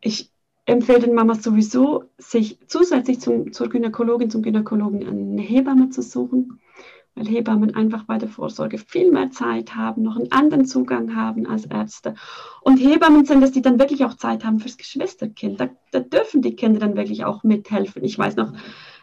Ich, 0.00 0.32
empfehle 0.66 1.00
den 1.00 1.14
Mamas 1.14 1.42
sowieso, 1.42 2.04
sich 2.18 2.58
zusätzlich 2.66 3.20
zum, 3.20 3.52
zur 3.52 3.68
Gynäkologin, 3.68 4.30
zum 4.30 4.42
Gynäkologen 4.42 5.06
eine 5.06 5.42
Hebamme 5.42 5.90
zu 5.90 6.02
suchen, 6.02 6.60
weil 7.14 7.28
Hebammen 7.28 7.74
einfach 7.74 8.04
bei 8.04 8.18
der 8.18 8.28
Vorsorge 8.28 8.76
viel 8.76 9.10
mehr 9.10 9.30
Zeit 9.30 9.74
haben, 9.74 10.02
noch 10.02 10.16
einen 10.16 10.32
anderen 10.32 10.66
Zugang 10.66 11.16
haben 11.16 11.46
als 11.46 11.64
Ärzte. 11.64 12.14
Und 12.60 12.76
Hebammen 12.78 13.24
sind 13.24 13.40
dass 13.40 13.52
die 13.52 13.62
dann 13.62 13.78
wirklich 13.78 14.04
auch 14.04 14.14
Zeit 14.14 14.44
haben 14.44 14.58
fürs 14.58 14.76
Geschwisterkind. 14.76 15.58
Da, 15.58 15.68
da 15.92 16.00
dürfen 16.00 16.42
die 16.42 16.56
Kinder 16.56 16.80
dann 16.80 16.96
wirklich 16.96 17.24
auch 17.24 17.42
mithelfen. 17.42 18.04
Ich 18.04 18.18
weiß 18.18 18.36
noch, 18.36 18.52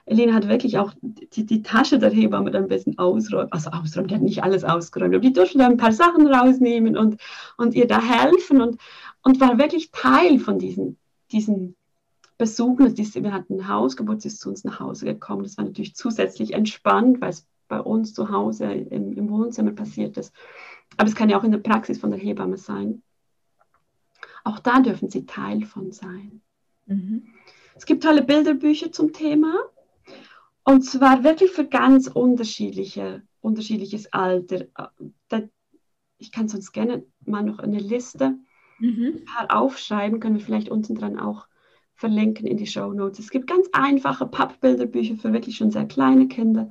Elena 0.06 0.34
hat 0.34 0.50
wirklich 0.50 0.78
auch 0.78 0.94
die, 1.02 1.46
die 1.46 1.62
Tasche 1.64 1.98
der 1.98 2.12
Hebamme 2.12 2.52
dann 2.52 2.64
ein 2.64 2.70
bisschen 2.70 2.98
ausräumt, 3.00 3.54
also 3.54 3.70
ausräumt, 3.72 4.12
die 4.12 4.16
hat 4.16 4.22
nicht 4.22 4.44
alles 4.44 4.66
ausgeräumt, 4.66 5.16
aber 5.16 5.22
die 5.22 5.32
durften 5.32 5.60
da 5.60 5.66
ein 5.66 5.78
paar 5.78 5.94
Sachen 5.94 6.28
rausnehmen 6.28 6.98
und, 6.98 7.22
und 7.58 7.74
ihr 7.74 7.88
da 7.88 8.02
helfen 8.02 8.62
und, 8.62 8.82
und 9.24 9.40
war 9.40 9.58
wirklich 9.58 9.92
Teil 9.92 10.40
von 10.40 10.60
diesen 10.60 10.98
diesen 11.34 11.76
Besuch, 12.38 12.80
wir 12.80 13.34
hatten 13.34 13.54
eine 13.54 13.68
Hausgeburt, 13.68 14.22
sie 14.22 14.28
ist 14.30 14.40
zu 14.40 14.50
uns 14.50 14.64
nach 14.64 14.80
Hause 14.80 15.06
gekommen. 15.06 15.44
Das 15.44 15.58
war 15.58 15.66
natürlich 15.66 15.96
zusätzlich 15.96 16.54
entspannt, 16.54 17.22
weil 17.22 17.30
es 17.30 17.48
bei 17.68 17.80
uns 17.80 18.14
zu 18.14 18.30
Hause 18.30 18.66
im, 18.66 19.14
im 19.14 19.30
Wohnzimmer 19.30 19.72
passiert 19.72 20.18
ist. 20.18 20.34
Aber 20.98 21.08
es 21.08 21.16
kann 21.16 21.30
ja 21.30 21.40
auch 21.40 21.44
in 21.44 21.52
der 21.52 21.60
Praxis 21.60 22.00
von 22.00 22.12
der 22.12 22.20
Hebamme 22.20 22.58
sein. 22.58 23.02
Auch 24.44 24.60
da 24.60 24.80
dürfen 24.80 25.10
sie 25.10 25.26
Teil 25.26 25.64
von 25.64 25.92
sein. 25.92 26.42
Mhm. 26.86 27.28
Es 27.76 27.86
gibt 27.86 28.04
tolle 28.04 28.24
Bilderbücher 28.24 28.92
zum 28.92 29.14
Thema. 29.14 29.54
Und 30.64 30.84
zwar 30.84 31.24
wirklich 31.24 31.52
für 31.52 31.68
ganz 31.68 32.08
unterschiedliche, 32.08 33.24
unterschiedliches 33.42 34.12
Alter. 34.14 34.68
Ich 36.18 36.32
kann 36.32 36.48
sonst 36.48 36.72
gerne 36.72 37.06
mal 37.26 37.44
noch 37.44 37.60
eine 37.60 37.80
Liste 37.80 38.38
mhm. 38.80 39.22
aufschreiben, 39.50 40.20
können 40.20 40.38
wir 40.38 40.46
vielleicht 40.46 40.70
unten 40.70 40.96
dran 40.96 41.20
auch 41.20 41.48
verlinken 41.96 42.48
in 42.48 42.58
die 42.58 42.68
Show 42.68 42.92
Notes. 42.94 43.20
Es 43.20 43.30
gibt 43.30 43.48
ganz 43.48 43.68
einfache 43.72 44.26
Pappbilderbücher 44.26 45.16
für 45.16 45.34
wirklich 45.34 45.58
schon 45.58 45.72
sehr 45.72 45.86
kleine 45.86 46.28
Kinder 46.28 46.70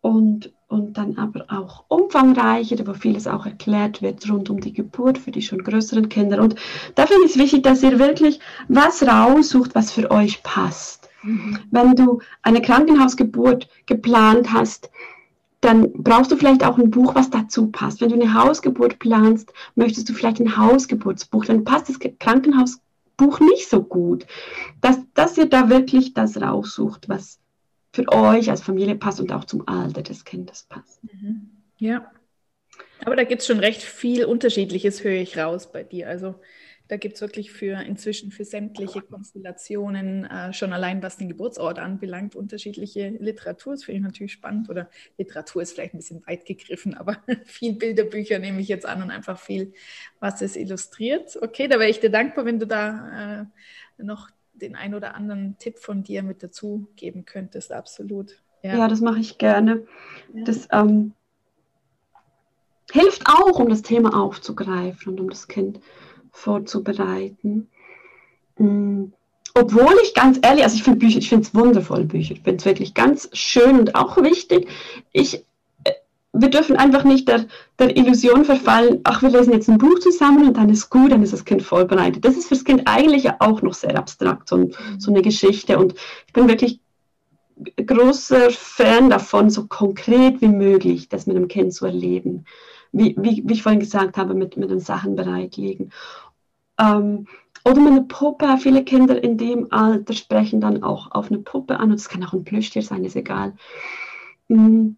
und, 0.00 0.52
und 0.68 0.98
dann 0.98 1.16
aber 1.16 1.46
auch 1.48 1.84
umfangreiche, 1.88 2.86
wo 2.86 2.92
vieles 2.92 3.26
auch 3.26 3.46
erklärt 3.46 4.02
wird 4.02 4.28
rund 4.28 4.50
um 4.50 4.60
die 4.60 4.74
Geburt 4.74 5.16
für 5.16 5.30
die 5.30 5.40
schon 5.40 5.64
größeren 5.64 6.10
Kinder. 6.10 6.42
Und 6.42 6.56
da 6.94 7.06
finde 7.06 7.24
ich 7.24 7.30
es 7.30 7.38
wichtig, 7.38 7.62
dass 7.62 7.82
ihr 7.82 7.98
wirklich 7.98 8.38
was 8.68 9.02
raussucht, 9.02 9.74
was 9.74 9.92
für 9.92 10.10
euch 10.10 10.42
passt. 10.42 11.08
Mhm. 11.22 11.58
Wenn 11.70 11.94
du 11.94 12.20
eine 12.42 12.60
Krankenhausgeburt 12.60 13.68
geplant 13.86 14.52
hast, 14.52 14.90
dann 15.64 15.92
brauchst 15.94 16.30
du 16.30 16.36
vielleicht 16.36 16.64
auch 16.64 16.78
ein 16.78 16.90
Buch, 16.90 17.14
was 17.14 17.30
dazu 17.30 17.68
passt. 17.68 18.00
Wenn 18.00 18.10
du 18.10 18.16
eine 18.16 18.34
Hausgeburt 18.34 18.98
planst, 18.98 19.52
möchtest 19.74 20.08
du 20.08 20.12
vielleicht 20.12 20.40
ein 20.40 20.56
Hausgeburtsbuch, 20.56 21.46
dann 21.46 21.64
passt 21.64 21.88
das 21.88 21.98
Krankenhausbuch 21.98 23.40
nicht 23.40 23.68
so 23.68 23.82
gut. 23.82 24.26
Dass, 24.80 24.98
dass 25.14 25.38
ihr 25.38 25.46
da 25.46 25.70
wirklich 25.70 26.12
das 26.12 26.40
raussucht, 26.40 27.08
was 27.08 27.40
für 27.92 28.06
euch 28.12 28.50
als 28.50 28.62
Familie 28.62 28.96
passt 28.96 29.20
und 29.20 29.32
auch 29.32 29.44
zum 29.44 29.66
Alter 29.66 30.02
des 30.02 30.24
Kindes 30.24 30.66
passt. 30.68 31.02
Mhm. 31.04 31.50
Ja. 31.78 32.10
Aber 33.04 33.16
da 33.16 33.24
gibt 33.24 33.40
es 33.42 33.46
schon 33.46 33.60
recht 33.60 33.82
viel 33.82 34.24
Unterschiedliches, 34.24 35.04
höre 35.04 35.20
ich 35.20 35.38
raus 35.38 35.70
bei 35.70 35.82
dir. 35.82 36.08
Also 36.08 36.34
Da 36.86 36.98
gibt 36.98 37.14
es 37.14 37.22
wirklich 37.22 37.50
für 37.50 37.80
inzwischen 37.82 38.30
für 38.30 38.44
sämtliche 38.44 39.00
Konstellationen, 39.00 40.24
äh, 40.26 40.52
schon 40.52 40.74
allein 40.74 41.02
was 41.02 41.16
den 41.16 41.28
Geburtsort 41.28 41.78
anbelangt, 41.78 42.36
unterschiedliche 42.36 43.08
Literatur. 43.08 43.72
Das 43.72 43.84
finde 43.84 43.98
ich 43.98 44.04
natürlich 44.04 44.32
spannend. 44.32 44.68
Oder 44.68 44.90
Literatur 45.16 45.62
ist 45.62 45.72
vielleicht 45.72 45.94
ein 45.94 45.98
bisschen 45.98 46.26
weit 46.26 46.44
gegriffen, 46.44 46.94
aber 46.94 47.16
viel 47.46 47.74
Bilderbücher 47.74 48.38
nehme 48.38 48.60
ich 48.60 48.68
jetzt 48.68 48.84
an 48.84 49.02
und 49.02 49.10
einfach 49.10 49.38
viel, 49.38 49.72
was 50.20 50.42
es 50.42 50.56
illustriert. 50.56 51.38
Okay, 51.40 51.68
da 51.68 51.78
wäre 51.78 51.88
ich 51.88 52.00
dir 52.00 52.10
dankbar, 52.10 52.44
wenn 52.44 52.58
du 52.58 52.66
da 52.66 53.40
äh, 53.40 54.02
noch 54.02 54.28
den 54.52 54.76
ein 54.76 54.94
oder 54.94 55.14
anderen 55.14 55.56
Tipp 55.58 55.78
von 55.78 56.02
dir 56.02 56.22
mit 56.22 56.42
dazu 56.42 56.88
geben 56.96 57.24
könntest. 57.24 57.72
Absolut. 57.72 58.42
Ja, 58.62 58.76
ja 58.76 58.88
das 58.88 59.00
mache 59.00 59.20
ich 59.20 59.38
gerne. 59.38 59.86
Ja. 60.34 60.44
Das 60.44 60.68
ähm, 60.70 61.14
hilft 62.92 63.26
auch, 63.26 63.58
um 63.58 63.68
das 63.70 63.82
Thema 63.82 64.20
aufzugreifen 64.22 65.12
und 65.12 65.20
um 65.20 65.30
das 65.30 65.48
Kind 65.48 65.80
vorzubereiten. 66.34 67.68
Mhm. 68.58 69.12
Obwohl 69.56 69.94
ich 70.02 70.14
ganz 70.14 70.40
ehrlich, 70.42 70.64
also 70.64 70.74
ich 70.74 70.82
finde 70.82 70.98
Bücher, 70.98 71.18
ich 71.18 71.28
finde 71.28 71.46
es 71.46 71.54
wundervoll, 71.54 72.04
Bücher. 72.04 72.34
Ich 72.34 72.42
finde 72.42 72.56
es 72.56 72.64
wirklich 72.64 72.92
ganz 72.92 73.30
schön 73.32 73.78
und 73.78 73.94
auch 73.94 74.16
wichtig. 74.16 74.68
Ich, 75.12 75.44
äh, 75.84 75.92
wir 76.32 76.50
dürfen 76.50 76.76
einfach 76.76 77.04
nicht 77.04 77.28
der, 77.28 77.46
der 77.78 77.96
Illusion 77.96 78.44
verfallen, 78.44 79.00
ach, 79.04 79.22
wir 79.22 79.30
lesen 79.30 79.52
jetzt 79.52 79.68
ein 79.68 79.78
Buch 79.78 80.00
zusammen 80.00 80.48
und 80.48 80.56
dann 80.56 80.70
ist 80.70 80.90
gut, 80.90 81.12
dann 81.12 81.22
ist 81.22 81.32
das 81.32 81.44
Kind 81.44 81.62
vorbereitet. 81.62 82.24
Das 82.24 82.36
ist 82.36 82.48
fürs 82.48 82.64
Kind 82.64 82.82
eigentlich 82.86 83.22
ja 83.22 83.36
auch 83.38 83.62
noch 83.62 83.74
sehr 83.74 83.96
abstrakt, 83.96 84.48
so, 84.48 84.70
so 84.98 85.12
eine 85.12 85.22
Geschichte. 85.22 85.78
Und 85.78 85.94
ich 86.26 86.32
bin 86.32 86.48
wirklich 86.48 86.80
großer 87.76 88.50
Fan 88.50 89.08
davon, 89.08 89.50
so 89.50 89.66
konkret 89.68 90.40
wie 90.40 90.48
möglich 90.48 91.08
das 91.08 91.28
mit 91.28 91.36
dem 91.36 91.46
Kind 91.46 91.72
zu 91.72 91.86
erleben 91.86 92.44
wie, 92.94 93.16
wie, 93.18 93.42
wie 93.44 93.52
ich 93.52 93.62
vorhin 93.62 93.80
gesagt 93.80 94.16
habe, 94.16 94.34
mit, 94.34 94.56
mit 94.56 94.70
den 94.70 94.80
Sachen 94.80 95.16
bereitlegen. 95.16 95.90
Ähm, 96.78 97.26
oder 97.64 97.80
mit 97.80 98.08
Puppe. 98.08 98.58
Viele 98.58 98.84
Kinder 98.84 99.22
in 99.22 99.38
dem 99.38 99.72
Alter 99.72 100.12
sprechen 100.12 100.60
dann 100.60 100.82
auch 100.82 101.10
auf 101.12 101.30
eine 101.30 101.38
Puppe 101.38 101.78
an. 101.78 101.90
Und 101.90 101.96
es 101.96 102.08
kann 102.08 102.22
auch 102.24 102.32
ein 102.32 102.44
Plüschtier 102.44 102.82
sein, 102.82 103.04
ist 103.04 103.16
egal. 103.16 103.54
Hm, 104.48 104.96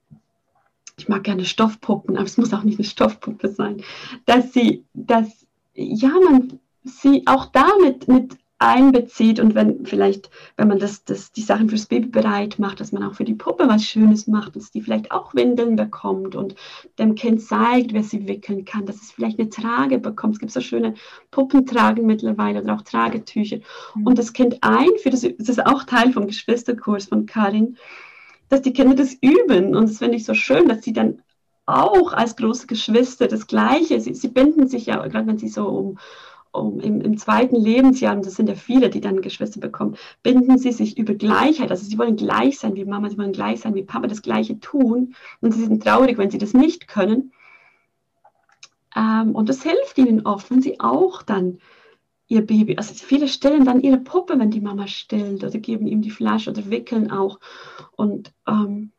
ich 0.98 1.08
mag 1.08 1.24
gerne 1.24 1.44
Stoffpuppen, 1.44 2.16
aber 2.16 2.24
es 2.24 2.38
muss 2.38 2.52
auch 2.52 2.62
nicht 2.62 2.78
eine 2.78 2.88
Stoffpuppe 2.88 3.48
sein. 3.48 3.82
Dass 4.24 4.52
sie, 4.52 4.84
dass, 4.94 5.46
ja, 5.74 6.08
man 6.08 6.58
sie 6.84 7.22
auch 7.26 7.46
damit 7.46 8.08
mit 8.08 8.36
einbezieht 8.58 9.38
und 9.38 9.54
wenn 9.54 9.84
vielleicht, 9.84 10.30
wenn 10.56 10.68
man 10.68 10.78
das, 10.78 11.04
das, 11.04 11.30
die 11.30 11.42
Sachen 11.42 11.68
fürs 11.68 11.86
Baby 11.86 12.08
bereit 12.08 12.58
macht, 12.58 12.80
dass 12.80 12.90
man 12.90 13.02
auch 13.02 13.14
für 13.14 13.24
die 13.24 13.34
Puppe 13.34 13.68
was 13.68 13.84
Schönes 13.84 14.26
macht, 14.26 14.56
dass 14.56 14.70
die 14.70 14.80
vielleicht 14.80 15.10
auch 15.10 15.34
Windeln 15.34 15.76
bekommt 15.76 16.34
und 16.34 16.54
dem 16.98 17.14
Kind 17.14 17.42
zeigt, 17.42 17.92
wer 17.92 18.02
sie 18.02 18.26
wickeln 18.26 18.64
kann, 18.64 18.86
dass 18.86 18.96
es 18.96 19.12
vielleicht 19.12 19.38
eine 19.38 19.50
Trage 19.50 19.98
bekommt. 19.98 20.34
Es 20.34 20.40
gibt 20.40 20.52
so 20.52 20.62
schöne 20.62 20.94
Puppentragen 21.30 22.06
mittlerweile 22.06 22.62
oder 22.62 22.74
auch 22.74 22.82
Tragetücher. 22.82 23.58
Mhm. 23.94 24.06
Und 24.06 24.18
das 24.18 24.32
Kind 24.32 24.58
einführt, 24.62 25.12
das, 25.12 25.22
das 25.22 25.48
ist 25.50 25.66
auch 25.66 25.84
Teil 25.84 26.12
vom 26.12 26.26
Geschwisterkurs 26.26 27.06
von 27.06 27.26
Karin, 27.26 27.76
dass 28.48 28.62
die 28.62 28.72
Kinder 28.72 28.94
das 28.94 29.14
üben. 29.20 29.76
Und 29.76 29.90
das 29.90 29.98
finde 29.98 30.16
ich 30.16 30.24
so 30.24 30.32
schön, 30.32 30.66
dass 30.66 30.82
sie 30.82 30.94
dann 30.94 31.20
auch 31.66 32.12
als 32.12 32.36
große 32.36 32.66
Geschwister 32.68 33.26
das 33.26 33.46
Gleiche, 33.46 34.00
sie, 34.00 34.14
sie 34.14 34.28
binden 34.28 34.68
sich 34.68 34.86
ja, 34.86 35.04
gerade 35.08 35.26
wenn 35.26 35.36
sie 35.36 35.48
so 35.48 35.66
um 35.66 35.98
um, 36.56 36.80
im, 36.80 37.00
im, 37.00 37.18
zweiten 37.18 37.56
Lebensjahr, 37.56 38.16
und 38.16 38.26
das 38.26 38.34
sind 38.34 38.48
ja 38.48 38.54
viele, 38.54 38.90
die 38.90 39.00
dann 39.00 39.20
Geschwister 39.20 39.60
bekommen, 39.60 39.96
binden 40.22 40.58
sie 40.58 40.72
sich 40.72 40.98
über 40.98 41.14
Gleichheit. 41.14 41.70
Also 41.70 41.84
sie 41.84 41.98
wollen 41.98 42.16
gleich 42.16 42.58
sein 42.58 42.74
wie 42.74 42.84
Mama, 42.84 43.10
sie 43.10 43.18
wollen 43.18 43.32
gleich 43.32 43.60
sein 43.60 43.74
wie 43.74 43.82
Papa, 43.82 44.06
das 44.06 44.22
Gleiche 44.22 44.58
tun. 44.60 45.14
Und 45.40 45.52
sie 45.52 45.64
sind 45.64 45.82
traurig, 45.82 46.18
wenn 46.18 46.30
sie 46.30 46.38
das 46.38 46.54
nicht 46.54 46.88
können. 46.88 47.32
Ähm, 48.96 49.34
und 49.34 49.48
das 49.48 49.62
hilft 49.62 49.98
ihnen 49.98 50.26
oft, 50.26 50.50
wenn 50.50 50.62
sie 50.62 50.80
auch 50.80 51.22
dann 51.22 51.58
ihr 52.28 52.44
Baby, 52.44 52.76
also 52.76 52.92
viele 52.94 53.28
stillen 53.28 53.64
dann 53.64 53.80
ihre 53.80 53.98
Puppe, 53.98 54.38
wenn 54.38 54.50
die 54.50 54.60
Mama 54.60 54.86
stillt 54.88 55.44
oder 55.44 55.58
geben 55.58 55.86
ihm 55.86 56.02
die 56.02 56.10
Flasche 56.10 56.50
oder 56.50 56.70
wickeln 56.70 57.10
auch. 57.10 57.38
Und 57.94 58.32
ähm, 58.48 58.90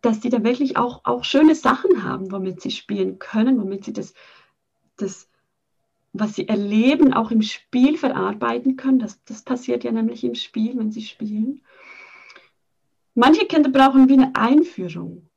dass 0.00 0.20
die 0.20 0.30
da 0.30 0.44
wirklich 0.44 0.76
auch, 0.76 1.04
auch 1.04 1.24
schöne 1.24 1.54
Sachen 1.54 2.04
haben, 2.04 2.32
womit 2.32 2.60
sie 2.60 2.70
spielen 2.70 3.18
können, 3.18 3.60
womit 3.60 3.84
sie 3.84 3.92
das, 3.92 4.14
das 4.96 5.28
was 6.12 6.34
sie 6.34 6.48
erleben, 6.48 7.12
auch 7.12 7.30
im 7.30 7.42
Spiel 7.42 7.96
verarbeiten 7.96 8.76
können. 8.76 8.98
Das, 8.98 9.22
das 9.24 9.42
passiert 9.42 9.84
ja 9.84 9.92
nämlich 9.92 10.24
im 10.24 10.34
Spiel, 10.34 10.76
wenn 10.76 10.90
sie 10.90 11.02
spielen. 11.02 11.62
Manche 13.14 13.46
Kinder 13.46 13.70
brauchen 13.70 14.08
wie 14.08 14.14
eine 14.14 14.34
Einführung. 14.34 15.28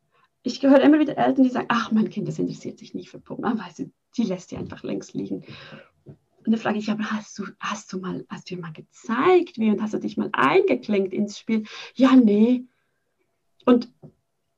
Ich 0.42 0.60
gehöre 0.60 0.82
immer 0.82 1.00
wieder 1.00 1.18
Eltern, 1.18 1.44
die 1.44 1.50
sagen, 1.50 1.68
ach, 1.70 1.92
mein 1.92 2.10
Kind, 2.10 2.28
das 2.28 2.40
interessiert 2.40 2.80
sich 2.80 2.94
nicht 2.94 3.10
für 3.10 3.20
Puppen, 3.20 3.46
weil 3.46 3.72
sie, 3.72 3.92
die 4.18 4.24
lässt 4.24 4.50
sie 4.50 4.58
einfach 4.58 4.84
längst 4.84 5.14
liegen. 5.14 5.46
Und 6.06 6.52
dann 6.52 6.58
frage 6.58 6.80
ich, 6.80 6.92
aber 6.92 7.12
hast 7.12 7.40
du, 7.40 7.46
hast 7.60 7.94
du 7.94 8.00
mal, 8.00 8.26
hast 8.28 8.52
du 8.52 8.58
mal 8.58 8.74
gezeigt, 8.74 9.58
wie 9.58 9.70
und 9.70 9.82
hast 9.82 9.94
du 9.94 10.00
dich 10.00 10.18
mal 10.18 10.30
eingeklinkt 10.34 11.14
ins 11.14 11.40
Spiel? 11.40 11.64
Ja, 11.96 12.16
nee. 12.16 12.66
Und, 13.66 13.94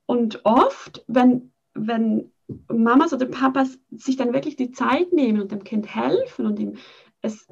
und 0.08 0.44
oft, 0.46 1.04
wenn, 1.08 1.52
wenn 1.76 2.32
Mamas 2.68 3.14
oder 3.14 3.26
Papas 3.26 3.80
sich 3.92 4.18
dann 4.18 4.34
wirklich 4.34 4.56
die 4.56 4.72
Zeit 4.72 5.14
nehmen 5.14 5.42
und 5.42 5.52
dem 5.52 5.64
Kind 5.64 5.94
helfen 5.94 6.46
und 6.46 6.60
ihm 6.60 6.76
es 7.22 7.48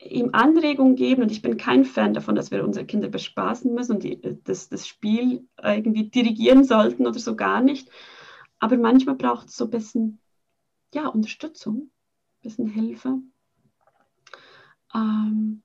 ihm 0.00 0.30
Anregungen 0.32 0.96
geben. 0.96 1.22
Und 1.22 1.32
ich 1.32 1.42
bin 1.42 1.56
kein 1.56 1.84
Fan 1.84 2.14
davon, 2.14 2.34
dass 2.34 2.50
wir 2.50 2.64
unsere 2.64 2.86
Kinder 2.86 3.08
bespaßen 3.08 3.72
müssen 3.72 3.96
und 3.96 4.02
die, 4.04 4.20
das, 4.44 4.68
das 4.68 4.86
Spiel 4.86 5.46
irgendwie 5.62 6.08
dirigieren 6.08 6.64
sollten 6.64 7.06
oder 7.06 7.18
so 7.18 7.36
gar 7.36 7.60
nicht. 7.60 7.90
Aber 8.58 8.76
manchmal 8.76 9.16
braucht 9.16 9.48
es 9.48 9.56
so 9.56 9.64
ein 9.64 9.70
bisschen 9.70 10.20
ja, 10.94 11.06
Unterstützung, 11.08 11.76
ein 11.76 12.42
bisschen 12.42 12.66
Hilfe. 12.66 13.18
Ähm, 14.94 15.62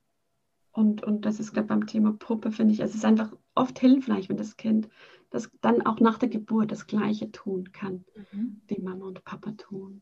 und, 0.72 1.04
und 1.04 1.26
das 1.26 1.40
ist 1.40 1.54
gerade 1.54 1.68
beim 1.68 1.86
Thema 1.88 2.14
Puppe, 2.14 2.52
finde 2.52 2.74
ich, 2.74 2.80
es 2.80 2.96
ist 2.96 3.06
einfach 3.06 3.32
oft 3.56 3.80
hilfreich, 3.80 4.30
wenn 4.30 4.38
das 4.38 4.58
Kind 4.58 4.90
das 5.34 5.50
dann 5.62 5.82
auch 5.86 6.00
nach 6.00 6.20
der 6.20 6.30
Geburt 6.30 6.72
das 6.72 6.86
Gleiche 6.86 7.32
tun 7.32 7.72
kann, 7.74 8.06
mhm. 8.32 8.62
wie 8.68 8.80
Mama 8.80 9.08
und 9.08 9.26
Papa 9.26 9.52
tun. 9.52 10.02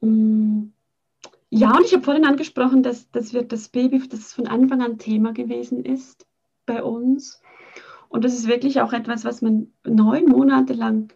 Mm. 0.00 0.72
Ja, 1.50 1.76
und 1.76 1.84
ich 1.84 1.94
habe 1.94 2.02
vorhin 2.02 2.24
angesprochen, 2.24 2.82
dass, 2.82 3.08
dass 3.12 3.32
wir 3.32 3.44
das 3.44 3.68
Baby, 3.68 4.02
das 4.08 4.32
von 4.32 4.48
Anfang 4.48 4.82
an 4.82 4.98
Thema 4.98 5.32
gewesen 5.32 5.84
ist 5.84 6.26
bei 6.66 6.82
uns. 6.82 7.40
Und 8.08 8.24
das 8.24 8.34
ist 8.34 8.48
wirklich 8.48 8.80
auch 8.80 8.92
etwas, 8.92 9.24
was 9.24 9.40
man 9.40 9.72
neun 9.84 10.26
Monate 10.26 10.72
lang, 10.72 11.12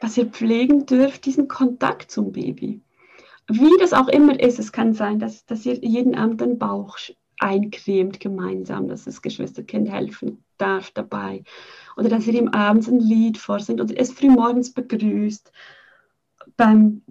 was 0.00 0.16
ihr 0.16 0.26
pflegen 0.26 0.86
dürft, 0.86 1.24
diesen 1.24 1.46
Kontakt 1.46 2.10
zum 2.10 2.32
Baby. 2.32 2.82
Wie 3.46 3.76
das 3.78 3.92
auch 3.92 4.08
immer 4.08 4.40
ist, 4.40 4.58
es 4.58 4.72
kann 4.72 4.92
sein, 4.92 5.20
dass, 5.20 5.46
dass 5.46 5.64
ihr 5.64 5.74
jeden 5.74 6.16
Abend 6.16 6.40
den 6.40 6.58
Bauch 6.58 6.98
eincremt 7.38 8.20
gemeinsam, 8.20 8.88
dass 8.88 9.04
das 9.04 9.22
Geschwisterkind 9.22 9.90
helfen 9.90 10.44
darf 10.56 10.90
dabei. 10.90 11.44
Oder 11.96 12.08
dass 12.08 12.26
ihr 12.26 12.34
ihm 12.34 12.48
abends 12.48 12.88
ein 12.88 13.00
Lied 13.00 13.38
vorsingt 13.38 13.80
oder 13.80 13.94
es 13.96 14.12
frühmorgens 14.12 14.72
begrüßt. 14.72 15.52
Beim, 16.56 17.02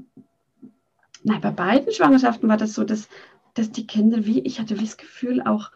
nein, 1.24 1.42
bei 1.42 1.52
beiden 1.52 1.92
Schwangerschaften 1.92 2.50
war 2.50 2.58
das 2.58 2.74
so, 2.74 2.84
dass, 2.84 3.08
dass 3.54 3.72
die 3.72 3.88
Kinder, 3.88 4.26
wie 4.26 4.40
ich 4.40 4.60
hatte 4.60 4.76
das 4.76 4.98
Gefühl, 4.98 5.42
auch 5.42 5.72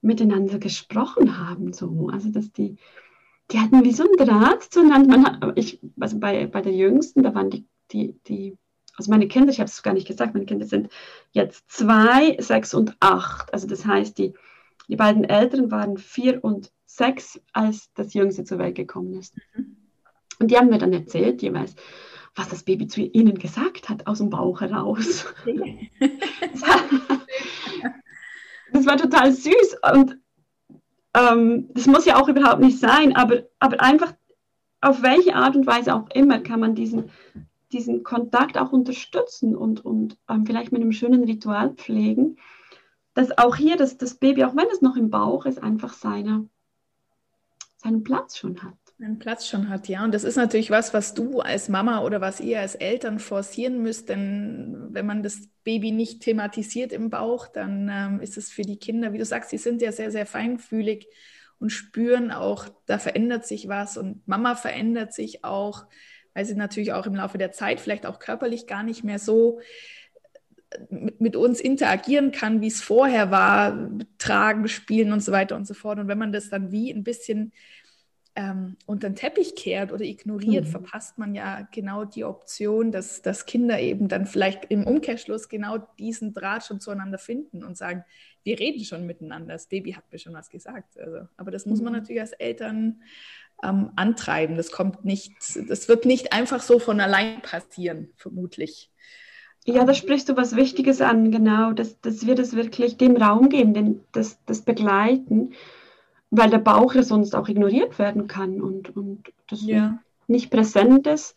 miteinander 0.00 0.58
gesprochen 0.58 1.38
haben. 1.38 1.72
So. 1.72 2.08
Also 2.12 2.30
dass 2.30 2.52
die, 2.52 2.76
die 3.50 3.60
hatten 3.60 3.84
wie 3.84 3.92
so 3.92 4.04
ein 4.04 4.26
Draht 4.26 4.62
zueinander. 4.62 5.18
Man 5.18 5.26
hat, 5.26 5.58
ich, 5.58 5.80
also 5.98 6.18
bei, 6.18 6.46
bei 6.46 6.60
der 6.60 6.72
Jüngsten, 6.72 7.22
da 7.22 7.34
waren 7.34 7.50
die, 7.50 7.66
die, 7.92 8.18
die 8.26 8.56
also 8.96 9.10
meine 9.10 9.28
Kinder, 9.28 9.50
ich 9.50 9.60
habe 9.60 9.68
es 9.68 9.82
gar 9.82 9.94
nicht 9.94 10.06
gesagt, 10.06 10.34
meine 10.34 10.46
Kinder 10.46 10.66
sind 10.66 10.88
jetzt 11.32 11.70
zwei, 11.70 12.36
sechs 12.38 12.74
und 12.74 12.96
acht. 13.00 13.52
Also 13.52 13.66
das 13.66 13.84
heißt, 13.84 14.16
die, 14.18 14.34
die 14.88 14.96
beiden 14.96 15.24
Älteren 15.24 15.70
waren 15.70 15.98
vier 15.98 16.42
und 16.44 16.72
sechs, 16.86 17.40
als 17.52 17.92
das 17.94 18.14
Jüngste 18.14 18.44
zur 18.44 18.58
Welt 18.58 18.76
gekommen 18.76 19.14
ist. 19.14 19.34
Mhm. 19.54 19.76
Und 20.38 20.50
die 20.50 20.56
haben 20.56 20.68
mir 20.68 20.78
dann 20.78 20.92
erzählt, 20.92 21.42
jeweils, 21.42 21.74
was 22.34 22.48
das 22.48 22.64
Baby 22.64 22.86
zu 22.86 23.00
ihnen 23.00 23.38
gesagt 23.38 23.88
hat, 23.88 24.06
aus 24.06 24.18
dem 24.18 24.30
Bauch 24.30 24.60
heraus. 24.60 25.26
das 28.72 28.86
war 28.86 28.96
total 28.96 29.32
süß 29.32 29.76
und 29.92 30.18
ähm, 31.16 31.70
das 31.72 31.86
muss 31.86 32.04
ja 32.06 32.20
auch 32.20 32.28
überhaupt 32.28 32.60
nicht 32.60 32.78
sein, 32.78 33.14
aber, 33.14 33.44
aber 33.60 33.80
einfach 33.80 34.12
auf 34.80 35.02
welche 35.02 35.34
Art 35.34 35.56
und 35.56 35.66
Weise 35.66 35.94
auch 35.94 36.10
immer 36.10 36.40
kann 36.40 36.60
man 36.60 36.74
diesen 36.74 37.10
diesen 37.74 38.04
Kontakt 38.04 38.56
auch 38.56 38.72
unterstützen 38.72 39.54
und, 39.54 39.84
und 39.84 40.16
ähm, 40.28 40.46
vielleicht 40.46 40.72
mit 40.72 40.80
einem 40.80 40.92
schönen 40.92 41.24
Ritual 41.24 41.74
pflegen, 41.74 42.38
dass 43.14 43.36
auch 43.36 43.56
hier 43.56 43.76
das, 43.76 43.98
das 43.98 44.14
Baby, 44.14 44.44
auch 44.44 44.56
wenn 44.56 44.68
es 44.72 44.80
noch 44.80 44.96
im 44.96 45.10
Bauch 45.10 45.46
ist, 45.46 45.62
einfach 45.62 45.92
seine, 45.92 46.48
seinen 47.76 48.02
Platz 48.04 48.38
schon 48.38 48.62
hat. 48.62 48.74
Einen 49.00 49.18
Platz 49.18 49.48
schon 49.48 49.68
hat, 49.68 49.88
ja. 49.88 50.04
Und 50.04 50.14
das 50.14 50.22
ist 50.22 50.36
natürlich 50.36 50.70
was, 50.70 50.94
was 50.94 51.14
du 51.14 51.40
als 51.40 51.68
Mama 51.68 52.02
oder 52.02 52.20
was 52.20 52.40
ihr 52.40 52.60
als 52.60 52.76
Eltern 52.76 53.18
forcieren 53.18 53.82
müsst, 53.82 54.08
denn 54.08 54.88
wenn 54.90 55.04
man 55.04 55.22
das 55.22 55.48
Baby 55.64 55.90
nicht 55.90 56.22
thematisiert 56.22 56.92
im 56.92 57.10
Bauch, 57.10 57.48
dann 57.48 57.90
ähm, 57.92 58.20
ist 58.20 58.36
es 58.36 58.50
für 58.50 58.62
die 58.62 58.78
Kinder, 58.78 59.12
wie 59.12 59.18
du 59.18 59.24
sagst, 59.24 59.50
sie 59.50 59.58
sind 59.58 59.82
ja 59.82 59.90
sehr, 59.90 60.12
sehr 60.12 60.26
feinfühlig 60.26 61.08
und 61.58 61.70
spüren 61.70 62.30
auch, 62.30 62.68
da 62.86 62.98
verändert 62.98 63.46
sich 63.46 63.68
was 63.68 63.96
und 63.96 64.26
Mama 64.28 64.54
verändert 64.54 65.12
sich 65.12 65.44
auch 65.44 65.86
weil 66.34 66.44
sie 66.44 66.54
natürlich 66.54 66.92
auch 66.92 67.06
im 67.06 67.14
Laufe 67.14 67.38
der 67.38 67.52
Zeit 67.52 67.80
vielleicht 67.80 68.06
auch 68.06 68.18
körperlich 68.18 68.66
gar 68.66 68.82
nicht 68.82 69.04
mehr 69.04 69.18
so 69.18 69.60
mit 70.90 71.36
uns 71.36 71.60
interagieren 71.60 72.32
kann, 72.32 72.60
wie 72.60 72.66
es 72.66 72.82
vorher 72.82 73.30
war, 73.30 73.90
tragen, 74.18 74.68
spielen 74.68 75.12
und 75.12 75.20
so 75.20 75.32
weiter 75.32 75.56
und 75.56 75.66
so 75.66 75.74
fort. 75.74 75.98
Und 75.98 76.08
wenn 76.08 76.18
man 76.18 76.32
das 76.32 76.50
dann 76.50 76.72
wie 76.72 76.90
ein 76.90 77.04
bisschen 77.04 77.52
ähm, 78.36 78.76
unter 78.86 79.08
den 79.08 79.14
Teppich 79.14 79.54
kehrt 79.54 79.92
oder 79.92 80.04
ignoriert, 80.04 80.64
mhm. 80.64 80.70
verpasst 80.70 81.18
man 81.18 81.34
ja 81.34 81.68
genau 81.70 82.04
die 82.04 82.24
Option, 82.24 82.90
dass, 82.90 83.22
dass 83.22 83.46
Kinder 83.46 83.78
eben 83.78 84.08
dann 84.08 84.26
vielleicht 84.26 84.64
im 84.70 84.84
Umkehrschluss 84.86 85.48
genau 85.48 85.78
diesen 85.98 86.34
Draht 86.34 86.64
schon 86.64 86.80
zueinander 86.80 87.18
finden 87.18 87.62
und 87.62 87.76
sagen, 87.76 88.04
wir 88.42 88.58
reden 88.58 88.84
schon 88.84 89.06
miteinander, 89.06 89.54
das 89.54 89.68
Baby 89.68 89.92
hat 89.92 90.10
mir 90.10 90.18
schon 90.18 90.34
was 90.34 90.50
gesagt. 90.50 90.98
Also, 90.98 91.28
aber 91.36 91.50
das 91.50 91.64
muss 91.64 91.80
man 91.80 91.92
mhm. 91.92 92.00
natürlich 92.00 92.20
als 92.20 92.32
Eltern 92.32 93.02
ähm, 93.64 93.90
antreiben. 93.96 94.56
Das 94.56 94.70
kommt 94.70 95.04
nicht, 95.04 95.32
das 95.68 95.88
wird 95.88 96.04
nicht 96.04 96.32
einfach 96.32 96.60
so 96.60 96.78
von 96.78 97.00
allein 97.00 97.40
passieren, 97.42 98.10
vermutlich. 98.16 98.90
Ja, 99.66 99.84
da 99.84 99.94
sprichst 99.94 100.28
du 100.28 100.36
was 100.36 100.56
Wichtiges 100.56 101.00
an, 101.00 101.30
genau, 101.30 101.72
dass, 101.72 101.98
dass 102.00 102.26
wir 102.26 102.34
das 102.34 102.54
wirklich 102.54 102.98
dem 102.98 103.16
Raum 103.16 103.48
geben, 103.48 103.72
den, 103.72 104.00
das, 104.12 104.38
das 104.44 104.62
Begleiten, 104.62 105.54
weil 106.30 106.50
der 106.50 106.58
Bauch 106.58 106.94
ja 106.94 107.02
sonst 107.02 107.34
auch 107.34 107.48
ignoriert 107.48 107.98
werden 107.98 108.26
kann 108.26 108.60
und, 108.60 108.94
und 108.94 109.32
das 109.48 109.62
ja. 109.62 109.98
nicht 110.26 110.50
präsent 110.50 111.06
ist 111.06 111.36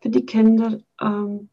für 0.00 0.10
die 0.10 0.26
Kinder. 0.26 0.80
Ähm, 1.00 1.48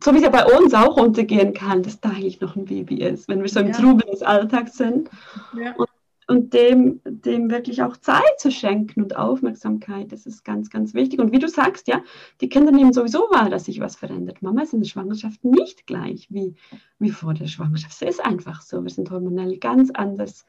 so 0.00 0.12
wie 0.12 0.18
es 0.18 0.22
ja 0.22 0.30
bei 0.30 0.44
uns 0.44 0.74
auch 0.74 0.96
untergehen 0.96 1.54
kann, 1.54 1.82
dass 1.82 2.00
da 2.00 2.10
eigentlich 2.10 2.40
noch 2.40 2.54
ein 2.54 2.66
Baby 2.66 3.02
ist, 3.02 3.28
wenn 3.28 3.42
wir 3.42 3.48
so 3.48 3.58
im 3.58 3.68
ja. 3.68 3.72
Trubel 3.72 4.08
des 4.08 4.22
Alltags 4.22 4.76
sind. 4.76 5.10
Ja. 5.56 5.74
Und 5.74 5.88
und 6.28 6.52
dem, 6.52 7.00
dem 7.04 7.50
wirklich 7.50 7.82
auch 7.82 7.96
Zeit 7.96 8.38
zu 8.38 8.50
schenken 8.50 9.02
und 9.02 9.16
Aufmerksamkeit, 9.16 10.12
das 10.12 10.26
ist 10.26 10.44
ganz, 10.44 10.68
ganz 10.68 10.92
wichtig. 10.92 11.20
Und 11.20 11.32
wie 11.32 11.38
du 11.38 11.48
sagst, 11.48 11.88
ja, 11.88 12.02
die 12.42 12.50
Kinder 12.50 12.70
nehmen 12.70 12.92
sowieso 12.92 13.20
wahr, 13.30 13.48
dass 13.48 13.64
sich 13.64 13.80
was 13.80 13.96
verändert. 13.96 14.42
Mama 14.42 14.60
ist 14.62 14.74
in 14.74 14.80
der 14.80 14.88
Schwangerschaft 14.88 15.42
nicht 15.42 15.86
gleich 15.86 16.28
wie, 16.30 16.54
wie 16.98 17.10
vor 17.10 17.32
der 17.32 17.46
Schwangerschaft. 17.46 17.94
Es 17.94 18.16
ist 18.16 18.24
einfach 18.24 18.60
so. 18.60 18.82
Wir 18.82 18.90
sind 18.90 19.10
hormonell 19.10 19.56
ganz 19.56 19.90
anders 19.90 20.44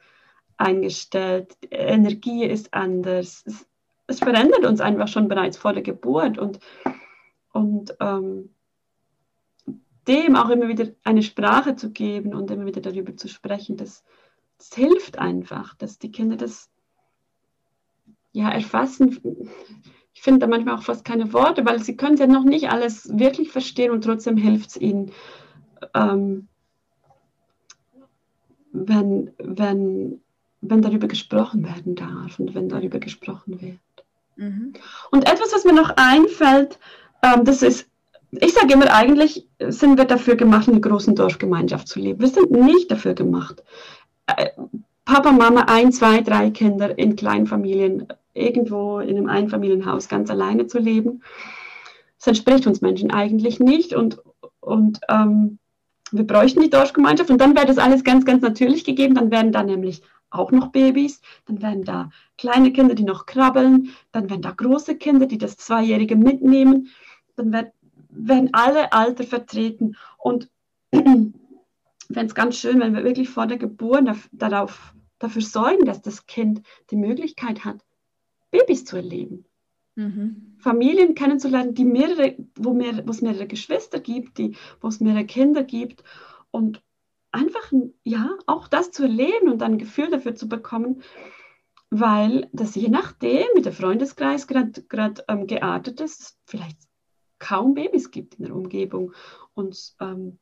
eingestellt. 0.58 1.56
Die 1.64 1.68
Energie 1.70 2.44
ist 2.44 2.74
anders. 2.74 3.42
Es, 3.46 3.66
es, 4.06 4.18
verändert 4.18 4.66
uns 4.66 4.82
einfach 4.82 5.08
schon 5.08 5.28
bereits 5.28 5.56
vor 5.56 5.72
der 5.72 5.82
Geburt. 5.82 6.36
Und, 6.36 6.60
und 7.52 7.96
ähm, 8.00 8.50
dem 10.06 10.36
auch 10.36 10.50
immer 10.50 10.68
wieder 10.68 10.88
eine 11.04 11.22
Sprache 11.22 11.74
zu 11.74 11.90
geben 11.90 12.34
und 12.34 12.50
immer 12.50 12.66
wieder 12.66 12.82
darüber 12.82 13.16
zu 13.16 13.28
sprechen, 13.28 13.78
das 13.78 14.04
es 14.60 14.74
hilft 14.74 15.18
einfach, 15.18 15.74
dass 15.74 15.98
die 15.98 16.12
Kinder 16.12 16.36
das 16.36 16.68
ja 18.32 18.50
erfassen. 18.50 19.18
Ich 20.12 20.22
finde 20.22 20.40
da 20.40 20.46
manchmal 20.46 20.76
auch 20.76 20.82
fast 20.82 21.04
keine 21.04 21.32
Worte, 21.32 21.64
weil 21.64 21.82
sie 21.82 21.96
können 21.96 22.16
ja 22.16 22.26
noch 22.26 22.44
nicht 22.44 22.70
alles 22.70 23.08
wirklich 23.18 23.50
verstehen 23.50 23.90
und 23.90 24.04
trotzdem 24.04 24.36
hilft 24.36 24.70
es 24.70 24.76
ihnen, 24.76 25.12
ähm, 25.94 26.46
wenn, 28.72 29.32
wenn, 29.38 30.20
wenn 30.60 30.82
darüber 30.82 31.08
gesprochen 31.08 31.64
werden 31.64 31.94
darf 31.94 32.38
und 32.38 32.54
wenn 32.54 32.68
darüber 32.68 32.98
gesprochen 32.98 33.60
wird. 33.60 33.78
Mhm. 34.36 34.74
Und 35.10 35.26
etwas, 35.26 35.52
was 35.52 35.64
mir 35.64 35.72
noch 35.72 35.90
einfällt, 35.96 36.78
ähm, 37.22 37.44
das 37.44 37.62
ist, 37.62 37.88
ich 38.30 38.52
sage 38.52 38.74
immer, 38.74 38.92
eigentlich 38.92 39.48
sind 39.58 39.98
wir 39.98 40.04
dafür 40.04 40.36
gemacht, 40.36 40.68
in 40.68 40.74
einer 40.74 40.82
großen 40.82 41.16
Dorfgemeinschaft 41.16 41.88
zu 41.88 41.98
leben. 41.98 42.20
Wir 42.20 42.28
sind 42.28 42.50
nicht 42.50 42.90
dafür 42.90 43.14
gemacht, 43.14 43.64
Papa, 45.04 45.32
Mama, 45.32 45.62
ein, 45.62 45.92
zwei, 45.92 46.20
drei 46.20 46.50
Kinder 46.50 46.96
in 46.98 47.16
Kleinfamilien, 47.16 48.06
irgendwo 48.34 49.00
in 49.00 49.16
einem 49.16 49.28
Einfamilienhaus 49.28 50.08
ganz 50.08 50.30
alleine 50.30 50.66
zu 50.66 50.78
leben. 50.78 51.22
Das 52.18 52.28
entspricht 52.28 52.66
uns 52.66 52.80
Menschen 52.80 53.10
eigentlich 53.10 53.60
nicht. 53.60 53.94
Und, 53.94 54.20
und 54.60 55.00
ähm, 55.08 55.58
wir 56.12 56.26
bräuchten 56.26 56.60
die 56.60 56.70
Dorfgemeinschaft. 56.70 57.30
Und 57.30 57.40
dann 57.40 57.56
wäre 57.56 57.66
das 57.66 57.78
alles 57.78 58.04
ganz, 58.04 58.24
ganz 58.24 58.42
natürlich 58.42 58.84
gegeben. 58.84 59.14
Dann 59.14 59.30
wären 59.30 59.52
da 59.52 59.62
nämlich 59.62 60.02
auch 60.30 60.52
noch 60.52 60.68
Babys, 60.68 61.20
dann 61.46 61.60
wären 61.60 61.84
da 61.84 62.10
kleine 62.38 62.72
Kinder, 62.72 62.94
die 62.94 63.02
noch 63.02 63.26
krabbeln, 63.26 63.90
dann 64.12 64.30
wären 64.30 64.42
da 64.42 64.52
große 64.52 64.96
Kinder, 64.96 65.26
die 65.26 65.38
das 65.38 65.56
Zweijährige 65.56 66.16
mitnehmen, 66.16 66.88
dann 67.36 67.66
wären 68.08 68.50
alle 68.52 68.92
Alter 68.92 69.24
vertreten. 69.24 69.96
Und 70.18 70.48
fände 72.14 72.26
es 72.26 72.34
ganz 72.34 72.56
schön, 72.56 72.80
wenn 72.80 72.94
wir 72.94 73.04
wirklich 73.04 73.28
vor 73.28 73.46
der 73.46 73.58
Geburt 73.58 74.08
darauf, 74.32 74.94
dafür 75.18 75.42
sorgen, 75.42 75.84
dass 75.84 76.02
das 76.02 76.26
Kind 76.26 76.62
die 76.90 76.96
Möglichkeit 76.96 77.64
hat, 77.64 77.84
Babys 78.50 78.84
zu 78.84 78.96
erleben. 78.96 79.44
Mhm. 79.96 80.56
Familien 80.58 81.14
kennenzulernen, 81.14 81.74
die 81.74 81.84
mehrere, 81.84 82.36
wo, 82.56 82.72
mehr, 82.72 83.04
es 83.06 83.22
mehrere 83.22 83.46
Geschwister 83.46 84.00
gibt, 84.00 84.38
die, 84.38 84.56
wo 84.80 84.88
es 84.88 85.00
mehrere 85.00 85.26
Kinder 85.26 85.62
gibt 85.62 86.02
und 86.50 86.82
einfach 87.32 87.72
ja 88.02 88.36
auch 88.46 88.68
das 88.68 88.90
zu 88.90 89.04
erleben 89.04 89.50
und 89.50 89.62
ein 89.62 89.78
Gefühl 89.78 90.10
dafür 90.10 90.34
zu 90.34 90.48
bekommen, 90.48 91.02
weil 91.90 92.48
das 92.52 92.74
je 92.74 92.88
nachdem, 92.88 93.46
wie 93.54 93.62
der 93.62 93.72
Freundeskreis 93.72 94.46
gerade 94.46 95.24
ähm, 95.28 95.46
geartet 95.46 96.00
ist, 96.00 96.38
vielleicht 96.46 96.78
kaum 97.38 97.74
Babys 97.74 98.10
gibt 98.10 98.36
in 98.36 98.44
der 98.44 98.54
Umgebung 98.54 99.12
und 99.54 99.94
ähm, 100.00 100.38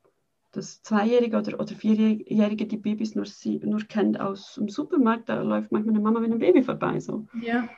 dass 0.51 0.81
Zweijährige 0.81 1.37
oder, 1.37 1.59
oder 1.59 1.75
Vierjährige 1.75 2.65
die 2.65 2.77
Babys 2.77 3.15
nur, 3.15 3.25
sie, 3.25 3.59
nur 3.63 3.81
kennt 3.81 4.19
aus 4.19 4.55
dem 4.55 4.69
Supermarkt, 4.69 5.29
da 5.29 5.41
läuft 5.41 5.71
manchmal 5.71 5.95
eine 5.95 6.03
Mama 6.03 6.19
mit 6.19 6.31
einem 6.31 6.39
Baby 6.39 6.63
vorbei. 6.63 6.99
So. 6.99 7.27
Ja, 7.41 7.69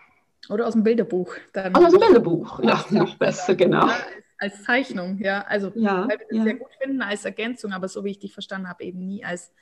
oder 0.50 0.68
aus 0.68 0.74
dem 0.74 0.84
Bilderbuch. 0.84 1.36
Dann 1.54 1.76
also 1.76 1.88
aus 1.88 1.94
dem 1.94 2.00
Bilderbuch, 2.00 2.64
ja, 2.64 2.84
noch 2.90 3.16
besser, 3.16 3.56
genau. 3.56 3.88
Ja, 3.88 3.96
als 4.38 4.64
Zeichnung, 4.64 5.20
ja. 5.20 5.44
Also, 5.44 5.72
ja, 5.76 6.08
weil 6.08 6.20
wir 6.20 6.28
das 6.30 6.38
ja. 6.38 6.44
sehr 6.44 6.56
gut 6.56 6.72
finden 6.82 7.02
als 7.02 7.26
Ergänzung, 7.26 7.74
aber 7.74 7.88
so 7.88 8.04
wie 8.04 8.12
ich 8.12 8.20
dich 8.20 8.34
verstanden 8.34 8.68
habe, 8.68 8.84
eben 8.84 9.06
nie 9.06 9.24
als 9.24 9.54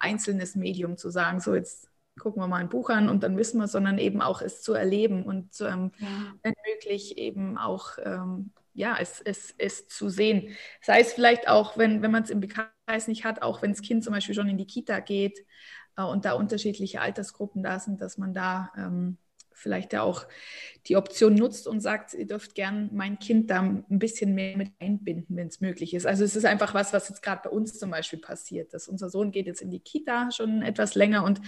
einzelnes 0.00 0.56
Medium 0.56 0.96
zu 0.96 1.10
sagen, 1.10 1.40
so 1.40 1.54
jetzt 1.54 1.88
gucken 2.18 2.42
wir 2.42 2.46
mal 2.46 2.58
ein 2.58 2.68
Buch 2.68 2.90
an 2.90 3.08
und 3.08 3.22
dann 3.22 3.36
wissen 3.36 3.58
wir, 3.58 3.68
sondern 3.68 3.98
eben 3.98 4.20
auch 4.20 4.42
es 4.42 4.62
zu 4.62 4.74
erleben 4.74 5.24
und 5.24 5.48
ähm, 5.60 5.92
ja. 5.98 6.08
wenn 6.42 6.54
möglich 6.70 7.18
eben 7.18 7.58
auch 7.58 7.98
ähm, 8.02 8.50
ja, 8.74 8.96
es, 8.98 9.20
es, 9.20 9.54
es 9.58 9.88
zu 9.88 10.08
sehen. 10.08 10.54
Sei 10.80 11.00
es 11.00 11.12
vielleicht 11.12 11.48
auch, 11.48 11.76
wenn, 11.76 12.02
wenn 12.02 12.10
man 12.10 12.22
es 12.22 12.30
im 12.30 12.40
Bekanntenkreis 12.40 13.08
nicht 13.08 13.24
hat, 13.24 13.42
auch 13.42 13.62
wenn 13.62 13.72
das 13.72 13.82
Kind 13.82 14.04
zum 14.04 14.12
Beispiel 14.12 14.34
schon 14.34 14.48
in 14.48 14.58
die 14.58 14.66
Kita 14.66 15.00
geht 15.00 15.44
äh, 15.96 16.02
und 16.02 16.24
da 16.24 16.32
unterschiedliche 16.32 17.00
Altersgruppen 17.00 17.62
da 17.62 17.78
sind, 17.78 18.00
dass 18.00 18.18
man 18.18 18.34
da 18.34 18.72
ähm, 18.76 19.18
vielleicht 19.54 19.92
ja 19.92 20.02
auch 20.02 20.26
die 20.86 20.96
Option 20.96 21.34
nutzt 21.34 21.68
und 21.68 21.80
sagt, 21.80 22.14
ihr 22.14 22.26
dürft 22.26 22.54
gern 22.54 22.90
mein 22.92 23.18
Kind 23.18 23.50
da 23.50 23.60
ein 23.60 23.84
bisschen 23.88 24.34
mehr 24.34 24.56
mit 24.56 24.72
einbinden, 24.80 25.36
wenn 25.36 25.46
es 25.46 25.60
möglich 25.60 25.94
ist. 25.94 26.06
Also 26.06 26.24
es 26.24 26.34
ist 26.34 26.44
einfach 26.44 26.74
was, 26.74 26.92
was 26.92 27.08
jetzt 27.08 27.22
gerade 27.22 27.42
bei 27.44 27.50
uns 27.50 27.78
zum 27.78 27.90
Beispiel 27.90 28.18
passiert, 28.18 28.74
dass 28.74 28.88
unser 28.88 29.08
Sohn 29.08 29.30
geht 29.30 29.46
jetzt 29.46 29.62
in 29.62 29.70
die 29.70 29.78
Kita 29.80 30.30
schon 30.32 30.62
etwas 30.62 30.94
länger 30.94 31.24
und 31.24 31.40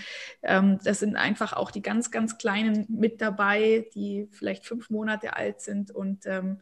ähm, 0.43 0.79
das 0.85 1.01
sind 1.01 1.17
einfach 1.17 1.53
auch 1.53 1.71
die 1.71 1.83
ganz, 1.83 2.11
ganz 2.11 2.39
Kleinen 2.39 2.87
mit 2.89 3.21
dabei, 3.21 3.89
die 3.95 4.29
vielleicht 4.31 4.65
fünf 4.65 4.91
Monate 4.91 5.37
alt 5.37 5.61
sind 5.61 5.91
und 5.91 6.27
ähm, 6.27 6.61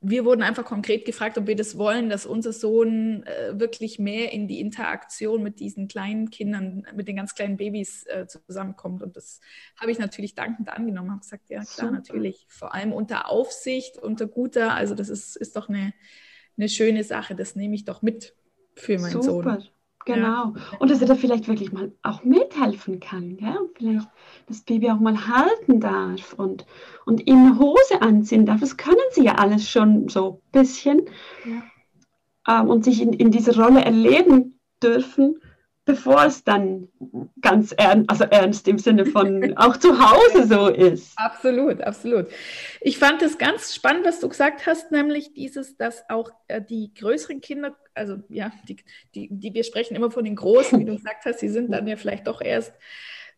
wir 0.00 0.24
wurden 0.24 0.42
einfach 0.42 0.64
konkret 0.64 1.04
gefragt, 1.04 1.38
ob 1.38 1.46
wir 1.46 1.56
das 1.56 1.76
wollen, 1.76 2.08
dass 2.08 2.26
unser 2.26 2.52
Sohn 2.52 3.24
äh, 3.24 3.58
wirklich 3.58 3.98
mehr 3.98 4.32
in 4.32 4.46
die 4.46 4.60
Interaktion 4.60 5.42
mit 5.42 5.60
diesen 5.60 5.88
kleinen 5.88 6.30
Kindern, 6.30 6.86
mit 6.94 7.08
den 7.08 7.16
ganz 7.16 7.34
kleinen 7.34 7.56
Babys 7.56 8.04
äh, 8.06 8.26
zusammenkommt. 8.26 9.02
Und 9.02 9.16
das 9.16 9.40
habe 9.76 9.90
ich 9.90 9.98
natürlich 9.98 10.34
dankend 10.34 10.68
angenommen. 10.68 11.10
Habe 11.10 11.20
gesagt, 11.20 11.50
ja 11.50 11.60
klar, 11.60 11.88
Super. 11.88 11.90
natürlich. 11.90 12.46
Vor 12.48 12.74
allem 12.74 12.92
unter 12.92 13.28
Aufsicht, 13.28 13.98
unter 13.98 14.26
guter, 14.26 14.74
also 14.74 14.94
das 14.94 15.08
ist, 15.08 15.36
ist 15.36 15.56
doch 15.56 15.68
eine, 15.68 15.92
eine 16.56 16.68
schöne 16.68 17.02
Sache. 17.02 17.34
Das 17.34 17.56
nehme 17.56 17.74
ich 17.74 17.84
doch 17.84 18.02
mit 18.02 18.34
für 18.76 18.98
meinen 18.98 19.22
Super. 19.22 19.60
Sohn. 19.60 19.68
Genau. 20.14 20.54
Und 20.78 20.90
dass 20.90 21.00
er 21.00 21.06
da 21.06 21.14
vielleicht 21.14 21.48
wirklich 21.48 21.72
mal 21.72 21.92
auch 22.02 22.24
mithelfen 22.24 23.00
kann, 23.00 23.36
gell? 23.36 23.56
Und 23.58 23.76
vielleicht 23.76 24.08
das 24.46 24.62
Baby 24.62 24.90
auch 24.90 25.00
mal 25.00 25.28
halten 25.28 25.80
darf 25.80 26.32
und, 26.32 26.64
und 27.04 27.26
ihm 27.26 27.38
eine 27.38 27.58
Hose 27.58 28.00
anziehen 28.00 28.46
darf. 28.46 28.60
Das 28.60 28.76
können 28.76 28.96
sie 29.12 29.24
ja 29.24 29.34
alles 29.34 29.68
schon 29.68 30.08
so 30.08 30.40
ein 30.54 30.60
bisschen. 30.62 31.02
Ja. 31.44 32.60
Ähm, 32.60 32.68
und 32.68 32.84
sich 32.84 33.02
in, 33.02 33.12
in 33.12 33.30
dieser 33.30 33.56
Rolle 33.62 33.84
erleben 33.84 34.58
dürfen 34.82 35.40
bevor 35.88 36.26
es 36.26 36.44
dann 36.44 36.88
ganz 37.40 37.72
ernst, 37.72 38.10
also 38.10 38.24
ernst 38.24 38.68
im 38.68 38.78
Sinne 38.78 39.06
von 39.06 39.56
auch 39.56 39.78
zu 39.78 39.98
Hause 39.98 40.46
so 40.46 40.68
ist. 40.68 41.14
Absolut, 41.16 41.80
absolut. 41.80 42.26
Ich 42.82 42.98
fand 42.98 43.22
es 43.22 43.38
ganz 43.38 43.74
spannend, 43.74 44.04
was 44.04 44.20
du 44.20 44.28
gesagt 44.28 44.66
hast, 44.66 44.92
nämlich 44.92 45.32
dieses, 45.32 45.78
dass 45.78 46.04
auch 46.10 46.30
äh, 46.46 46.60
die 46.60 46.92
größeren 46.92 47.40
Kinder, 47.40 47.74
also 47.94 48.18
ja, 48.28 48.52
die, 48.68 48.76
die, 49.14 49.28
die, 49.30 49.54
wir 49.54 49.64
sprechen 49.64 49.96
immer 49.96 50.10
von 50.10 50.24
den 50.24 50.36
Großen, 50.36 50.78
wie 50.78 50.84
du 50.84 50.96
gesagt 50.96 51.24
hast, 51.24 51.40
die 51.40 51.48
sind 51.48 51.72
dann 51.72 51.86
ja 51.86 51.96
vielleicht 51.96 52.26
doch 52.26 52.42
erst 52.42 52.74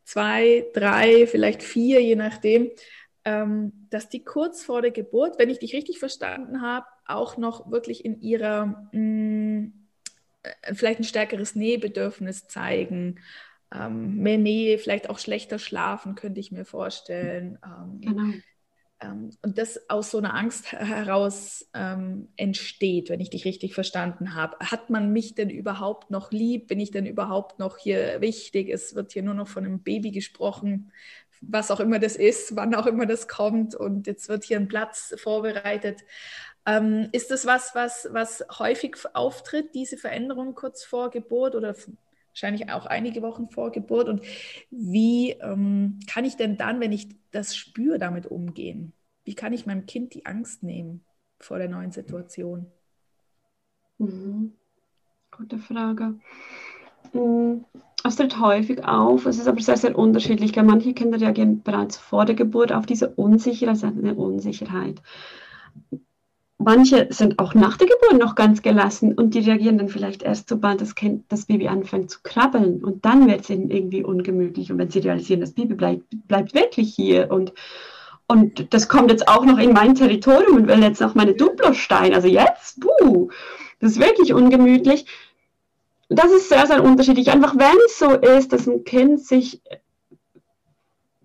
zwei, 0.03 0.67
drei, 0.75 1.29
vielleicht 1.29 1.63
vier, 1.63 2.03
je 2.03 2.17
nachdem, 2.17 2.73
ähm, 3.25 3.87
dass 3.91 4.09
die 4.09 4.25
kurz 4.25 4.65
vor 4.65 4.83
der 4.83 4.91
Geburt, 4.91 5.39
wenn 5.39 5.51
ich 5.51 5.61
dich 5.61 5.73
richtig 5.73 6.01
verstanden 6.01 6.63
habe, 6.63 6.87
auch 7.07 7.37
noch 7.37 7.71
wirklich 7.71 8.05
in 8.05 8.21
ihrer 8.21 8.89
mh, 8.91 8.99
mm, 8.99 9.80
vielleicht 10.73 11.01
ein 11.01 11.05
stärkeres 11.05 11.55
Nähebedürfnis 11.55 12.47
zeigen, 12.49 13.21
ähm, 13.73 14.17
mehr 14.17 14.39
Nähe, 14.39 14.79
vielleicht 14.79 15.11
auch 15.11 15.19
schlechter 15.19 15.59
schlafen, 15.59 16.15
könnte 16.15 16.41
ich 16.41 16.51
mir 16.51 16.65
vorstellen. 16.65 17.59
Ähm, 17.65 18.01
genau. 18.01 18.33
ähm, 19.01 19.31
und 19.43 19.59
das 19.59 19.89
aus 19.89 20.11
so 20.11 20.19
einer 20.19 20.35
Angst 20.35 20.73
heraus 20.73 21.69
ähm, 21.75 22.29
entsteht, 22.37 23.11
wenn 23.11 23.21
ich 23.21 23.31
dich 23.31 23.45
richtig 23.45 23.75
verstanden 23.75 24.35
habe. 24.35 24.57
Hat 24.59 24.91
man 24.91 25.13
mich 25.13 25.35
denn 25.35 25.51
überhaupt 25.51 26.11
noch 26.11 26.33
lieb? 26.33 26.67
Bin 26.69 26.81
ich 26.81 26.91
denn 26.91 27.07
überhaupt 27.07 27.59
noch 27.59 27.79
hier 27.79 28.21
wichtig? 28.21 28.69
Es 28.69 28.95
wird 28.95 29.13
hier 29.13 29.23
nur 29.23 29.35
noch 29.35 29.49
von 29.49 29.65
einem 29.65 29.83
Baby 29.83 30.11
gesprochen, 30.11 30.91
was 31.41 31.71
auch 31.71 31.81
immer 31.81 31.99
das 31.99 32.17
ist, 32.17 32.57
wann 32.57 32.75
auch 32.75 32.87
immer 32.87 33.07
das 33.07 33.29
kommt. 33.29 33.75
Und 33.75 34.07
jetzt 34.07 34.29
wird 34.29 34.45
hier 34.45 34.59
ein 34.59 34.69
Platz 34.69 35.15
vorbereitet. 35.17 36.01
Ähm, 36.67 37.09
ist 37.13 37.31
das 37.31 37.47
was, 37.47 37.75
was, 37.75 38.09
was 38.13 38.45
häufig 38.59 38.97
auftritt, 39.15 39.75
diese 39.75 39.97
Veränderung 39.97 40.55
kurz 40.55 40.85
vor 40.85 41.11
Geburt 41.11 41.55
oder 41.55 41.75
wahrscheinlich 42.29 42.71
auch 42.71 42.87
einige 42.87 43.23
Wochen 43.23 43.49
vor 43.49 43.73
Geburt. 43.73 44.09
Und 44.09 44.23
wie 44.71 45.33
ähm, 45.33 45.99
kann 46.07 46.25
ich 46.25 46.37
denn 46.37 46.57
dann, 46.57 46.81
wenn 46.81 46.93
ich 46.93 47.09
das 47.31 47.57
spüre, 47.57 47.99
damit 47.99 48.27
umgehen? 48.27 48.93
Wie 49.25 49.35
kann 49.35 49.53
ich 49.53 49.67
meinem 49.67 49.87
Kind 49.87 50.15
die 50.15 50.27
Angst 50.27 50.63
nehmen 50.63 51.05
vor 51.39 51.59
der 51.59 51.69
neuen 51.69 51.93
Situation? 51.93 52.67
Mhm. 53.99 54.53
Gute 55.31 55.59
Frage. 55.59 56.15
Mhm. 57.13 57.65
Es 58.03 58.17
tritt 58.17 58.41
häufig 58.41 58.83
auf, 58.85 59.27
es 59.27 59.39
ist 59.39 59.47
aber 59.47 59.61
sehr, 59.61 59.77
sehr 59.77 59.97
unterschiedlich. 59.99 60.57
Manche 60.57 60.95
Kinder 60.95 61.21
reagieren 61.21 61.63
bereits 61.63 61.99
vor 61.99 62.25
der 62.25 62.35
Geburt 62.35 62.73
auf 62.73 62.87
diese 62.87 63.11
Unsicherheit, 63.11 63.83
also 63.83 63.87
eine 63.87 64.15
Unsicherheit 64.15 65.03
manche 66.61 67.09
sind 67.11 67.39
auch 67.39 67.55
nach 67.55 67.77
der 67.77 67.89
Geburt 67.89 68.21
noch 68.21 68.35
ganz 68.35 68.63
gelassen 68.63 69.15
und 69.15 69.35
die 69.35 69.41
reagieren 69.41 69.79
dann 69.79 69.89
vielleicht 69.89 70.23
erst, 70.23 70.49
sobald 70.49 70.81
das 70.81 70.95
Kind, 70.95 71.25
das 71.29 71.47
Baby 71.47 71.69
anfängt 71.69 72.11
zu 72.11 72.21
krabbeln 72.23 72.85
und 72.85 73.05
dann 73.05 73.27
wird 73.27 73.41
es 73.41 73.51
ihnen 73.51 73.71
irgendwie 73.71 74.05
ungemütlich 74.05 74.71
und 74.71 74.79
wenn 74.79 74.91
sie 74.91 75.01
realisieren, 75.01 75.41
das 75.41 75.53
Baby 75.53 75.75
bleibt, 75.75 76.05
bleibt 76.29 76.55
wirklich 76.55 76.95
hier 76.95 77.31
und, 77.31 77.53
und 78.27 78.73
das 78.75 78.89
kommt 78.89 79.11
jetzt 79.11 79.27
auch 79.27 79.45
noch 79.45 79.59
in 79.59 79.73
mein 79.73 79.95
Territorium 79.95 80.57
und 80.57 80.69
will 80.69 80.83
jetzt 80.83 81.01
noch 81.01 81.15
meine 81.15 81.35
Duplostein, 81.35 82.15
also 82.15 82.29
jetzt, 82.29 82.79
buh, 82.81 83.31
das 83.81 83.93
ist 83.93 84.01
wirklich 84.01 84.35
ungemütlich. 84.35 85.07
Das 86.11 86.31
ist 86.33 86.49
sehr, 86.49 86.67
sehr 86.67 86.83
unterschiedlich. 86.83 87.31
Einfach 87.31 87.57
wenn 87.57 87.79
es 87.87 87.99
so 87.99 88.11
ist, 88.11 88.53
dass 88.53 88.67
ein 88.67 88.85
Kind 88.85 89.25
sich, 89.25 89.63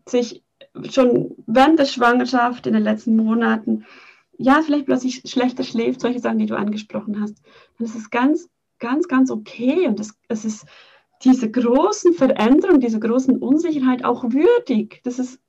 sich 0.05 0.43
schon 0.91 1.35
während 1.47 1.79
der 1.79 1.85
Schwangerschaft 1.85 2.67
in 2.67 2.73
den 2.73 2.83
letzten 2.83 3.15
Monaten 3.17 3.85
ja, 4.37 4.61
vielleicht 4.61 4.85
plötzlich 4.85 5.21
schlechter 5.25 5.63
schläft, 5.63 6.01
solche 6.01 6.19
Sachen, 6.19 6.39
die 6.39 6.45
du 6.45 6.57
angesprochen 6.57 7.21
hast, 7.21 7.41
dann 7.77 7.87
ist 7.87 7.95
es 7.95 8.09
ganz, 8.09 8.49
ganz, 8.79 9.07
ganz 9.07 9.31
okay. 9.31 9.87
Und 9.87 9.99
es, 9.99 10.13
es 10.27 10.45
ist 10.45 10.65
diese 11.23 11.49
großen 11.49 12.13
Veränderungen, 12.13 12.79
diese 12.79 12.99
großen 12.99 13.37
Unsicherheit 13.37 14.03
auch 14.03 14.23
würdig. 14.23 15.01
Das 15.03 15.19
ist, 15.19 15.39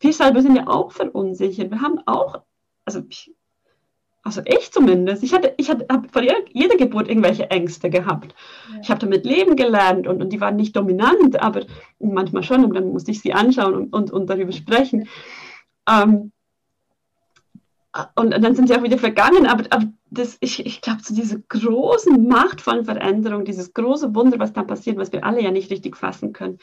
wir 0.00 0.12
selber 0.12 0.42
sind 0.42 0.56
ja 0.56 0.66
auch 0.66 0.92
verunsichert. 0.92 1.70
Wir 1.70 1.80
haben 1.80 2.00
auch, 2.06 2.42
also 2.84 3.02
ich, 3.08 3.32
also 4.22 4.42
ich 4.44 4.72
zumindest, 4.72 5.22
ich 5.22 5.32
hatte, 5.32 5.54
ich 5.56 5.70
hatte 5.70 5.86
vor 6.10 6.22
jeder 6.52 6.76
Geburt 6.76 7.08
irgendwelche 7.08 7.48
Ängste 7.50 7.90
gehabt. 7.90 8.34
Ja. 8.72 8.80
Ich 8.82 8.90
habe 8.90 8.98
damit 8.98 9.24
leben 9.24 9.54
gelernt 9.54 10.08
und, 10.08 10.20
und 10.20 10.32
die 10.32 10.40
waren 10.40 10.56
nicht 10.56 10.74
dominant, 10.74 11.40
aber 11.40 11.64
manchmal 12.00 12.42
schon 12.42 12.64
und 12.64 12.74
dann 12.74 12.92
musste 12.92 13.12
ich 13.12 13.20
sie 13.20 13.34
anschauen 13.34 13.74
und, 13.74 13.92
und, 13.92 14.10
und 14.10 14.28
darüber 14.28 14.52
sprechen. 14.52 15.08
Ähm, 15.88 16.32
und 18.14 18.30
dann 18.30 18.54
sind 18.54 18.68
sie 18.68 18.74
auch 18.74 18.82
wieder 18.82 18.98
vergangen, 18.98 19.46
aber, 19.46 19.64
aber 19.70 19.86
das, 20.10 20.36
ich, 20.40 20.64
ich 20.64 20.80
glaube, 20.80 21.02
so 21.02 21.14
diese 21.14 21.40
großen, 21.40 22.26
machtvollen 22.26 22.84
Veränderungen, 22.84 23.44
dieses 23.44 23.74
große 23.74 24.14
Wunder, 24.14 24.38
was 24.38 24.52
da 24.52 24.62
passiert, 24.62 24.96
was 24.96 25.12
wir 25.12 25.24
alle 25.24 25.42
ja 25.42 25.50
nicht 25.50 25.70
richtig 25.70 25.96
fassen 25.96 26.32
können, 26.32 26.58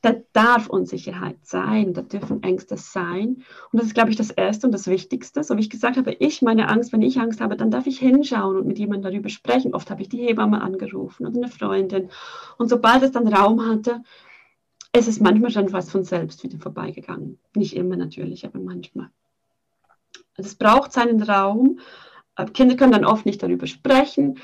da 0.00 0.14
darf 0.32 0.68
Unsicherheit 0.68 1.38
sein, 1.42 1.92
da 1.92 2.02
dürfen 2.02 2.42
Ängste 2.42 2.76
sein. 2.76 3.42
Und 3.72 3.80
das 3.80 3.86
ist, 3.86 3.94
glaube 3.94 4.10
ich, 4.10 4.16
das 4.16 4.30
Erste 4.30 4.66
und 4.66 4.72
das 4.72 4.86
Wichtigste. 4.86 5.42
So 5.42 5.56
wie 5.56 5.60
ich 5.60 5.70
gesagt 5.70 5.96
habe, 5.96 6.12
ich 6.12 6.40
meine 6.40 6.68
Angst, 6.68 6.92
wenn 6.92 7.02
ich 7.02 7.18
Angst 7.18 7.40
habe, 7.40 7.56
dann 7.56 7.70
darf 7.70 7.86
ich 7.86 7.98
hinschauen 7.98 8.56
und 8.56 8.66
mit 8.66 8.78
jemandem 8.78 9.10
darüber 9.10 9.28
sprechen. 9.28 9.74
Oft 9.74 9.90
habe 9.90 10.02
ich 10.02 10.08
die 10.08 10.18
Hebamme 10.18 10.60
angerufen 10.60 11.26
oder 11.26 11.36
eine 11.36 11.48
Freundin. 11.48 12.10
Und 12.58 12.68
sobald 12.68 13.02
es 13.02 13.10
dann 13.10 13.26
Raum 13.26 13.66
hatte, 13.66 14.02
ist 14.96 15.08
es 15.08 15.20
manchmal 15.20 15.50
schon 15.50 15.68
fast 15.68 15.90
von 15.90 16.04
selbst 16.04 16.44
wieder 16.44 16.58
vorbeigegangen. 16.58 17.38
Nicht 17.56 17.74
immer 17.74 17.96
natürlich, 17.96 18.46
aber 18.46 18.60
manchmal. 18.60 19.10
Es 20.38 20.54
braucht 20.54 20.92
seinen 20.92 21.22
Raum. 21.22 21.80
Äh, 22.36 22.46
Kinder 22.46 22.76
können 22.76 22.92
dann 22.92 23.04
oft 23.04 23.26
nicht 23.26 23.42
darüber 23.42 23.66
sprechen, 23.66 24.38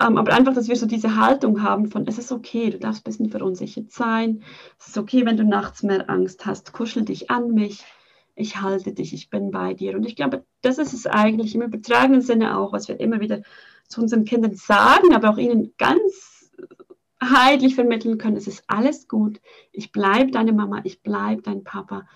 ähm, 0.00 0.16
aber 0.16 0.32
einfach, 0.32 0.54
dass 0.54 0.68
wir 0.68 0.76
so 0.76 0.86
diese 0.86 1.16
Haltung 1.16 1.62
haben 1.62 1.90
von, 1.90 2.06
es 2.06 2.18
ist 2.18 2.30
okay, 2.30 2.70
du 2.70 2.78
darfst 2.78 3.00
ein 3.00 3.10
bisschen 3.10 3.30
verunsichert 3.30 3.90
sein, 3.90 4.44
es 4.78 4.88
ist 4.88 4.98
okay, 4.98 5.26
wenn 5.26 5.36
du 5.36 5.44
nachts 5.44 5.82
mehr 5.82 6.08
Angst 6.08 6.46
hast, 6.46 6.72
kuschel 6.72 7.04
dich 7.04 7.30
an 7.30 7.52
mich, 7.52 7.84
ich 8.36 8.60
halte 8.60 8.92
dich, 8.92 9.12
ich 9.12 9.30
bin 9.30 9.50
bei 9.50 9.74
dir. 9.74 9.96
Und 9.96 10.06
ich 10.06 10.14
glaube, 10.14 10.44
das 10.60 10.78
ist 10.78 10.92
es 10.92 11.06
eigentlich 11.06 11.56
im 11.56 11.62
übertragenen 11.62 12.20
Sinne 12.20 12.56
auch, 12.56 12.72
was 12.72 12.86
wir 12.86 13.00
immer 13.00 13.18
wieder 13.20 13.42
zu 13.88 14.00
unseren 14.00 14.24
Kindern 14.24 14.54
sagen, 14.54 15.14
aber 15.14 15.30
auch 15.30 15.38
ihnen 15.38 15.72
ganz 15.78 16.52
heidlich 17.20 17.74
vermitteln 17.74 18.18
können, 18.18 18.36
es 18.36 18.46
ist 18.46 18.62
alles 18.68 19.08
gut, 19.08 19.40
ich 19.72 19.90
bleibe 19.90 20.30
deine 20.30 20.52
Mama, 20.52 20.82
ich 20.84 21.02
bleibe 21.02 21.42
dein 21.42 21.64
Papa, 21.64 22.06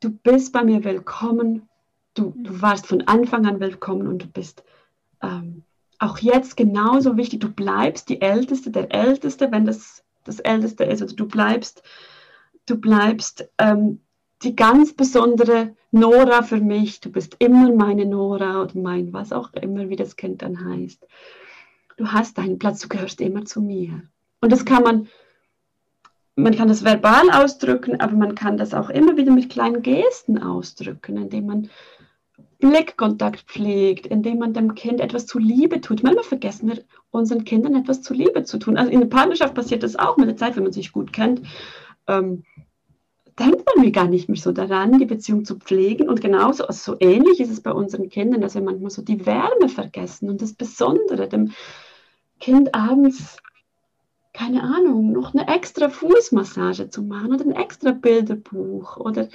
du 0.00 0.10
bist 0.10 0.52
bei 0.52 0.62
mir 0.62 0.84
willkommen, 0.84 1.68
Du, 2.14 2.32
du 2.36 2.62
warst 2.62 2.86
von 2.86 3.02
Anfang 3.02 3.44
an 3.46 3.60
willkommen 3.60 4.06
und 4.06 4.22
du 4.22 4.26
bist 4.26 4.64
ähm, 5.20 5.64
auch 5.98 6.18
jetzt 6.18 6.56
genauso 6.56 7.16
wichtig. 7.16 7.40
Du 7.40 7.52
bleibst 7.52 8.08
die 8.08 8.20
Älteste, 8.20 8.70
der 8.70 8.92
Älteste, 8.94 9.50
wenn 9.50 9.64
das 9.64 10.04
das 10.24 10.40
Älteste 10.40 10.84
ist. 10.84 11.02
Also 11.02 11.14
du 11.14 11.26
bleibst, 11.26 11.82
du 12.66 12.76
bleibst 12.76 13.48
ähm, 13.58 14.00
die 14.42 14.56
ganz 14.56 14.94
besondere 14.94 15.76
Nora 15.90 16.42
für 16.42 16.60
mich. 16.60 17.00
Du 17.00 17.10
bist 17.10 17.36
immer 17.38 17.72
meine 17.72 18.06
Nora 18.06 18.62
oder 18.62 18.78
mein, 18.78 19.12
was 19.12 19.32
auch 19.32 19.52
immer, 19.54 19.88
wie 19.88 19.96
das 19.96 20.16
Kind 20.16 20.42
dann 20.42 20.64
heißt. 20.64 21.06
Du 21.96 22.08
hast 22.08 22.38
deinen 22.38 22.58
Platz, 22.58 22.80
du 22.80 22.88
gehörst 22.88 23.20
immer 23.20 23.44
zu 23.44 23.60
mir. 23.60 24.02
Und 24.40 24.52
das 24.52 24.64
kann 24.64 24.82
man, 24.82 25.08
man 26.34 26.54
kann 26.54 26.68
das 26.68 26.84
verbal 26.84 27.30
ausdrücken, 27.30 28.00
aber 28.00 28.14
man 28.14 28.34
kann 28.34 28.56
das 28.56 28.74
auch 28.74 28.90
immer 28.90 29.16
wieder 29.16 29.32
mit 29.32 29.50
kleinen 29.50 29.82
Gesten 29.82 30.38
ausdrücken, 30.38 31.16
indem 31.16 31.46
man 31.46 31.70
Blickkontakt 32.64 33.42
pflegt, 33.42 34.06
indem 34.06 34.38
man 34.38 34.54
dem 34.54 34.74
Kind 34.74 35.00
etwas 35.00 35.26
zuliebe 35.26 35.82
tut. 35.82 36.02
Manchmal 36.02 36.24
vergessen 36.24 36.68
wir 36.68 36.82
unseren 37.10 37.44
Kindern 37.44 37.74
etwas 37.74 38.00
zuliebe 38.00 38.44
zu 38.44 38.58
tun. 38.58 38.78
Also 38.78 38.90
in 38.90 39.00
der 39.00 39.06
Partnerschaft 39.06 39.54
passiert 39.54 39.82
das 39.82 39.96
auch 39.96 40.16
mit 40.16 40.28
der 40.28 40.38
Zeit, 40.38 40.56
wenn 40.56 40.62
man 40.62 40.72
sich 40.72 40.90
gut 40.90 41.12
kennt. 41.12 41.42
Ähm, 42.06 42.44
denkt 43.38 43.66
man 43.66 43.84
mir 43.84 43.92
gar 43.92 44.08
nicht 44.08 44.30
mehr 44.30 44.38
so 44.38 44.50
daran, 44.50 44.98
die 44.98 45.04
Beziehung 45.04 45.44
zu 45.44 45.58
pflegen. 45.58 46.08
Und 46.08 46.22
genauso, 46.22 46.66
also 46.66 46.92
so 46.92 46.96
ähnlich 47.00 47.38
ist 47.38 47.50
es 47.50 47.60
bei 47.60 47.70
unseren 47.70 48.08
Kindern, 48.08 48.40
dass 48.40 48.54
wir 48.54 48.62
manchmal 48.62 48.90
so 48.90 49.02
die 49.02 49.26
Wärme 49.26 49.68
vergessen 49.68 50.30
und 50.30 50.40
das 50.40 50.54
Besondere, 50.54 51.28
dem 51.28 51.52
Kind 52.40 52.74
abends, 52.74 53.36
keine 54.32 54.62
Ahnung, 54.62 55.12
noch 55.12 55.34
eine 55.34 55.48
extra 55.48 55.90
Fußmassage 55.90 56.88
zu 56.88 57.02
machen 57.02 57.34
oder 57.34 57.44
ein 57.44 57.52
extra 57.52 57.92
Bilderbuch 57.92 58.96
oder 58.96 59.28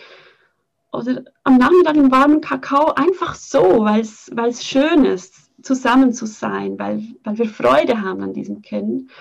oder 0.91 1.23
am 1.43 1.57
Nachmittag 1.57 1.95
einen 1.95 2.11
warmen 2.11 2.41
Kakao 2.41 2.93
einfach 2.93 3.35
so, 3.35 3.59
weil 3.61 4.01
es 4.01 4.65
schön 4.65 5.05
ist, 5.05 5.51
zusammen 5.61 6.13
zu 6.13 6.25
sein, 6.25 6.79
weil, 6.79 7.03
weil 7.23 7.37
wir 7.37 7.49
Freude 7.49 8.01
haben 8.01 8.21
an 8.23 8.33
diesem 8.33 8.61
Kind. 8.61 9.11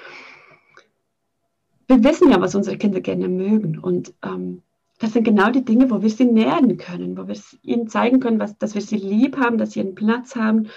Wir 1.87 2.05
wissen 2.05 2.31
ja, 2.31 2.41
was 2.41 2.55
unsere 2.55 2.77
Kinder 2.77 3.01
gerne 3.01 3.29
mögen 3.29 3.79
und 3.79 4.15
ähm, 4.23 4.63
das 4.99 5.13
sind 5.13 5.25
genau 5.25 5.51
die 5.51 5.65
Dinge, 5.65 5.91
wo 5.91 6.03
wir 6.03 6.11
sie 6.11 6.25
nähren 6.25 6.77
können, 6.77 7.17
wo 7.17 7.29
wir 7.29 7.37
ihnen 7.63 7.89
zeigen 7.89 8.21
können, 8.21 8.41
was, 8.41 8.59
dass 8.59 8.75
wir 8.75 8.83
sie 8.83 8.97
lieb 8.97 9.37
haben, 9.39 9.57
dass 9.57 9.73
sie 9.73 9.81
einen 9.81 9.95
Platz 9.95 10.35
haben. 10.35 10.69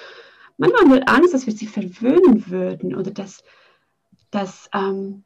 Manchmal 0.58 0.82
haben 0.82 0.94
wir 0.94 1.10
Angst, 1.10 1.34
dass 1.34 1.48
wir 1.48 1.54
sie 1.54 1.66
verwöhnen 1.66 2.48
würden 2.48 2.96
oder 2.96 3.10
dass, 3.10 3.44
dass 4.30 4.70
ähm, 4.74 5.24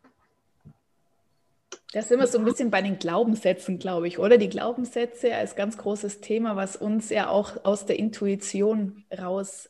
das 1.96 2.08
ist 2.08 2.12
immer 2.12 2.28
so 2.28 2.40
ein 2.40 2.44
bisschen 2.44 2.72
bei 2.72 2.82
den 2.82 3.00
Glaubenssätzen, 3.00 3.80
glaube 3.80 4.10
ich, 4.10 4.20
oder? 4.20 4.38
Die 4.38 4.50
Glaubenssätze 4.50 5.30
ist 5.30 5.56
ganz 5.56 5.78
großes 5.78 6.20
Thema, 6.20 6.58
was 6.58 6.76
uns 6.76 7.10
ja 7.10 7.30
auch 7.30 7.64
aus 7.64 7.86
der 7.86 7.98
Intuition 7.98 9.06
raus, 9.18 9.70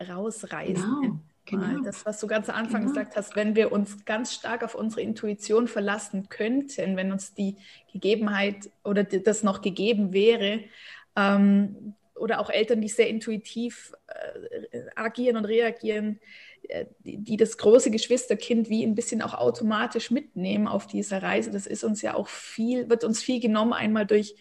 rausreißt. 0.00 0.76
Genau. 0.76 1.18
Genau. 1.46 1.82
Das, 1.82 2.06
was 2.06 2.20
du 2.20 2.28
ganz 2.28 2.48
am 2.48 2.54
Anfang 2.54 2.82
genau. 2.82 2.92
gesagt 2.92 3.16
hast, 3.16 3.34
wenn 3.34 3.56
wir 3.56 3.72
uns 3.72 4.04
ganz 4.04 4.32
stark 4.32 4.62
auf 4.62 4.76
unsere 4.76 5.02
Intuition 5.02 5.66
verlassen 5.66 6.28
könnten, 6.28 6.96
wenn 6.96 7.10
uns 7.10 7.34
die 7.34 7.56
Gegebenheit 7.92 8.70
oder 8.84 9.02
das 9.02 9.42
noch 9.42 9.60
gegeben 9.60 10.12
wäre, 10.12 10.60
ähm, 11.16 11.94
oder 12.14 12.38
auch 12.38 12.50
Eltern, 12.50 12.80
die 12.80 12.88
sehr 12.88 13.08
intuitiv 13.08 13.92
äh, 14.06 14.78
agieren 14.94 15.36
und 15.36 15.44
reagieren, 15.44 16.20
die, 17.00 17.18
die, 17.18 17.36
das 17.36 17.58
große 17.58 17.90
Geschwisterkind 17.90 18.68
wie 18.68 18.84
ein 18.84 18.94
bisschen 18.94 19.22
auch 19.22 19.34
automatisch 19.34 20.10
mitnehmen 20.10 20.68
auf 20.68 20.86
dieser 20.86 21.22
Reise. 21.22 21.50
Das 21.50 21.66
ist 21.66 21.84
uns 21.84 22.02
ja 22.02 22.14
auch 22.14 22.28
viel, 22.28 22.88
wird 22.88 23.04
uns 23.04 23.22
viel 23.22 23.40
genommen, 23.40 23.72
einmal 23.72 24.06
durch, 24.06 24.34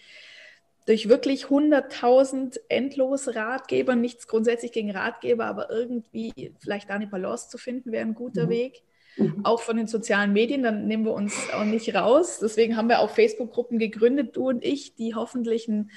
durch 0.85 1.09
wirklich 1.09 1.45
100.000 1.45 2.59
endlose 2.69 3.35
Ratgeber, 3.35 3.95
nichts 3.95 4.27
grundsätzlich 4.27 4.71
gegen 4.71 4.91
Ratgeber, 4.91 5.45
aber 5.45 5.69
irgendwie 5.69 6.53
vielleicht 6.59 6.89
da 6.89 6.95
eine 6.95 7.07
Balance 7.07 7.49
zu 7.49 7.57
finden, 7.57 7.91
wäre 7.91 8.05
ein 8.05 8.15
guter 8.15 8.45
mhm. 8.45 8.49
Weg. 8.49 8.83
Mhm. 9.17 9.41
Auch 9.45 9.61
von 9.61 9.77
den 9.77 9.87
sozialen 9.87 10.33
Medien, 10.33 10.63
dann 10.63 10.87
nehmen 10.87 11.05
wir 11.05 11.13
uns 11.13 11.35
auch 11.53 11.65
nicht 11.65 11.93
raus. 11.93 12.39
Deswegen 12.41 12.75
haben 12.75 12.89
wir 12.89 12.99
auch 12.99 13.11
Facebook-Gruppen 13.11 13.77
gegründet, 13.77 14.35
du 14.35 14.49
und 14.49 14.63
ich, 14.63 14.95
die 14.95 15.13
hoffentlich 15.13 15.67
ein 15.67 15.91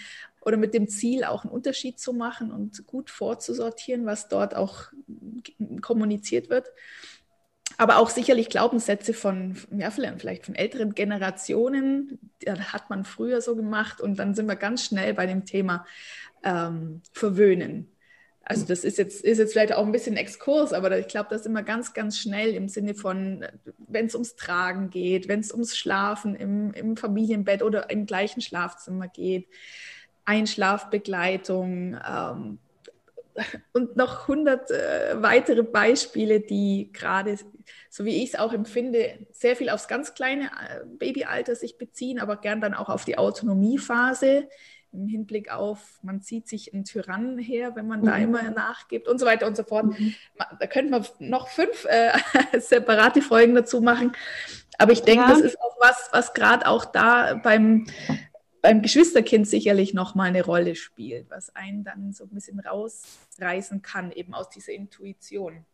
oder 0.47 0.57
mit 0.57 0.74
dem 0.74 0.86
Ziel 0.86 1.24
auch 1.24 1.42
einen 1.42 1.53
Unterschied 1.53 1.99
zu 1.99 2.12
machen 2.12 2.53
und 2.53 2.86
gut 2.86 3.11
vorzusortieren, 3.11 4.07
was 4.07 4.28
dort 4.28 4.55
auch 4.55 4.84
kommuniziert 5.82 6.51
wird. 6.51 6.68
Aber 7.78 7.99
auch 7.99 8.09
sicherlich 8.09 8.49
Glaubenssätze 8.49 9.12
von, 9.12 9.57
ja, 9.76 9.90
vielleicht 9.90 10.47
von 10.47 10.55
älteren 10.55 10.94
Generationen, 10.94 12.30
das 12.40 12.72
hat 12.72 12.88
man 12.90 13.05
früher 13.05 13.40
so 13.40 13.57
gemacht 13.57 14.01
und 14.01 14.20
dann 14.20 14.34
sind 14.34 14.47
wir 14.47 14.55
ganz 14.55 14.84
schnell 14.84 15.14
bei 15.14 15.26
dem 15.26 15.44
Thema 15.44 15.84
ähm, 16.44 17.03
Verwöhnen. 17.12 17.90
Also 18.44 18.64
das 18.64 18.84
ist 18.84 18.99
jetzt, 18.99 19.24
ist 19.24 19.38
jetzt 19.38 19.53
vielleicht 19.53 19.74
auch 19.74 19.84
ein 19.84 19.90
bisschen 19.90 20.16
Exkurs, 20.16 20.72
aber 20.72 20.97
ich 20.97 21.09
glaube, 21.09 21.30
das 21.30 21.44
immer 21.44 21.64
ganz, 21.64 21.92
ganz 21.92 22.16
schnell 22.16 22.55
im 22.55 22.68
Sinne 22.68 22.94
von, 22.94 23.44
wenn 23.88 24.07
es 24.07 24.14
ums 24.14 24.36
Tragen 24.36 24.90
geht, 24.90 25.26
wenn 25.26 25.40
es 25.40 25.51
ums 25.51 25.76
Schlafen 25.76 26.36
im, 26.36 26.72
im 26.72 26.97
Familienbett 26.97 27.64
oder 27.64 27.90
im 27.90 28.07
gleichen 28.07 28.40
Schlafzimmer 28.40 29.09
geht, 29.09 29.49
Einschlafbegleitung 30.27 31.97
ähm, 32.07 32.59
und 33.72 33.97
noch 33.97 34.29
hundert 34.29 34.70
äh, 34.70 35.22
weitere 35.22 35.62
Beispiele, 35.62 36.41
die 36.41 36.91
gerade, 36.93 37.37
so 37.91 38.05
wie 38.05 38.22
ich 38.22 38.35
es 38.35 38.39
auch 38.39 38.53
empfinde, 38.53 39.27
sehr 39.33 39.57
viel 39.57 39.70
aufs 39.70 39.89
ganz 39.89 40.14
kleine 40.14 40.45
äh, 40.45 40.85
Babyalter 40.87 41.55
sich 41.55 41.79
beziehen, 41.79 42.18
aber 42.18 42.37
gern 42.37 42.61
dann 42.61 42.74
auch 42.74 42.89
auf 42.89 43.05
die 43.05 43.18
Autonomiephase 43.18 44.49
im 44.93 45.07
Hinblick 45.07 45.53
auf, 45.53 45.99
man 46.03 46.22
zieht 46.22 46.49
sich 46.49 46.72
einen 46.72 46.85
Tyrannen 46.85 47.39
her, 47.39 47.77
wenn 47.77 47.87
man 47.87 48.01
mhm. 48.01 48.07
da 48.07 48.16
immer 48.16 48.43
nachgibt 48.51 49.09
und 49.09 49.18
so 49.18 49.27
weiter 49.27 49.47
und 49.47 49.57
so 49.57 49.62
fort. 49.62 49.87
Mhm. 49.87 50.14
Da 50.59 50.66
könnte 50.66 50.91
man 50.91 51.05
noch 51.18 51.49
fünf 51.49 51.85
äh, 51.85 52.12
separate 52.59 53.20
Folgen 53.20 53.55
dazu 53.55 53.81
machen. 53.81 54.12
Aber 54.79 54.93
ich 54.93 55.03
denke, 55.03 55.24
ja. 55.24 55.29
das 55.29 55.41
ist 55.41 55.61
auch 55.61 55.77
was, 55.81 56.09
was 56.12 56.35
gerade 56.35 56.66
auch 56.66 56.85
da 56.85 57.35
beim, 57.35 57.87
beim 58.63 58.83
Geschwisterkind 58.83 59.47
sicherlich 59.47 59.95
nochmal 59.95 60.29
eine 60.29 60.45
Rolle 60.45 60.75
spielt, 60.75 61.31
was 61.31 61.55
einen 61.55 61.85
dann 61.85 62.13
so 62.13 62.25
ein 62.25 62.31
bisschen 62.31 62.61
rausreißen 62.61 63.83
kann, 63.83 64.13
eben 64.13 64.35
aus 64.35 64.49
dieser 64.49 64.73
Intuition. 64.73 65.65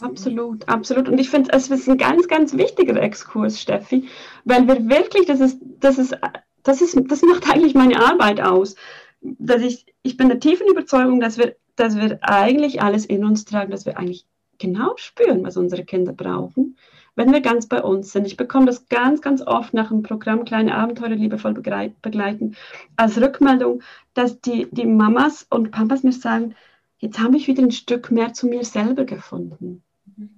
Absolut, 0.00 0.68
absolut. 0.68 1.08
Und 1.08 1.18
ich 1.18 1.30
finde, 1.30 1.52
es 1.52 1.70
ist 1.70 1.88
ein 1.88 1.98
ganz, 1.98 2.26
ganz 2.26 2.56
wichtiger 2.56 3.00
Exkurs, 3.00 3.60
Steffi, 3.60 4.08
weil 4.44 4.66
wir 4.66 4.88
wirklich, 4.88 5.26
das 5.26 5.38
ist, 5.38 5.58
das 5.78 5.98
ist 5.98 6.16
das, 6.64 6.80
ist, 6.80 6.98
das 7.08 7.22
macht 7.22 7.48
eigentlich 7.48 7.74
meine 7.74 8.00
Arbeit 8.00 8.40
aus. 8.40 8.74
Dass 9.20 9.62
ich, 9.62 9.86
ich 10.02 10.16
bin 10.16 10.28
der 10.28 10.40
tiefen 10.40 10.66
Überzeugung, 10.66 11.20
dass 11.20 11.38
wir, 11.38 11.54
dass 11.76 11.96
wir 11.96 12.18
eigentlich 12.22 12.82
alles 12.82 13.06
in 13.06 13.24
uns 13.24 13.44
tragen, 13.44 13.70
dass 13.70 13.86
wir 13.86 13.96
eigentlich 13.96 14.26
genau 14.58 14.96
spüren, 14.96 15.44
was 15.44 15.56
unsere 15.56 15.84
Kinder 15.84 16.12
brauchen, 16.12 16.76
wenn 17.16 17.32
wir 17.32 17.40
ganz 17.40 17.66
bei 17.66 17.82
uns 17.82 18.12
sind. 18.12 18.26
Ich 18.26 18.36
bekomme 18.36 18.66
das 18.66 18.88
ganz, 18.88 19.20
ganz 19.20 19.42
oft 19.42 19.74
nach 19.74 19.88
dem 19.88 20.02
Programm 20.02 20.44
Kleine 20.44 20.74
Abenteuer 20.74 21.10
liebevoll 21.10 21.54
begleiten 21.54 22.56
als 22.96 23.20
Rückmeldung, 23.20 23.82
dass 24.14 24.40
die, 24.40 24.68
die 24.70 24.86
Mamas 24.86 25.46
und 25.50 25.70
Papas 25.70 26.02
mir 26.02 26.12
sagen, 26.12 26.54
jetzt 26.98 27.18
habe 27.18 27.36
ich 27.36 27.46
wieder 27.46 27.62
ein 27.62 27.72
Stück 27.72 28.10
mehr 28.10 28.32
zu 28.32 28.46
mir 28.46 28.64
selber 28.64 29.04
gefunden. 29.04 29.82
Mhm. 30.16 30.30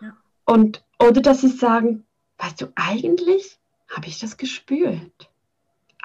Ja. 0.00 0.16
Und, 0.44 0.84
oder 0.98 1.20
dass 1.20 1.40
sie 1.40 1.48
sagen, 1.48 2.04
weißt 2.38 2.60
du, 2.60 2.66
eigentlich 2.74 3.58
habe 3.88 4.06
ich 4.06 4.18
das 4.18 4.36
gespürt 4.36 5.28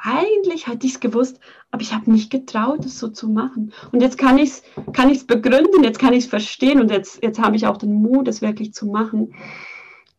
eigentlich 0.03 0.67
hatte 0.67 0.85
ich 0.85 0.93
es 0.93 0.99
gewusst, 0.99 1.39
aber 1.71 1.81
ich 1.81 1.93
habe 1.93 2.11
nicht 2.11 2.29
getraut, 2.29 2.85
es 2.85 2.99
so 2.99 3.07
zu 3.07 3.29
machen. 3.29 3.71
Und 3.91 4.01
jetzt 4.01 4.17
kann 4.17 4.37
ich 4.37 4.49
es 4.49 4.63
kann 4.91 5.09
ich's 5.09 5.25
begründen, 5.25 5.83
jetzt 5.83 5.97
kann 5.97 6.13
ich 6.13 6.25
es 6.25 6.29
verstehen 6.29 6.81
und 6.81 6.91
jetzt, 6.91 7.23
jetzt 7.23 7.39
habe 7.39 7.55
ich 7.55 7.65
auch 7.65 7.77
den 7.77 7.93
Mut, 7.93 8.27
es 8.27 8.41
wirklich 8.41 8.73
zu 8.73 8.85
machen. 8.85 9.33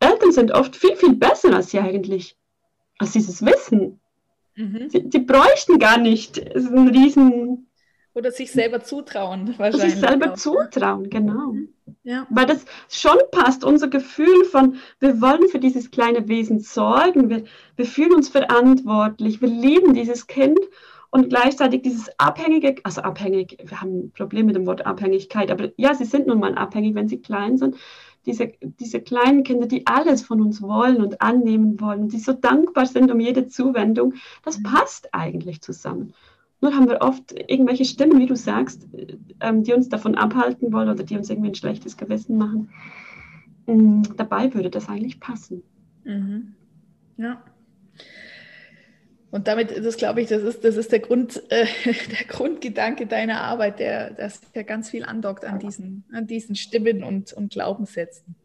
Eltern 0.04 0.32
sind 0.32 0.52
oft 0.52 0.76
viel, 0.76 0.96
viel 0.96 1.14
besser 1.14 1.54
als 1.54 1.70
sie 1.70 1.78
eigentlich, 1.78 2.36
als 2.98 3.12
dieses 3.12 3.44
Wissen. 3.44 4.00
Mhm. 4.56 4.88
Sie, 4.88 5.08
die 5.08 5.18
bräuchten 5.18 5.78
gar 5.78 5.98
nicht 5.98 6.38
es 6.38 6.64
ist 6.64 6.72
ein 6.72 6.88
riesen 6.88 7.66
oder 8.14 8.30
sich 8.30 8.52
selber 8.52 8.80
zutrauen, 8.80 9.54
wahrscheinlich. 9.58 9.92
Sich 9.92 10.00
selber 10.00 10.32
auch. 10.32 10.36
zutrauen, 10.36 11.10
genau. 11.10 11.52
Mhm. 11.52 11.68
Ja. 12.04 12.26
Weil 12.30 12.46
das 12.46 12.64
schon 12.88 13.18
passt, 13.32 13.64
unser 13.64 13.88
Gefühl 13.88 14.44
von, 14.44 14.76
wir 15.00 15.20
wollen 15.20 15.48
für 15.48 15.58
dieses 15.58 15.90
kleine 15.90 16.28
Wesen 16.28 16.60
sorgen, 16.60 17.28
wir, 17.28 17.44
wir 17.76 17.84
fühlen 17.84 18.14
uns 18.14 18.28
verantwortlich, 18.28 19.40
wir 19.40 19.48
lieben 19.48 19.94
dieses 19.94 20.28
Kind 20.28 20.60
und 21.10 21.28
gleichzeitig 21.28 21.82
dieses 21.82 22.08
Abhängige, 22.18 22.76
also 22.84 23.00
abhängig, 23.00 23.58
wir 23.64 23.80
haben 23.80 23.98
ein 23.98 24.12
Problem 24.12 24.46
mit 24.46 24.54
dem 24.54 24.66
Wort 24.66 24.86
Abhängigkeit, 24.86 25.50
aber 25.50 25.70
ja, 25.76 25.94
sie 25.94 26.04
sind 26.04 26.28
nun 26.28 26.38
mal 26.38 26.54
abhängig, 26.54 26.94
wenn 26.94 27.08
sie 27.08 27.20
klein 27.20 27.56
sind. 27.56 27.76
Diese, 28.26 28.52
diese 28.80 29.00
kleinen 29.00 29.42
Kinder, 29.42 29.66
die 29.66 29.86
alles 29.86 30.22
von 30.22 30.40
uns 30.40 30.62
wollen 30.62 31.02
und 31.02 31.20
annehmen 31.20 31.80
wollen, 31.80 32.08
die 32.08 32.18
so 32.18 32.32
dankbar 32.32 32.86
sind 32.86 33.10
um 33.10 33.20
jede 33.20 33.48
Zuwendung, 33.48 34.14
das 34.42 34.58
mhm. 34.58 34.62
passt 34.64 35.14
eigentlich 35.14 35.60
zusammen. 35.60 36.14
Nur 36.60 36.74
haben 36.74 36.88
wir 36.88 37.02
oft 37.02 37.32
irgendwelche 37.32 37.84
Stimmen, 37.84 38.18
wie 38.18 38.26
du 38.26 38.36
sagst, 38.36 38.88
ähm, 39.40 39.64
die 39.64 39.74
uns 39.74 39.90
davon 39.90 40.14
abhalten 40.14 40.72
wollen 40.72 40.88
oder 40.88 41.04
die 41.04 41.16
uns 41.16 41.28
irgendwie 41.28 41.50
ein 41.50 41.54
schlechtes 41.54 41.96
Gewissen 41.98 42.38
machen. 42.38 42.70
Mm, 43.66 44.02
dabei 44.16 44.54
würde 44.54 44.70
das 44.70 44.88
eigentlich 44.88 45.20
passen. 45.20 45.62
Mhm. 46.04 46.54
Ja. 47.18 47.42
Und 49.34 49.48
damit, 49.48 49.84
das 49.84 49.96
glaube 49.96 50.20
ich, 50.20 50.28
das 50.28 50.44
ist, 50.44 50.62
das 50.62 50.76
ist 50.76 50.92
der, 50.92 51.00
Grund, 51.00 51.42
äh, 51.50 51.66
der 51.84 52.24
Grundgedanke 52.28 53.08
deiner 53.08 53.40
Arbeit, 53.40 53.80
der, 53.80 54.10
dass 54.10 54.40
ja 54.54 54.62
ganz 54.62 54.90
viel 54.90 55.04
andockt 55.04 55.44
an 55.44 55.58
diesen, 55.58 56.04
an 56.12 56.28
diesen 56.28 56.54
Stimmen 56.54 57.02
und, 57.02 57.32
und 57.32 57.52
Glaubenssätzen. 57.52 58.36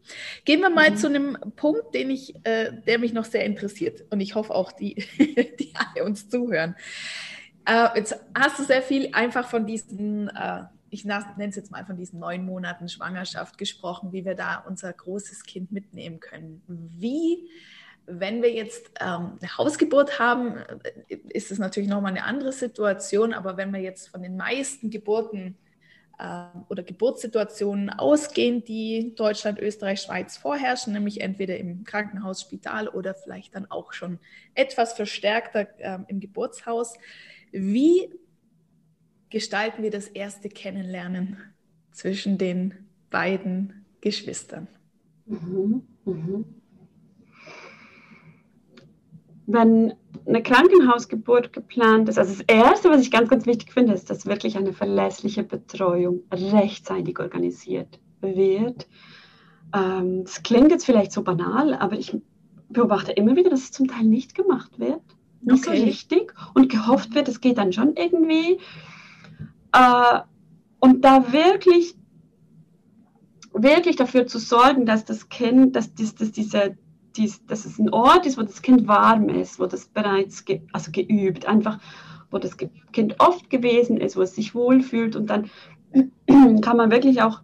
Gehen 0.44 0.58
wir 0.58 0.68
mal 0.68 0.90
mhm. 0.90 0.96
zu 0.96 1.06
einem 1.06 1.38
Punkt, 1.54 1.94
den 1.94 2.10
ich, 2.10 2.34
äh, 2.44 2.72
der 2.88 2.98
mich 2.98 3.12
noch 3.12 3.24
sehr 3.24 3.44
interessiert 3.44 4.02
und 4.10 4.20
ich 4.20 4.34
hoffe 4.34 4.52
auch, 4.52 4.72
die, 4.72 4.96
die 5.60 5.72
alle 5.76 6.04
uns 6.04 6.28
zuhören. 6.28 6.74
Äh, 7.66 7.86
jetzt 7.94 8.18
hast 8.36 8.58
du 8.58 8.64
sehr 8.64 8.82
viel 8.82 9.10
einfach 9.12 9.48
von 9.48 9.66
diesen, 9.66 10.26
äh, 10.26 10.64
ich 10.90 11.04
nenne 11.04 11.24
es 11.38 11.54
jetzt 11.54 11.70
mal 11.70 11.86
von 11.86 11.98
diesen 11.98 12.18
neun 12.18 12.44
Monaten 12.44 12.88
Schwangerschaft 12.88 13.58
gesprochen, 13.58 14.12
wie 14.12 14.24
wir 14.24 14.34
da 14.34 14.64
unser 14.66 14.92
großes 14.92 15.44
Kind 15.44 15.70
mitnehmen 15.70 16.18
können. 16.18 16.62
Wie, 16.66 17.48
wenn 18.06 18.42
wir 18.42 18.52
jetzt 18.52 18.90
ähm, 19.00 19.38
eine 19.40 19.58
Hausgeburt 19.58 20.18
haben, 20.18 20.56
äh, 21.08 21.16
ist 21.28 21.50
es 21.50 21.58
natürlich 21.58 21.88
nochmal 21.88 22.12
eine 22.12 22.24
andere 22.24 22.52
Situation, 22.52 23.32
aber 23.32 23.56
wenn 23.56 23.72
wir 23.72 23.80
jetzt 23.80 24.08
von 24.08 24.22
den 24.22 24.36
meisten 24.36 24.90
Geburten 24.90 25.56
äh, 26.18 26.44
oder 26.68 26.82
Geburtssituationen 26.82 27.90
ausgehen, 27.90 28.64
die 28.64 29.14
Deutschland, 29.14 29.58
Österreich, 29.58 30.02
Schweiz 30.02 30.36
vorherrschen, 30.36 30.92
nämlich 30.92 31.20
entweder 31.20 31.56
im 31.56 31.84
Krankenhaus, 31.84 32.42
Spital 32.42 32.88
oder 32.88 33.14
vielleicht 33.14 33.54
dann 33.54 33.70
auch 33.70 33.92
schon 33.92 34.18
etwas 34.54 34.92
verstärkter 34.92 35.68
äh, 35.78 35.98
im 36.08 36.20
Geburtshaus, 36.20 36.94
wie 37.52 38.10
gestalten 39.30 39.82
wir 39.82 39.90
das 39.90 40.08
erste 40.08 40.48
Kennenlernen 40.48 41.38
zwischen 41.92 42.38
den 42.38 42.74
beiden 43.10 43.86
Geschwistern? 44.00 44.68
Mhm, 45.26 45.82
mhm. 46.04 46.59
Wenn 49.52 49.94
eine 50.26 50.42
Krankenhausgeburt 50.42 51.52
geplant 51.52 52.08
ist, 52.08 52.18
also 52.18 52.34
das 52.34 52.44
Erste, 52.46 52.90
was 52.90 53.00
ich 53.02 53.10
ganz, 53.10 53.28
ganz 53.28 53.46
wichtig 53.46 53.72
finde, 53.72 53.92
ist, 53.94 54.10
dass 54.10 54.26
wirklich 54.26 54.56
eine 54.56 54.72
verlässliche 54.72 55.42
Betreuung 55.42 56.22
rechtzeitig 56.32 57.18
organisiert 57.18 57.98
wird. 58.20 58.86
Ähm, 59.74 60.24
das 60.24 60.42
klingt 60.42 60.70
jetzt 60.70 60.84
vielleicht 60.84 61.12
so 61.12 61.22
banal, 61.22 61.74
aber 61.74 61.98
ich 61.98 62.16
beobachte 62.68 63.12
immer 63.12 63.34
wieder, 63.36 63.50
dass 63.50 63.60
es 63.60 63.72
zum 63.72 63.88
Teil 63.88 64.04
nicht 64.04 64.34
gemacht 64.34 64.78
wird 64.78 65.02
nicht 65.42 65.66
okay. 65.66 65.78
so 65.78 65.84
richtig 65.84 66.34
und 66.54 66.70
gehofft 66.70 67.14
wird, 67.14 67.28
es 67.28 67.40
geht 67.40 67.58
dann 67.58 67.72
schon 67.72 67.96
irgendwie. 67.96 68.58
Äh, 69.72 70.20
und 70.80 71.04
da 71.04 71.32
wirklich, 71.32 71.94
wirklich 73.52 73.96
dafür 73.96 74.26
zu 74.26 74.38
sorgen, 74.38 74.86
dass 74.86 75.04
das 75.04 75.28
Kind, 75.28 75.76
dass, 75.76 75.94
dies, 75.94 76.14
dass, 76.14 76.32
diese, 76.32 76.76
dies, 77.16 77.44
dass 77.46 77.64
es 77.64 77.78
ein 77.78 77.90
Ort 77.90 78.26
ist, 78.26 78.38
wo 78.38 78.42
das 78.42 78.62
Kind 78.62 78.86
warm 78.86 79.28
ist, 79.28 79.58
wo 79.58 79.66
das 79.66 79.86
bereits 79.86 80.44
ge, 80.44 80.62
also 80.72 80.90
geübt, 80.92 81.46
einfach, 81.46 81.78
wo 82.30 82.38
das 82.38 82.56
Kind 82.56 83.16
oft 83.18 83.50
gewesen 83.50 83.96
ist, 83.96 84.16
wo 84.16 84.22
es 84.22 84.34
sich 84.34 84.54
wohlfühlt 84.54 85.16
und 85.16 85.28
dann 85.28 85.50
kann 86.60 86.76
man 86.76 86.90
wirklich 86.90 87.22
auch 87.22 87.40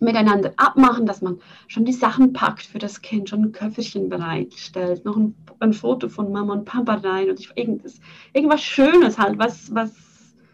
miteinander 0.00 0.52
abmachen, 0.56 1.06
dass 1.06 1.20
man 1.20 1.38
schon 1.68 1.84
die 1.84 1.92
Sachen 1.92 2.32
packt 2.32 2.62
für 2.62 2.78
das 2.78 3.02
Kind, 3.02 3.28
schon 3.28 3.44
ein 3.44 3.52
Köfferchen 3.52 4.08
bereitstellt, 4.08 5.04
noch 5.04 5.16
ein, 5.16 5.34
ein 5.60 5.74
Foto 5.74 6.08
von 6.08 6.32
Mama 6.32 6.54
und 6.54 6.64
Papa 6.64 6.94
rein 6.94 7.28
und 7.28 7.38
ich, 7.38 7.50
irgendwas, 7.54 8.00
irgendwas 8.32 8.62
Schönes 8.62 9.18
halt, 9.18 9.38
was, 9.38 9.74
was, 9.74 9.92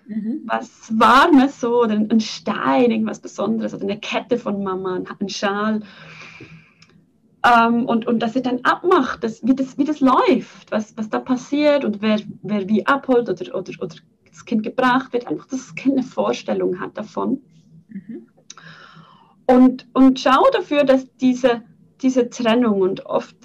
mhm. 0.08 0.42
was 0.46 0.92
Warmes 0.98 1.60
so 1.60 1.82
oder 1.82 1.94
ein 1.94 2.20
Stein, 2.20 2.90
irgendwas 2.90 3.20
Besonderes 3.20 3.72
oder 3.72 3.84
eine 3.84 4.00
Kette 4.00 4.36
von 4.36 4.62
Mama, 4.62 5.00
ein 5.20 5.28
Schal. 5.28 5.82
Ähm, 7.46 7.86
und, 7.86 8.06
und 8.06 8.20
dass 8.20 8.34
ihr 8.34 8.42
dann 8.42 8.60
abmacht, 8.64 9.22
dass, 9.22 9.46
wie, 9.46 9.54
das, 9.54 9.78
wie 9.78 9.84
das 9.84 10.00
läuft, 10.00 10.70
was, 10.70 10.96
was 10.96 11.08
da 11.10 11.20
passiert 11.20 11.84
und 11.84 12.02
wer, 12.02 12.18
wer 12.42 12.68
wie 12.68 12.84
abholt 12.86 13.28
oder, 13.28 13.54
oder, 13.54 13.72
oder 13.80 13.96
das 14.28 14.44
Kind 14.44 14.62
gebracht 14.62 15.12
wird, 15.12 15.28
einfach, 15.28 15.46
dass 15.46 15.66
das 15.66 15.74
Kind 15.74 15.96
eine 15.96 16.02
Vorstellung 16.02 16.80
hat 16.80 16.98
davon. 16.98 17.40
Mhm. 17.88 18.26
Und, 19.46 19.86
und 19.92 20.18
schau 20.18 20.44
dafür, 20.52 20.84
dass 20.84 21.06
diese, 21.18 21.62
diese 22.02 22.28
Trennung, 22.30 22.80
und 22.80 23.06
oft 23.06 23.36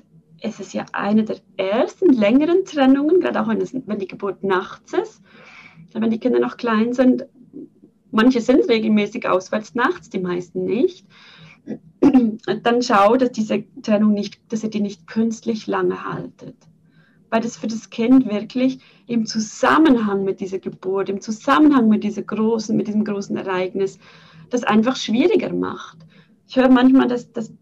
ist 0.41 0.59
es 0.59 0.73
ja 0.73 0.85
eine 0.93 1.23
der 1.23 1.37
ersten 1.57 2.11
längeren 2.11 2.65
Trennungen, 2.65 3.19
gerade 3.19 3.39
auch 3.41 3.47
wenn, 3.47 3.61
es, 3.61 3.73
wenn 3.73 3.99
die 3.99 4.07
Geburt 4.07 4.43
nachts 4.43 4.93
ist, 4.93 5.21
Wenn 5.93 6.09
die 6.09 6.19
Kinder 6.19 6.39
noch 6.39 6.57
klein 6.57 6.93
sind, 6.93 7.27
manche 8.11 8.41
sind 8.41 8.67
regelmäßig 8.67 9.27
auswärts 9.27 9.75
nachts, 9.75 10.09
die 10.09 10.19
meisten 10.19 10.63
nicht, 10.63 11.05
dann 12.63 12.81
schau, 12.81 13.15
dass 13.17 13.31
diese 13.31 13.63
Trennung 13.81 14.13
nicht, 14.13 14.39
dass 14.51 14.63
ihr 14.63 14.69
die 14.69 14.81
nicht 14.81 15.07
künstlich 15.07 15.67
lange 15.67 16.03
haltet. 16.03 16.55
Weil 17.29 17.41
das 17.41 17.57
für 17.57 17.67
das 17.67 17.89
Kind 17.89 18.29
wirklich 18.29 18.79
im 19.07 19.25
Zusammenhang 19.25 20.23
mit 20.23 20.39
dieser 20.39 20.59
Geburt, 20.59 21.09
im 21.09 21.21
Zusammenhang 21.21 21.87
mit, 21.87 22.03
dieser 22.03 22.23
großen, 22.23 22.75
mit 22.75 22.87
diesem 22.87 23.05
großen 23.05 23.37
Ereignis, 23.37 23.99
das 24.49 24.63
einfach 24.63 24.95
schwieriger 24.95 25.53
macht. 25.53 25.99
Ich 26.47 26.57
höre 26.57 26.69
manchmal, 26.69 27.07
dass, 27.07 27.31
dass 27.31 27.53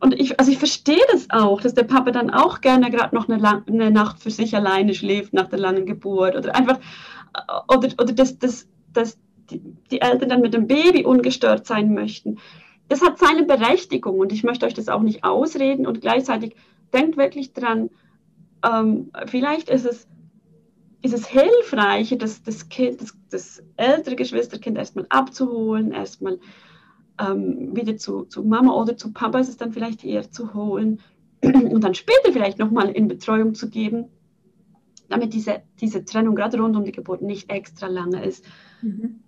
und 0.00 0.14
ich, 0.14 0.38
also 0.38 0.52
ich 0.52 0.58
verstehe 0.58 1.02
das 1.10 1.28
auch, 1.30 1.60
dass 1.60 1.74
der 1.74 1.82
Papa 1.82 2.12
dann 2.12 2.30
auch 2.30 2.60
gerne 2.60 2.90
gerade 2.90 3.14
noch 3.14 3.28
eine, 3.28 3.64
eine, 3.66 3.90
Nacht 3.90 4.22
für 4.22 4.30
sich 4.30 4.54
alleine 4.54 4.94
schläft 4.94 5.32
nach 5.32 5.48
der 5.48 5.58
langen 5.58 5.86
Geburt 5.86 6.36
oder 6.36 6.54
einfach, 6.54 6.78
oder, 7.66 7.88
oder 8.00 8.12
dass, 8.12 8.38
dass, 8.38 8.68
dass 8.92 9.18
die 9.50 10.00
Eltern 10.00 10.28
dann 10.28 10.40
mit 10.40 10.54
dem 10.54 10.66
Baby 10.66 11.04
ungestört 11.04 11.66
sein 11.66 11.94
möchten. 11.94 12.38
Das 12.88 13.02
hat 13.02 13.18
seine 13.18 13.44
Berechtigung 13.44 14.18
und 14.18 14.32
ich 14.32 14.44
möchte 14.44 14.66
euch 14.66 14.74
das 14.74 14.88
auch 14.88 15.02
nicht 15.02 15.24
ausreden 15.24 15.86
und 15.86 16.00
gleichzeitig 16.00 16.56
denkt 16.92 17.16
wirklich 17.16 17.52
dran, 17.52 17.90
ähm, 18.64 19.10
vielleicht 19.26 19.68
ist 19.68 19.86
es, 19.86 20.08
ist 21.02 21.14
es 21.14 21.26
hilfreich, 21.26 22.16
das, 22.18 22.42
das, 22.42 22.68
kind, 22.68 23.00
das, 23.00 23.14
das 23.30 23.62
ältere 23.76 24.16
Geschwisterkind 24.16 24.78
erstmal 24.78 25.06
abzuholen, 25.10 25.92
erstmal 25.92 26.38
ähm, 27.20 27.76
wieder 27.76 27.96
zu, 27.96 28.24
zu 28.24 28.42
Mama 28.42 28.72
oder 28.72 28.96
zu 28.96 29.12
Papa 29.12 29.38
ist 29.38 29.48
es 29.48 29.56
dann 29.56 29.72
vielleicht 29.72 30.04
eher 30.04 30.30
zu 30.30 30.54
holen 30.54 31.00
und 31.42 31.82
dann 31.82 31.94
später 31.94 32.32
vielleicht 32.32 32.58
nochmal 32.58 32.90
in 32.90 33.06
Betreuung 33.08 33.54
zu 33.54 33.68
geben, 33.68 34.06
damit 35.08 35.34
diese, 35.34 35.62
diese 35.80 36.04
Trennung 36.04 36.34
gerade 36.34 36.58
rund 36.58 36.76
um 36.76 36.84
die 36.84 36.92
Geburt 36.92 37.22
nicht 37.22 37.50
extra 37.50 37.86
lange 37.86 38.24
ist. 38.24 38.44
Mhm. 38.82 39.20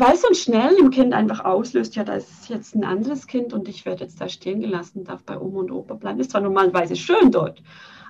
Weil 0.00 0.14
es 0.14 0.22
dann 0.22 0.34
schnell 0.34 0.74
im 0.78 0.90
Kind 0.90 1.12
einfach 1.12 1.44
auslöst, 1.44 1.96
ja, 1.96 2.04
da 2.04 2.14
ist 2.14 2.48
jetzt 2.48 2.76
ein 2.76 2.84
anderes 2.84 3.26
Kind 3.26 3.52
und 3.52 3.68
ich 3.68 3.84
werde 3.84 4.04
jetzt 4.04 4.20
da 4.20 4.28
stehen 4.28 4.60
gelassen, 4.60 5.02
darf 5.02 5.24
bei 5.24 5.36
Oma 5.36 5.58
und 5.58 5.72
Opa 5.72 5.94
bleiben. 5.94 6.20
Ist 6.20 6.30
zwar 6.30 6.40
normalerweise 6.40 6.94
schön 6.94 7.32
dort, 7.32 7.62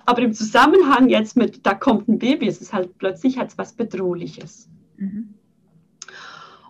aber 0.05 0.21
im 0.21 0.35
Zusammenhang 0.35 1.09
jetzt 1.09 1.35
mit, 1.35 1.65
da 1.65 1.73
kommt 1.73 2.07
ein 2.07 2.19
Baby, 2.19 2.47
ist 2.47 2.61
es 2.61 2.75
halt 2.75 2.99
plötzlich 2.99 3.39
halt 3.39 3.57
was 3.57 3.73
Bedrohliches. 3.73 4.69
Mhm. 4.99 5.33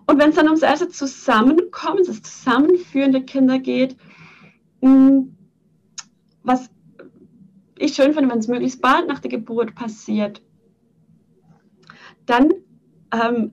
Und 0.07 0.19
wenn 0.19 0.29
es 0.29 0.37
dann 0.37 0.47
ums 0.47 0.61
erste 0.61 0.87
Zusammenkommen, 0.87 2.03
das 2.07 2.21
Zusammenführen 2.21 3.11
der 3.11 3.23
Kinder 3.23 3.59
geht, 3.59 3.97
mm, 4.79 5.23
was 6.43 6.69
ich 7.77 7.93
schön 7.93 8.13
finde, 8.13 8.31
wenn 8.31 8.39
es 8.39 8.47
möglichst 8.47 8.81
bald 8.81 9.07
nach 9.07 9.19
der 9.19 9.31
Geburt 9.31 9.75
passiert, 9.75 10.41
dann, 12.25 12.53
ähm, 13.11 13.51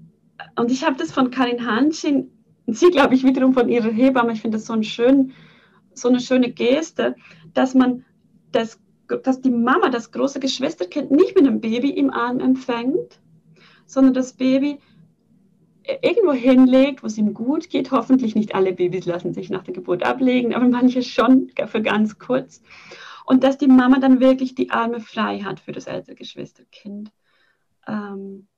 und 0.56 0.70
ich 0.70 0.84
habe 0.84 0.96
das 0.96 1.12
von 1.12 1.30
Karin 1.30 1.66
Hanschin, 1.66 2.30
sie 2.66 2.90
glaube 2.90 3.14
ich 3.14 3.24
wiederum 3.24 3.52
von 3.52 3.68
ihrer 3.68 3.90
Hebamme, 3.90 4.32
ich 4.32 4.42
finde 4.42 4.58
das 4.58 4.66
so, 4.66 4.72
ein 4.72 4.82
schön, 4.82 5.32
so 5.94 6.08
eine 6.08 6.20
schöne 6.20 6.50
Geste, 6.50 7.14
dass 7.54 7.74
man 7.74 8.04
das, 8.52 8.80
dass 9.22 9.40
die 9.40 9.50
Mama 9.50 9.88
das 9.90 10.10
große 10.10 10.40
Geschwisterkind 10.40 11.10
nicht 11.10 11.36
mit 11.36 11.46
einem 11.46 11.60
Baby 11.60 11.90
im 11.90 12.10
Arm 12.10 12.40
empfängt, 12.40 13.20
sondern 13.86 14.14
das 14.14 14.32
Baby 14.32 14.78
irgendwo 16.02 16.32
hinlegt, 16.32 17.02
wo 17.02 17.06
es 17.06 17.18
ihm 17.18 17.32
gut 17.34 17.70
geht. 17.70 17.90
Hoffentlich 17.90 18.34
nicht 18.34 18.54
alle 18.54 18.72
Babys 18.72 19.06
lassen 19.06 19.32
sich 19.32 19.50
nach 19.50 19.62
der 19.62 19.74
Geburt 19.74 20.02
ablegen, 20.02 20.54
aber 20.54 20.66
manche 20.66 21.02
schon 21.02 21.50
für 21.66 21.82
ganz 21.82 22.18
kurz. 22.18 22.62
Und 23.24 23.44
dass 23.44 23.58
die 23.58 23.68
Mama 23.68 23.98
dann 23.98 24.20
wirklich 24.20 24.54
die 24.54 24.70
Arme 24.70 25.00
frei 25.00 25.40
hat 25.40 25.60
für 25.60 25.72
das 25.72 25.86
ältere 25.86 26.16
Geschwisterkind. 26.16 27.10
Ähm, 27.86 28.48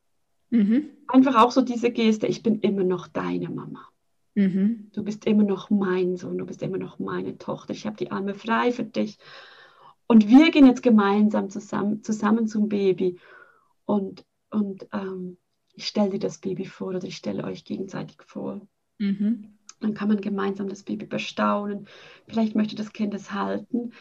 mhm. 0.50 0.90
Einfach 1.06 1.36
auch 1.36 1.50
so 1.50 1.62
diese 1.62 1.90
Geste, 1.90 2.26
ich 2.26 2.42
bin 2.42 2.60
immer 2.60 2.84
noch 2.84 3.08
deine 3.08 3.48
Mama. 3.48 3.88
Mhm. 4.34 4.90
Du 4.92 5.02
bist 5.02 5.26
immer 5.26 5.42
noch 5.42 5.68
mein 5.70 6.16
Sohn, 6.16 6.38
du 6.38 6.46
bist 6.46 6.62
immer 6.62 6.78
noch 6.78 6.98
meine 6.98 7.38
Tochter. 7.38 7.72
Ich 7.72 7.86
habe 7.86 7.96
die 7.96 8.12
Arme 8.12 8.34
frei 8.34 8.70
für 8.70 8.84
dich. 8.84 9.18
Und 10.06 10.28
wir 10.28 10.50
gehen 10.50 10.66
jetzt 10.66 10.82
gemeinsam 10.82 11.50
zusammen, 11.50 12.04
zusammen 12.04 12.46
zum 12.46 12.68
Baby. 12.68 13.18
Und, 13.84 14.24
und 14.50 14.86
ähm, 14.92 15.38
ich 15.72 15.86
stelle 15.86 16.10
dir 16.10 16.18
das 16.20 16.38
Baby 16.38 16.66
vor 16.66 16.88
oder 16.88 17.04
ich 17.04 17.16
stelle 17.16 17.42
euch 17.44 17.64
gegenseitig 17.64 18.22
vor. 18.26 18.60
Mhm. 18.98 19.58
Dann 19.80 19.94
kann 19.94 20.08
man 20.08 20.20
gemeinsam 20.20 20.68
das 20.68 20.84
Baby 20.84 21.06
bestaunen. 21.06 21.88
Vielleicht 22.28 22.54
möchte 22.54 22.76
das 22.76 22.92
Kind 22.92 23.14
es 23.14 23.32
halten, 23.32 23.92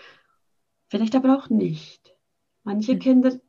vielleicht 0.90 1.16
aber 1.16 1.36
auch 1.36 1.50
nicht. 1.50 2.16
Manche 2.64 2.94
mhm. 2.94 3.00
Kinder 3.00 3.40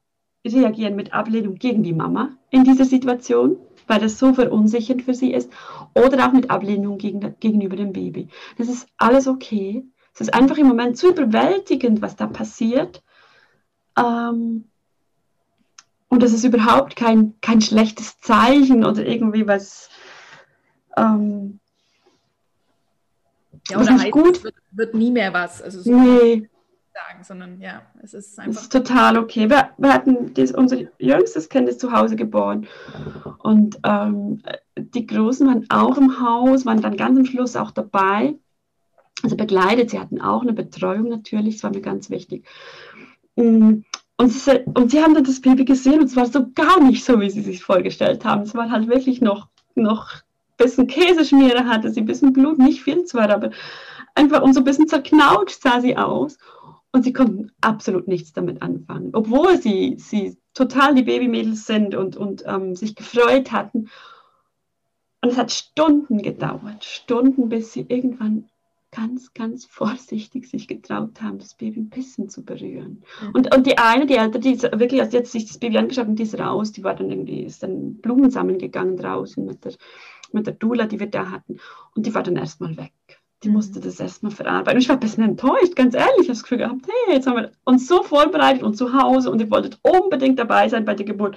reagieren 0.46 0.96
mit 0.96 1.12
Ablehnung 1.12 1.56
gegen 1.56 1.82
die 1.82 1.92
Mama 1.92 2.37
in 2.50 2.64
dieser 2.64 2.84
Situation, 2.84 3.56
weil 3.86 4.00
das 4.00 4.18
so 4.18 4.34
verunsichernd 4.34 5.02
für 5.02 5.14
sie 5.14 5.32
ist, 5.32 5.50
oder 5.94 6.26
auch 6.26 6.32
mit 6.32 6.50
Ablehnung 6.50 6.98
gegen, 6.98 7.36
gegenüber 7.40 7.76
dem 7.76 7.92
Baby. 7.92 8.28
Das 8.56 8.68
ist 8.68 8.88
alles 8.96 9.26
okay. 9.26 9.84
Es 10.14 10.20
ist 10.22 10.34
einfach 10.34 10.58
im 10.58 10.68
Moment 10.68 10.96
zu 10.98 11.10
überwältigend, 11.10 12.02
was 12.02 12.16
da 12.16 12.26
passiert. 12.26 13.02
Ähm, 13.96 14.64
und 16.08 16.22
das 16.22 16.32
ist 16.32 16.44
überhaupt 16.44 16.96
kein, 16.96 17.34
kein 17.40 17.60
schlechtes 17.60 18.18
Zeichen 18.18 18.84
oder 18.84 19.06
irgendwie 19.06 19.46
was. 19.46 19.90
Ähm, 20.96 21.60
ja, 23.68 23.78
oder 23.78 23.98
heißt, 23.98 24.10
gut. 24.10 24.42
Wird, 24.42 24.54
wird, 24.72 24.94
nie 24.94 25.10
mehr 25.10 25.32
was. 25.32 25.60
Also 25.60 25.82
so 25.82 25.94
nee. 25.94 26.48
Sagen, 27.06 27.22
sondern 27.22 27.60
ja, 27.60 27.82
es 28.02 28.12
ist 28.12 28.38
einfach. 28.38 28.52
Es 28.52 28.62
ist 28.62 28.72
total 28.72 29.18
okay. 29.18 29.48
Wir, 29.48 29.70
wir 29.76 29.92
hatten 29.92 30.34
das, 30.34 30.50
unser 30.50 30.78
jüngstes 30.98 31.48
Kind 31.48 31.68
ist 31.68 31.80
zu 31.80 31.92
Hause 31.92 32.16
geboren 32.16 32.66
und 33.38 33.78
ähm, 33.84 34.42
die 34.76 35.06
Großen 35.06 35.46
waren 35.46 35.66
auch 35.68 35.96
im 35.96 36.20
Haus, 36.20 36.66
waren 36.66 36.80
dann 36.80 36.96
ganz 36.96 37.16
am 37.16 37.24
Schluss 37.24 37.54
auch 37.54 37.70
dabei. 37.70 38.34
Also 39.22 39.36
begleitet, 39.36 39.90
sie 39.90 40.00
hatten 40.00 40.20
auch 40.20 40.42
eine 40.42 40.52
Betreuung 40.52 41.08
natürlich, 41.08 41.56
das 41.56 41.64
war 41.64 41.70
mir 41.70 41.82
ganz 41.82 42.10
wichtig. 42.10 42.46
Mm, 43.36 43.82
und 44.16 44.32
sie, 44.32 44.64
und 44.74 44.90
sie 44.90 45.00
haben 45.00 45.14
dann 45.14 45.24
das 45.24 45.40
Baby 45.40 45.64
gesehen 45.64 46.00
und 46.00 46.06
es 46.06 46.16
war 46.16 46.26
so 46.26 46.46
gar 46.52 46.80
nicht 46.82 47.04
so, 47.04 47.20
wie 47.20 47.30
sie 47.30 47.42
sich 47.42 47.62
vorgestellt 47.62 48.24
haben. 48.24 48.42
Es 48.42 48.54
war 48.54 48.70
halt 48.70 48.88
wirklich 48.88 49.20
noch, 49.20 49.48
noch 49.76 50.14
ein 50.14 50.64
bisschen 50.64 50.88
Käseschmiere 50.88 51.66
hatte 51.66 51.90
sie, 51.92 52.00
ein 52.00 52.06
bisschen 52.06 52.32
Blut, 52.32 52.58
nicht 52.58 52.82
viel 52.82 53.04
zwar, 53.04 53.30
aber 53.30 53.50
einfach 54.16 54.42
und 54.42 54.54
so 54.54 54.60
ein 54.60 54.64
bisschen 54.64 54.88
zerknautscht 54.88 55.62
sah 55.62 55.80
sie 55.80 55.96
aus. 55.96 56.38
Und 56.92 57.04
sie 57.04 57.12
konnten 57.12 57.52
absolut 57.60 58.08
nichts 58.08 58.32
damit 58.32 58.62
anfangen, 58.62 59.10
obwohl 59.12 59.60
sie, 59.60 59.96
sie 59.98 60.38
total 60.54 60.94
die 60.94 61.02
Babymädels 61.02 61.66
sind 61.66 61.94
und, 61.94 62.16
und 62.16 62.44
ähm, 62.46 62.74
sich 62.74 62.94
gefreut 62.94 63.52
hatten. 63.52 63.90
Und 65.20 65.30
es 65.30 65.36
hat 65.36 65.52
Stunden 65.52 66.22
gedauert, 66.22 66.84
Stunden, 66.84 67.48
bis 67.48 67.72
sie 67.72 67.84
irgendwann 67.88 68.48
ganz, 68.90 69.34
ganz 69.34 69.66
vorsichtig 69.66 70.48
sich 70.48 70.66
getraut 70.66 71.20
haben, 71.20 71.38
das 71.38 71.54
Baby 71.54 71.80
ein 71.80 71.90
bisschen 71.90 72.28
zu 72.28 72.44
berühren. 72.44 73.02
Mhm. 73.20 73.30
Und, 73.34 73.54
und 73.54 73.66
die 73.66 73.78
eine, 73.78 74.06
die 74.06 74.16
Ältere, 74.16 74.40
die 74.40 74.52
ist 74.52 74.62
wirklich, 74.62 75.00
als 75.00 75.12
jetzt 75.12 75.32
sich 75.32 75.46
das 75.46 75.58
Baby 75.58 75.78
angeschaut 75.78 76.08
und 76.08 76.16
die 76.16 76.22
ist 76.22 76.38
raus, 76.38 76.72
die 76.72 76.84
war 76.84 76.94
dann 76.94 77.10
irgendwie, 77.10 77.42
ist 77.42 77.62
dann 77.62 77.96
Blumen 77.96 78.30
sammeln 78.30 78.58
gegangen 78.58 78.96
draußen 78.96 79.44
mit 79.44 79.64
der, 79.64 79.74
mit 80.32 80.46
der 80.46 80.54
Dula, 80.54 80.86
die 80.86 81.00
wir 81.00 81.08
da 81.10 81.30
hatten. 81.30 81.58
Und 81.94 82.06
die 82.06 82.14
war 82.14 82.22
dann 82.22 82.36
erstmal 82.36 82.76
weg. 82.76 83.17
Die 83.42 83.48
mhm. 83.48 83.54
musste 83.54 83.80
das 83.80 84.00
erstmal 84.00 84.32
verarbeiten. 84.32 84.76
Und 84.76 84.82
ich 84.82 84.88
war 84.88 84.96
ein 84.96 85.00
bisschen 85.00 85.24
enttäuscht, 85.24 85.76
ganz 85.76 85.94
ehrlich. 85.94 86.12
Ich 86.20 86.28
habe 86.28 86.34
das 86.34 86.42
Gefühl 86.42 86.58
gehabt, 86.58 86.86
hey, 86.86 87.14
jetzt 87.14 87.26
haben 87.26 87.36
wir 87.36 87.52
uns 87.64 87.86
so 87.86 88.02
vorbereitet 88.02 88.62
und 88.62 88.76
zu 88.76 88.92
Hause 88.92 89.30
und 89.30 89.40
ihr 89.40 89.50
wolltet 89.50 89.78
unbedingt 89.82 90.38
dabei 90.38 90.68
sein 90.68 90.84
bei 90.84 90.94
der 90.94 91.06
Geburt. 91.06 91.36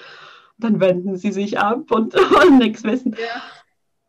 Und 0.57 0.63
dann 0.63 0.79
wenden 0.79 1.17
sie 1.17 1.31
sich 1.31 1.59
ab 1.59 1.91
und 1.91 2.13
wollen 2.31 2.57
nichts 2.57 2.83
wissen. 2.83 3.13
Ja. 3.13 3.41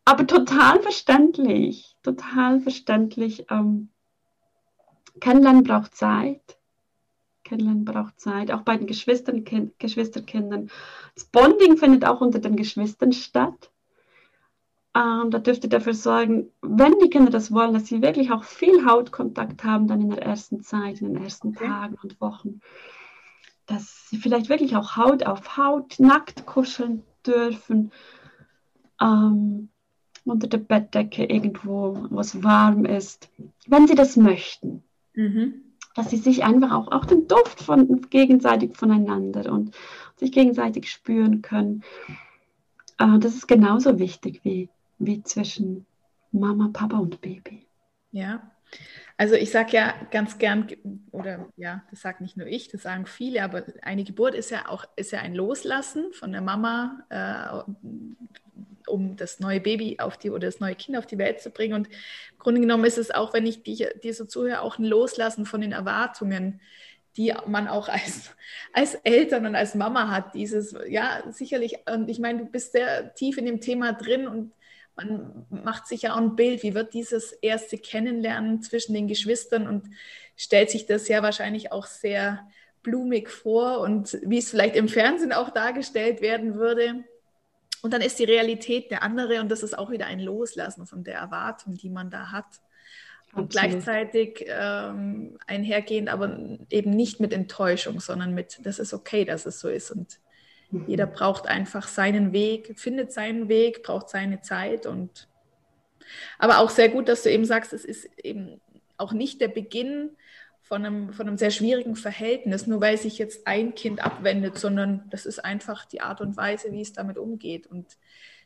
Aber 0.04 0.26
total 0.26 0.80
verständlich 0.82 1.92
total 2.02 2.60
verständlich. 2.60 3.46
Ähm, 3.50 3.90
Kennenlernen 5.20 5.64
braucht 5.64 5.94
Zeit. 5.94 6.58
Kennenlernen 7.44 7.84
braucht 7.84 8.20
Zeit, 8.20 8.50
auch 8.50 8.62
bei 8.62 8.76
den 8.76 8.86
Geschwistern, 8.86 9.44
kind, 9.44 9.78
Geschwisterkindern. 9.78 10.70
Das 11.14 11.24
Bonding 11.24 11.76
findet 11.76 12.04
auch 12.04 12.20
unter 12.20 12.38
den 12.38 12.56
Geschwistern 12.56 13.12
statt. 13.12 13.71
Ähm, 14.94 15.30
da 15.30 15.38
dürft 15.38 15.64
ihr 15.64 15.70
dafür 15.70 15.94
sorgen, 15.94 16.50
wenn 16.60 16.98
die 16.98 17.08
Kinder 17.08 17.30
das 17.30 17.50
wollen, 17.50 17.72
dass 17.72 17.86
sie 17.86 18.02
wirklich 18.02 18.30
auch 18.30 18.44
viel 18.44 18.84
Hautkontakt 18.84 19.64
haben, 19.64 19.86
dann 19.86 20.02
in 20.02 20.10
der 20.10 20.22
ersten 20.22 20.62
Zeit, 20.62 21.00
in 21.00 21.14
den 21.14 21.24
ersten 21.24 21.48
okay. 21.48 21.66
Tagen 21.66 21.96
und 22.02 22.20
Wochen. 22.20 22.60
Dass 23.66 24.10
sie 24.10 24.18
vielleicht 24.18 24.50
wirklich 24.50 24.76
auch 24.76 24.96
Haut 24.96 25.24
auf 25.24 25.56
Haut 25.56 25.98
nackt 25.98 26.44
kuscheln 26.44 27.02
dürfen. 27.24 27.90
Ähm, 29.00 29.70
unter 30.24 30.46
der 30.46 30.58
Bettdecke 30.58 31.24
irgendwo, 31.24 32.06
wo 32.10 32.20
es 32.20 32.42
warm 32.42 32.84
ist, 32.84 33.30
wenn 33.66 33.86
sie 33.86 33.94
das 33.94 34.16
möchten. 34.16 34.82
Mhm. 35.14 35.62
Dass 35.94 36.10
sie 36.10 36.16
sich 36.16 36.44
einfach 36.44 36.72
auch, 36.72 36.92
auch 36.92 37.04
den 37.04 37.26
Duft 37.26 37.60
von 37.60 38.02
gegenseitig 38.08 38.76
voneinander 38.76 39.52
und 39.52 39.74
sich 40.16 40.32
gegenseitig 40.32 40.90
spüren 40.90 41.42
können. 41.42 41.82
Äh, 42.98 43.18
das 43.18 43.34
ist 43.34 43.48
genauso 43.48 43.98
wichtig 43.98 44.40
wie, 44.44 44.68
wie 45.06 45.22
zwischen 45.22 45.86
Mama, 46.30 46.70
Papa 46.72 46.98
und 46.98 47.20
Baby. 47.20 47.66
Ja. 48.10 48.50
Also 49.18 49.34
ich 49.34 49.50
sage 49.50 49.76
ja 49.76 49.94
ganz 50.10 50.38
gern, 50.38 50.66
oder 51.10 51.48
ja, 51.56 51.84
das 51.90 52.00
sagt 52.00 52.20
nicht 52.20 52.36
nur 52.36 52.46
ich, 52.46 52.68
das 52.68 52.82
sagen 52.82 53.06
viele, 53.06 53.42
aber 53.42 53.64
eine 53.82 54.04
Geburt 54.04 54.34
ist 54.34 54.50
ja 54.50 54.68
auch 54.68 54.84
ist 54.96 55.12
ja 55.12 55.20
ein 55.20 55.34
Loslassen 55.34 56.12
von 56.12 56.32
der 56.32 56.40
Mama, 56.40 57.04
äh, 57.10 57.70
um 58.86 59.16
das 59.16 59.40
neue 59.40 59.60
Baby 59.60 59.98
auf 60.00 60.16
die 60.16 60.30
oder 60.30 60.48
das 60.48 60.60
neue 60.60 60.74
Kind 60.74 60.96
auf 60.96 61.06
die 61.06 61.18
Welt 61.18 61.40
zu 61.40 61.50
bringen. 61.50 61.74
Und 61.74 61.88
im 61.88 62.38
Grunde 62.38 62.60
genommen 62.60 62.84
ist 62.84 62.98
es 62.98 63.10
auch, 63.10 63.34
wenn 63.34 63.46
ich 63.46 63.62
dir, 63.62 63.92
so 64.12 64.24
zuhöre, 64.24 64.62
auch 64.62 64.78
ein 64.78 64.84
Loslassen 64.84 65.46
von 65.46 65.60
den 65.60 65.72
Erwartungen, 65.72 66.60
die 67.16 67.34
man 67.46 67.68
auch 67.68 67.88
als, 67.88 68.30
als 68.72 68.94
Eltern 68.94 69.46
und 69.46 69.54
als 69.54 69.74
Mama 69.74 70.10
hat. 70.10 70.34
Dieses, 70.34 70.74
ja, 70.88 71.22
sicherlich, 71.30 71.76
und 71.90 72.08
ich 72.08 72.18
meine, 72.18 72.40
du 72.40 72.44
bist 72.46 72.72
sehr 72.72 73.14
tief 73.14 73.38
in 73.38 73.46
dem 73.46 73.60
Thema 73.60 73.92
drin 73.92 74.26
und 74.26 74.52
man 74.96 75.46
macht 75.50 75.86
sich 75.86 76.02
ja 76.02 76.12
auch 76.12 76.18
ein 76.18 76.36
Bild, 76.36 76.62
wie 76.62 76.74
wird 76.74 76.94
dieses 76.94 77.32
erste 77.32 77.78
Kennenlernen 77.78 78.62
zwischen 78.62 78.94
den 78.94 79.08
Geschwistern 79.08 79.66
und 79.66 79.88
stellt 80.36 80.70
sich 80.70 80.86
das 80.86 81.08
ja 81.08 81.22
wahrscheinlich 81.22 81.72
auch 81.72 81.86
sehr 81.86 82.46
blumig 82.82 83.30
vor 83.30 83.80
und 83.80 84.18
wie 84.22 84.38
es 84.38 84.50
vielleicht 84.50 84.76
im 84.76 84.88
Fernsehen 84.88 85.32
auch 85.32 85.50
dargestellt 85.50 86.20
werden 86.20 86.56
würde. 86.56 87.04
Und 87.80 87.92
dann 87.92 88.02
ist 88.02 88.18
die 88.18 88.24
Realität 88.24 88.90
der 88.90 89.02
andere 89.02 89.40
und 89.40 89.50
das 89.50 89.62
ist 89.62 89.76
auch 89.78 89.90
wieder 89.90 90.06
ein 90.06 90.20
Loslassen 90.20 90.86
von 90.86 91.04
der 91.04 91.16
Erwartung, 91.16 91.74
die 91.74 91.90
man 91.90 92.10
da 92.10 92.30
hat. 92.30 92.60
Und 93.34 93.50
gleichzeitig 93.50 94.44
ähm, 94.46 95.38
einhergehend, 95.46 96.10
aber 96.10 96.58
eben 96.68 96.90
nicht 96.90 97.18
mit 97.18 97.32
Enttäuschung, 97.32 97.98
sondern 97.98 98.34
mit, 98.34 98.60
das 98.62 98.78
ist 98.78 98.92
okay, 98.92 99.24
dass 99.24 99.46
es 99.46 99.58
so 99.58 99.68
ist. 99.68 99.90
Und. 99.90 100.18
Jeder 100.86 101.06
braucht 101.06 101.46
einfach 101.46 101.86
seinen 101.86 102.32
Weg, 102.32 102.78
findet 102.78 103.12
seinen 103.12 103.48
Weg, 103.48 103.82
braucht 103.82 104.08
seine 104.08 104.40
Zeit. 104.40 104.86
Und 104.86 105.28
aber 106.38 106.58
auch 106.58 106.70
sehr 106.70 106.88
gut, 106.88 107.08
dass 107.08 107.22
du 107.22 107.30
eben 107.30 107.44
sagst, 107.44 107.72
es 107.72 107.84
ist 107.84 108.08
eben 108.22 108.60
auch 108.96 109.12
nicht 109.12 109.40
der 109.40 109.48
Beginn 109.48 110.10
von 110.62 110.86
einem, 110.86 111.12
von 111.12 111.28
einem 111.28 111.36
sehr 111.36 111.50
schwierigen 111.50 111.96
Verhältnis, 111.96 112.66
nur 112.66 112.80
weil 112.80 112.96
sich 112.96 113.18
jetzt 113.18 113.46
ein 113.46 113.74
Kind 113.74 114.02
abwendet, 114.02 114.58
sondern 114.58 115.04
das 115.10 115.26
ist 115.26 115.44
einfach 115.44 115.84
die 115.84 116.00
Art 116.00 116.20
und 116.20 116.36
Weise, 116.36 116.72
wie 116.72 116.80
es 116.80 116.92
damit 116.92 117.18
umgeht. 117.18 117.66
Und 117.66 117.98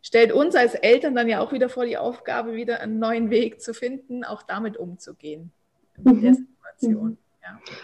stellt 0.03 0.33
uns 0.33 0.57
als 0.57 0.75
Eltern 0.75 1.15
dann 1.15 1.29
ja 1.29 1.41
auch 1.41 1.53
wieder 1.53 1.69
vor 1.69 1.85
die 1.85 1.99
Aufgabe, 1.99 2.55
wieder 2.55 2.81
einen 2.81 2.99
neuen 2.99 3.31
Weg 3.31 3.61
zu 3.61 3.75
finden, 3.75 4.25
auch 4.25 4.43
damit 4.43 4.77
umzugehen. 4.77 5.53
Mit 5.99 6.23
der 6.23 6.31
mhm. 6.31 6.35
Situation. 6.35 7.19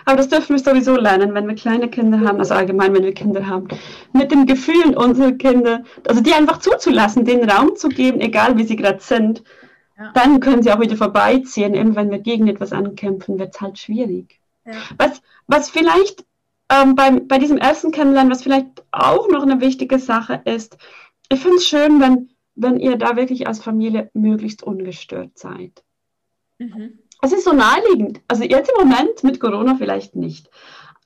Aber 0.05 0.17
das 0.17 0.29
dürfen 0.29 0.57
wir 0.57 0.63
sowieso 0.63 0.97
lernen, 0.97 1.35
wenn 1.35 1.47
wir 1.47 1.55
kleine 1.55 1.89
Kinder 1.89 2.21
haben, 2.21 2.39
also 2.39 2.55
allgemein, 2.55 2.95
wenn 2.95 3.05
wir 3.05 3.15
Kinder 3.15 3.47
haben, 3.47 3.69
mit 4.13 4.31
den 4.31 4.47
Gefühlen 4.47 4.97
unserer 4.97 5.33
Kinder, 5.33 5.83
also 6.07 6.21
die 6.21 6.33
einfach 6.33 6.59
zuzulassen, 6.59 7.25
den 7.25 7.49
Raum 7.49 7.77
zu 7.77 7.89
geben, 7.89 8.21
egal 8.21 8.57
wie 8.57 8.65
sie 8.65 8.77
gerade 8.77 9.01
sind. 9.01 9.43
Ja. 9.99 10.13
Dann 10.15 10.41
können 10.41 10.63
sie 10.63 10.73
auch 10.73 10.81
wieder 10.81 10.97
vorbeiziehen. 10.97 11.75
Eben 11.75 11.97
wenn 11.97 12.11
wir 12.11 12.19
gegen 12.19 12.49
etwas 12.49 12.73
ankämpfen, 12.73 13.39
wird 13.39 13.55
es 13.55 13.61
halt 13.61 13.79
schwierig. 13.79 14.41
Ja. 14.65 14.73
Was, 14.99 15.23
was 15.47 15.71
vielleicht 15.71 16.25
ähm, 16.69 16.95
beim, 16.95 17.29
bei 17.29 17.39
diesem 17.39 17.59
ersten 17.59 17.93
Kennenlernen, 17.93 18.33
was 18.33 18.43
vielleicht 18.43 18.85
auch 18.91 19.29
noch 19.29 19.43
eine 19.43 19.61
wichtige 19.61 19.99
Sache 19.99 20.41
ist, 20.45 20.77
ich 21.29 21.41
finde 21.41 21.57
es 21.57 21.67
schön, 21.67 22.01
wenn, 22.01 22.31
wenn 22.55 22.79
ihr 22.79 22.97
da 22.97 23.17
wirklich 23.17 23.47
als 23.47 23.61
Familie 23.61 24.11
möglichst 24.15 24.63
ungestört 24.63 25.39
seid. 25.39 25.83
Mhm. 26.59 26.99
Es 27.23 27.33
ist 27.33 27.45
so 27.45 27.53
naheliegend. 27.53 28.21
Also 28.29 28.43
jetzt 28.45 28.71
im 28.71 28.89
Moment 28.89 29.23
mit 29.23 29.41
Corona 29.41 29.77
vielleicht 29.77 30.17
nicht. 30.17 30.51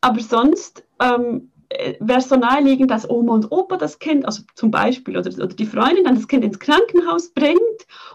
Aber 0.00 0.18
sonst 0.20 0.84
ähm, 1.00 1.52
wäre 2.00 2.18
es 2.18 2.28
so 2.28 2.36
naheliegend, 2.36 2.90
dass 2.90 3.08
Oma 3.08 3.34
und 3.34 3.52
Opa 3.52 3.76
das 3.76 3.98
Kind, 3.98 4.24
also 4.24 4.42
zum 4.54 4.70
Beispiel, 4.70 5.16
oder, 5.16 5.30
oder 5.30 5.54
die 5.54 5.66
Freundin 5.66 6.04
dann 6.04 6.14
das 6.14 6.28
Kind 6.28 6.44
ins 6.44 6.58
Krankenhaus 6.58 7.30
bringt 7.30 7.58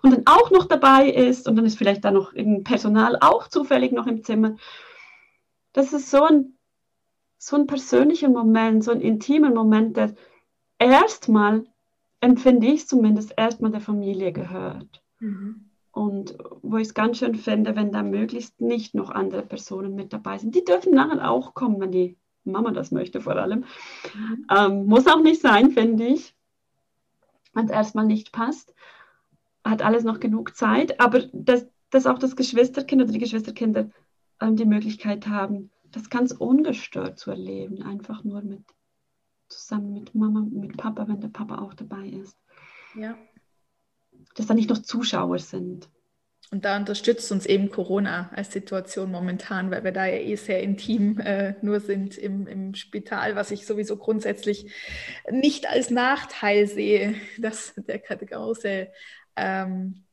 und 0.02 0.12
dann 0.14 0.24
auch 0.26 0.52
noch 0.52 0.66
dabei 0.66 1.10
ist 1.10 1.48
und 1.48 1.56
dann 1.56 1.66
ist 1.66 1.78
vielleicht 1.78 2.04
da 2.04 2.12
noch 2.12 2.34
irgendein 2.34 2.64
Personal 2.64 3.18
auch 3.22 3.48
zufällig 3.48 3.92
noch 3.92 4.08
im 4.08 4.24
Zimmer. 4.24 4.56
Das 5.74 5.94
ist 5.94 6.10
so 6.10 6.24
ein, 6.24 6.58
so 7.38 7.56
ein 7.56 7.68
persönlicher 7.68 8.30
Moment, 8.30 8.84
so 8.84 8.92
ein 8.92 9.02
intimer 9.02 9.52
Moment, 9.52 9.98
der 9.98 10.16
erstmal 10.80 11.66
empfinde 12.20 12.68
ich 12.68 12.88
zumindest, 12.88 13.34
erstmal 13.38 13.72
der 13.72 13.82
Familie 13.82 14.32
gehört. 14.32 15.02
Mhm. 15.20 15.71
Und 15.92 16.38
wo 16.62 16.78
ich 16.78 16.88
es 16.88 16.94
ganz 16.94 17.18
schön 17.18 17.36
finde, 17.36 17.76
wenn 17.76 17.92
da 17.92 18.02
möglichst 18.02 18.62
nicht 18.62 18.96
noch 18.96 19.10
andere 19.10 19.42
Personen 19.42 19.94
mit 19.94 20.14
dabei 20.14 20.38
sind. 20.38 20.56
Die 20.56 20.64
dürfen 20.64 20.94
nachher 20.94 21.30
auch 21.30 21.54
kommen, 21.54 21.82
wenn 21.82 21.92
die 21.92 22.18
Mama 22.44 22.72
das 22.72 22.92
möchte 22.92 23.22
vor 23.22 23.36
allem. 23.36 23.66
Ähm, 24.50 24.86
muss 24.86 25.08
auch 25.08 25.22
nicht 25.22 25.42
sein, 25.42 25.72
finde 25.72 26.06
ich. 26.06 26.34
Wenn 27.54 27.66
es 27.66 27.72
erstmal 27.72 28.06
nicht 28.06 28.32
passt, 28.32 28.74
hat 29.66 29.82
alles 29.82 30.04
noch 30.04 30.20
genug 30.20 30.56
Zeit. 30.56 31.00
Aber 31.00 31.20
dass, 31.34 31.68
dass 31.90 32.08
auch 32.08 32.18
das 32.18 32.36
Geschwisterkind 32.36 33.02
oder 33.02 33.12
die 33.12 33.20
Geschwisterkinder 33.20 33.90
ähm, 34.40 34.56
die 34.56 34.66
Möglichkeit 34.66 35.28
haben, 35.28 35.72
das 35.92 36.10
ganz 36.10 36.32
ungestört 36.32 37.20
zu 37.20 37.32
erleben. 37.32 37.84
Einfach 37.84 38.24
nur 38.24 38.42
mit 38.42 38.64
zusammen 39.52 39.94
mit 39.94 40.16
Mama, 40.16 40.48
mit 40.50 40.78
Papa, 40.78 41.08
wenn 41.08 41.20
der 41.20 41.28
Papa 41.28 41.60
auch 41.60 41.74
dabei 41.74 42.08
ist. 42.08 42.38
Ja. 42.96 43.18
Dass 44.36 44.48
da 44.48 44.54
nicht 44.54 44.70
noch 44.70 44.82
Zuschauer 44.82 45.40
sind. 45.40 45.90
Und 46.52 46.66
da 46.66 46.76
unterstützt 46.76 47.32
uns 47.32 47.46
eben 47.46 47.70
Corona 47.70 48.30
als 48.36 48.52
Situation 48.52 49.10
momentan, 49.10 49.72
weil 49.72 49.86
wir 49.86 49.94
da 49.94 50.06
ja 50.06 50.18
eh 50.18 50.36
sehr 50.36 50.62
intim 50.62 51.18
äh, 51.20 51.56
nur 51.62 51.80
sind 51.80 52.18
im, 52.18 52.46
im 52.46 52.76
Spital, 52.76 53.38
was 53.38 53.52
ich 53.52 53.66
sowieso 53.66 53.96
grundsätzlich 53.96 54.70
nicht 55.30 55.70
als 55.70 55.90
Nachteil 55.90 56.68
sehe, 56.68 57.16
dass 57.38 57.74
der 57.78 58.00
große 58.00 58.90
ähm, 59.38 60.04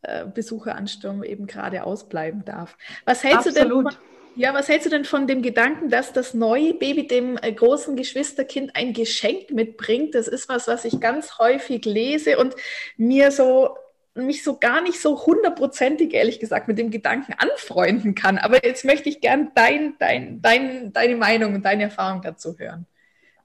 äh, 0.00 0.24
Besucheransturm 0.24 1.22
eben 1.22 1.46
gerade 1.46 1.84
ausbleiben 1.84 2.42
darf. 2.46 2.78
Was 3.04 3.22
hältst 3.22 3.48
Absolut. 3.48 3.84
du 3.86 3.90
denn? 3.90 3.98
Ja, 4.36 4.54
was 4.54 4.68
hältst 4.68 4.86
du 4.86 4.90
denn 4.90 5.04
von 5.04 5.26
dem 5.26 5.42
Gedanken, 5.42 5.90
dass 5.90 6.12
das 6.12 6.34
neue 6.34 6.74
Baby 6.74 7.06
dem 7.06 7.38
äh, 7.40 7.52
großen 7.52 7.96
Geschwisterkind 7.96 8.76
ein 8.76 8.92
Geschenk 8.92 9.50
mitbringt? 9.50 10.14
Das 10.14 10.28
ist 10.28 10.48
was, 10.48 10.68
was 10.68 10.84
ich 10.84 11.00
ganz 11.00 11.38
häufig 11.38 11.84
lese 11.84 12.38
und 12.38 12.54
mir 12.96 13.30
so 13.30 13.76
mich 14.14 14.42
so 14.42 14.58
gar 14.58 14.80
nicht 14.80 15.00
so 15.00 15.24
hundertprozentig, 15.24 16.12
ehrlich 16.12 16.40
gesagt, 16.40 16.68
mit 16.68 16.78
dem 16.78 16.90
Gedanken 16.90 17.34
anfreunden 17.38 18.14
kann. 18.14 18.38
Aber 18.38 18.64
jetzt 18.64 18.84
möchte 18.84 19.08
ich 19.08 19.20
gern 19.20 19.52
dein, 19.54 19.94
dein, 19.98 20.42
dein, 20.42 20.92
deine 20.92 21.16
Meinung 21.16 21.54
und 21.54 21.64
deine 21.64 21.84
Erfahrung 21.84 22.20
dazu 22.22 22.58
hören. 22.58 22.86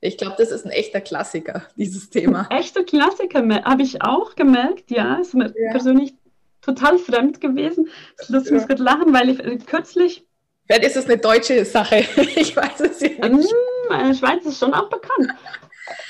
Ich 0.02 0.18
glaube, 0.18 0.36
das 0.38 0.52
ist 0.52 0.66
ein 0.66 0.72
echter 0.72 1.02
Klassiker, 1.02 1.64
dieses 1.76 2.10
Thema. 2.10 2.48
Echter 2.52 2.84
Klassiker, 2.84 3.48
habe 3.64 3.84
ich 3.84 4.02
auch 4.02 4.36
gemerkt, 4.36 4.92
ja. 4.92 5.16
Ist 5.16 5.34
mir 5.34 5.54
ja. 5.58 5.72
persönlich 5.72 6.14
total 6.62 6.98
fremd 6.98 7.42
gewesen. 7.42 7.90
Das 8.18 8.30
lässt 8.30 8.52
mich 8.52 8.64
ja. 8.68 8.76
lachen, 8.78 9.14
weil 9.14 9.30
ich 9.30 9.40
äh, 9.40 9.58
kürzlich 9.58 10.26
Vielleicht 10.66 10.86
ist 10.86 10.98
es 10.98 11.06
eine 11.06 11.18
deutsche 11.18 11.64
Sache. 11.66 12.06
Ich 12.36 12.56
weiß 12.56 12.80
es 12.82 13.02
ja 13.02 13.30
nicht. 13.30 13.54
In 13.92 14.08
der 14.08 14.16
Schweiz 14.16 14.46
ist 14.46 14.60
schon 14.60 14.74
auch 14.74 14.90
bekannt. 14.90 15.32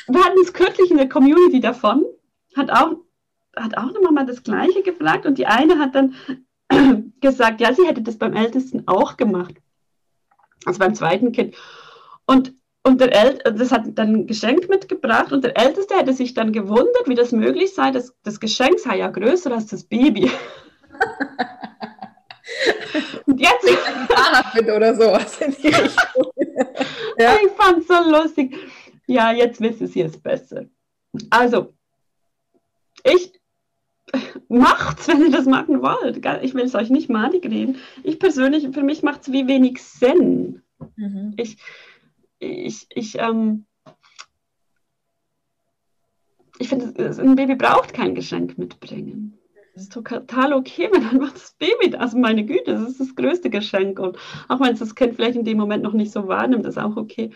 Wir 0.08 0.24
hatten 0.24 0.40
es 0.42 0.54
kürzlich 0.54 0.92
in 0.92 0.98
der 0.98 1.10
Community 1.10 1.60
davon, 1.60 2.06
hat 2.56 2.72
auch, 2.72 2.96
hat 3.56 3.78
auch 3.78 3.90
eine 3.90 4.00
Mama 4.02 4.24
das 4.24 4.44
Gleiche 4.44 4.84
gefragt 4.84 5.26
und 5.26 5.38
die 5.38 5.48
eine 5.48 5.80
hat 5.80 5.96
dann 5.96 6.16
gesagt, 7.22 7.60
ja, 7.60 7.74
sie 7.74 7.86
hätte 7.86 8.02
das 8.02 8.18
beim 8.18 8.34
Ältesten 8.34 8.88
auch 8.88 9.18
gemacht. 9.18 9.56
Also 10.66 10.80
beim 10.80 10.96
zweiten 10.96 11.34
Kind. 11.34 11.56
Und, 12.26 12.54
und 12.84 13.02
der 13.02 13.14
El 13.14 13.40
das 13.56 13.72
hat 13.72 13.84
dann 13.96 14.16
ein 14.16 14.28
Geschenk 14.28 14.70
mitgebracht 14.70 15.34
und 15.34 15.44
der 15.44 15.58
Älteste 15.58 15.96
hätte 15.96 16.14
sich 16.14 16.34
dann 16.34 16.54
gewundert, 16.54 17.08
wie 17.08 17.16
das 17.16 17.32
möglich 17.32 17.74
sei. 17.74 17.92
dass 17.92 18.16
das 18.24 18.40
Geschenk 18.40 18.80
sei 18.80 19.00
ja 19.00 19.10
größer 19.10 19.52
als 19.52 19.68
das 19.68 19.84
Baby. 19.84 20.32
Und 23.36 23.42
jetzt 23.42 23.66
mit 24.56 24.70
oder 24.70 24.96
sowas 24.96 25.42
in 25.42 25.52
die 25.62 25.68
Richtung. 25.68 26.32
ja. 27.20 27.36
Ich 27.44 27.52
fand 27.52 27.80
es 27.80 27.88
so 27.88 28.10
lustig. 28.10 28.56
Ja, 29.08 29.34
jetzt 29.34 29.60
wissen 29.60 29.88
Sie 29.88 30.02
es 30.02 30.18
besser. 30.18 30.66
Also, 31.30 31.74
ich 33.04 33.34
macht's, 34.48 35.10
wenn 35.10 35.22
ihr 35.22 35.32
das 35.32 35.48
machen 35.48 35.82
wollt. 35.82 36.26
Ich 36.44 36.54
will 36.54 36.64
es 36.64 36.76
euch 36.76 36.90
nicht 36.90 37.10
malig 37.10 37.44
reden. 37.44 37.78
Ich 38.04 38.20
persönlich, 38.20 38.70
für 38.74 38.84
mich 38.84 39.04
macht 39.04 39.24
es 39.24 39.32
wie 39.34 39.48
wenig 39.48 39.84
Sinn. 39.84 40.62
Mhm. 40.96 41.34
Ich, 41.36 41.58
ich, 42.40 42.88
ich, 42.90 43.20
ähm, 43.20 43.66
ich 46.58 46.70
finde, 46.70 46.86
ein 47.06 47.36
Baby 47.36 47.56
braucht 47.56 47.94
kein 47.94 48.16
Geschenk 48.16 48.58
mitbringen. 48.58 49.38
Das 49.76 49.84
ist 49.84 49.94
total 49.94 50.54
okay, 50.54 50.90
wenn 50.94 51.04
dann 51.04 51.18
macht 51.18 51.36
das 51.36 51.54
Baby 51.60 51.92
das. 51.92 52.02
Also 52.02 52.18
meine 52.18 52.46
Güte, 52.46 52.74
das 52.74 52.90
ist 52.90 53.00
das 53.00 53.16
größte 53.16 53.50
Geschenk. 53.50 54.00
Und 54.00 54.18
auch 54.48 54.60
wenn 54.62 54.74
es 54.74 54.80
das 54.80 54.96
Kind 54.96 55.16
vielleicht 55.16 55.38
in 55.38 55.46
dem 55.46 55.58
Moment 55.58 55.84
noch 55.84 55.94
nicht 55.94 56.12
so 56.12 56.28
wahrnimmt, 56.28 56.66
ist 56.66 56.80
auch 56.80 56.96
okay. 56.96 57.32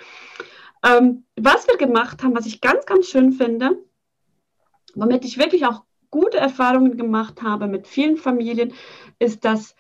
Ähm, 0.84 1.26
was 1.36 1.68
wir 1.68 1.78
gemacht 1.78 2.24
haben, 2.24 2.36
was 2.36 2.46
ich 2.46 2.62
ganz, 2.62 2.86
ganz 2.86 3.08
schön 3.08 3.34
finde, 3.34 3.78
womit 4.96 5.26
ich 5.26 5.38
wirklich 5.38 5.66
auch 5.66 5.84
gute 6.10 6.38
Erfahrungen 6.38 6.98
gemacht 6.98 7.42
habe 7.42 7.68
mit 7.68 7.86
vielen 7.86 8.18
Familien, 8.18 8.74
ist, 9.20 9.44
dass 9.46 9.76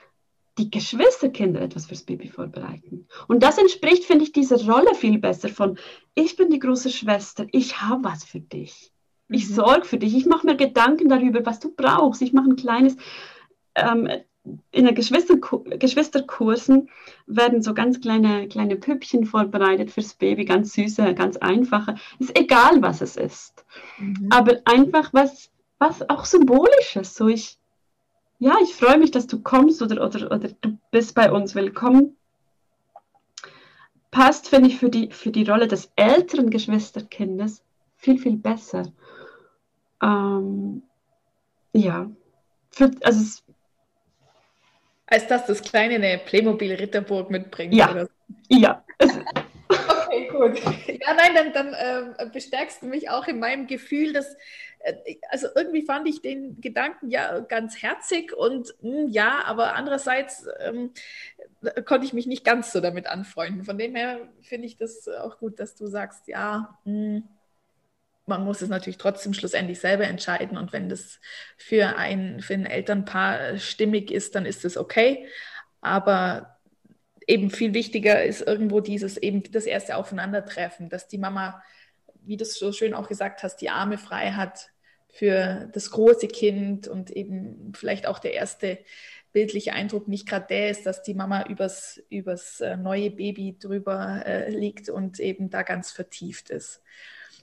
die 0.58 0.70
Geschwisterkinder 0.70 1.62
etwas 1.62 1.86
fürs 1.86 2.04
Baby 2.04 2.28
vorbereiten. 2.28 3.08
Und 3.30 3.42
das 3.42 3.58
entspricht, 3.58 4.04
finde 4.04 4.26
ich, 4.26 4.34
dieser 4.34 4.64
Rolle 4.70 4.94
viel 4.94 5.18
besser 5.18 5.48
von, 5.48 5.80
ich 6.14 6.36
bin 6.36 6.50
die 6.50 6.60
große 6.60 6.90
Schwester, 6.90 7.48
ich 7.54 7.82
habe 7.82 8.04
was 8.04 8.26
für 8.26 8.42
dich. 8.42 8.92
Ich 9.30 9.50
mhm. 9.50 9.54
sorge 9.54 9.86
für 9.86 9.98
dich. 9.98 10.16
Ich 10.16 10.26
mache 10.26 10.46
mir 10.46 10.56
Gedanken 10.56 11.10
darüber, 11.10 11.46
was 11.46 11.60
du 11.60 11.74
brauchst. 11.74 12.22
Ich 12.22 12.34
mache 12.34 12.50
ein 12.50 12.56
kleines, 12.56 12.98
ähm, 13.76 14.10
in 14.72 14.86
den 14.86 14.96
Geschwister, 14.96 15.36
Geschwisterkursen 15.38 16.90
werden 17.28 17.62
so 17.62 17.74
ganz 17.74 18.02
kleine, 18.02 18.48
kleine 18.48 18.76
Püppchen 18.76 19.26
vorbereitet 19.26 19.92
fürs 19.92 20.16
Baby, 20.16 20.46
ganz 20.46 20.74
süße, 20.74 21.14
ganz 21.14 21.38
einfache. 21.38 21.96
Ist 22.18 22.38
egal, 22.38 22.82
was 22.82 23.02
es 23.02 23.16
ist. 23.16 23.66
Mhm. 24.00 24.30
Aber 24.32 24.60
einfach 24.66 25.14
was, 25.14 25.52
was 25.78 26.10
auch 26.10 26.26
symbolisches. 26.26 27.14
So 27.16 27.28
ich, 27.28 27.58
ja, 28.40 28.56
ich 28.64 28.74
freue 28.74 28.98
mich, 28.98 29.12
dass 29.12 29.28
du 29.28 29.42
kommst 29.42 29.82
oder, 29.82 30.04
oder, 30.04 30.32
oder 30.32 30.50
du 30.62 30.78
bist 30.92 31.14
bei 31.14 31.32
uns 31.32 31.54
willkommen. 31.54 32.16
Passt, 34.10 34.50
finde 34.50 34.70
ich, 34.70 34.78
für 34.78 34.90
die, 34.90 35.12
für 35.12 35.30
die 35.30 35.44
Rolle 35.44 35.68
des 35.68 35.92
älteren 35.96 36.50
Geschwisterkindes 36.50 37.62
viel, 37.98 38.18
viel 38.18 38.38
besser. 38.38 38.92
Ähm, 40.02 40.84
ja, 41.74 42.10
für, 42.72 42.92
also 43.04 43.22
es, 43.22 43.44
als 45.08 45.28
dass 45.28 45.46
das 45.48 45.62
kleine 45.62 45.96
eine 45.96 46.20
Playmobil 46.20 46.74
Ritterburg 46.74 47.32
mitbringt. 47.32 47.74
Ja, 47.74 47.92
oder? 47.92 48.10
ja. 48.48 48.84
okay, 49.00 50.28
gut. 50.28 50.60
Ja, 50.88 51.14
nein, 51.16 51.34
dann, 51.34 51.54
dann 51.54 51.74
äh, 51.74 52.30
bestärkst 52.32 52.84
du 52.84 52.88
mich 52.88 53.10
auch 53.10 53.28
in 53.28 53.40
meinem 53.40 53.66
Gefühl, 53.66 54.14
dass, 54.14 54.36
äh, 54.80 55.16
also 55.30 55.48
irgendwie 55.56 55.82
fand 55.82 56.08
ich 56.08 56.22
den 56.22 56.62
Gedanken 56.62 57.10
ja 57.10 57.40
ganz 57.40 57.82
herzig 57.82 58.34
und 58.34 58.74
mh, 58.82 58.92
hm, 58.92 59.08
ja, 59.10 59.44
aber 59.46 59.76
andererseits 59.76 60.48
ähm, 60.60 60.92
konnte 61.86 62.06
ich 62.06 62.14
mich 62.14 62.28
nicht 62.28 62.46
ganz 62.46 62.72
so 62.72 62.80
damit 62.80 63.08
anfreunden. 63.08 63.64
Von 63.64 63.78
dem 63.78 63.96
her 63.96 64.20
finde 64.42 64.68
ich 64.68 64.78
das 64.78 65.08
auch 65.08 65.40
gut, 65.40 65.60
dass 65.60 65.76
du 65.76 65.88
sagst, 65.88 66.28
ja, 66.28 66.78
mh, 66.86 66.94
hm, 66.94 67.24
man 68.30 68.46
muss 68.46 68.62
es 68.62 68.70
natürlich 68.70 68.98
trotzdem 68.98 69.34
schlussendlich 69.34 69.80
selber 69.80 70.06
entscheiden. 70.06 70.58
Und 70.58 70.72
wenn 70.72 70.88
das 70.88 71.20
für 71.58 71.98
ein, 71.98 72.40
für 72.40 72.54
ein 72.54 72.66
Elternpaar 72.66 73.58
stimmig 73.58 74.12
ist, 74.12 74.36
dann 74.36 74.46
ist 74.46 74.64
es 74.64 74.78
okay. 74.78 75.28
Aber 75.82 76.58
eben 77.28 77.52
viel 77.52 77.74
wichtiger 77.74 78.24
ist 78.24 78.42
irgendwo 78.42 78.80
dieses 78.80 79.18
eben 79.18 79.44
das 79.52 79.66
erste 79.66 79.98
Aufeinandertreffen, 79.98 80.90
dass 80.90 81.08
die 81.08 81.18
Mama, 81.18 81.62
wie 82.22 82.38
du 82.38 82.44
es 82.44 82.58
so 82.58 82.72
schön 82.72 82.94
auch 82.94 83.08
gesagt 83.08 83.44
hast, 83.44 83.58
die 83.58 83.70
Arme 83.70 83.98
frei 83.98 84.32
hat 84.32 84.70
für 85.10 85.70
das 85.74 85.92
große 85.92 86.28
Kind 86.28 86.88
und 86.88 87.12
eben 87.12 87.74
vielleicht 87.76 88.08
auch 88.08 88.20
der 88.20 88.34
erste 88.34 88.80
bildliche 89.32 89.74
Eindruck 89.74 90.08
nicht 90.08 90.28
gerade 90.28 90.48
der 90.48 90.72
ist, 90.72 90.86
dass 90.86 91.04
die 91.04 91.14
Mama 91.14 91.46
übers, 91.48 92.02
übers 92.10 92.62
äh, 92.62 92.78
neue 92.78 93.12
Baby 93.12 93.58
drüber 93.60 94.24
äh, 94.26 94.50
liegt 94.50 94.90
und 94.90 95.20
eben 95.20 95.50
da 95.50 95.62
ganz 95.64 95.92
vertieft 95.92 96.50
ist. 96.50 96.82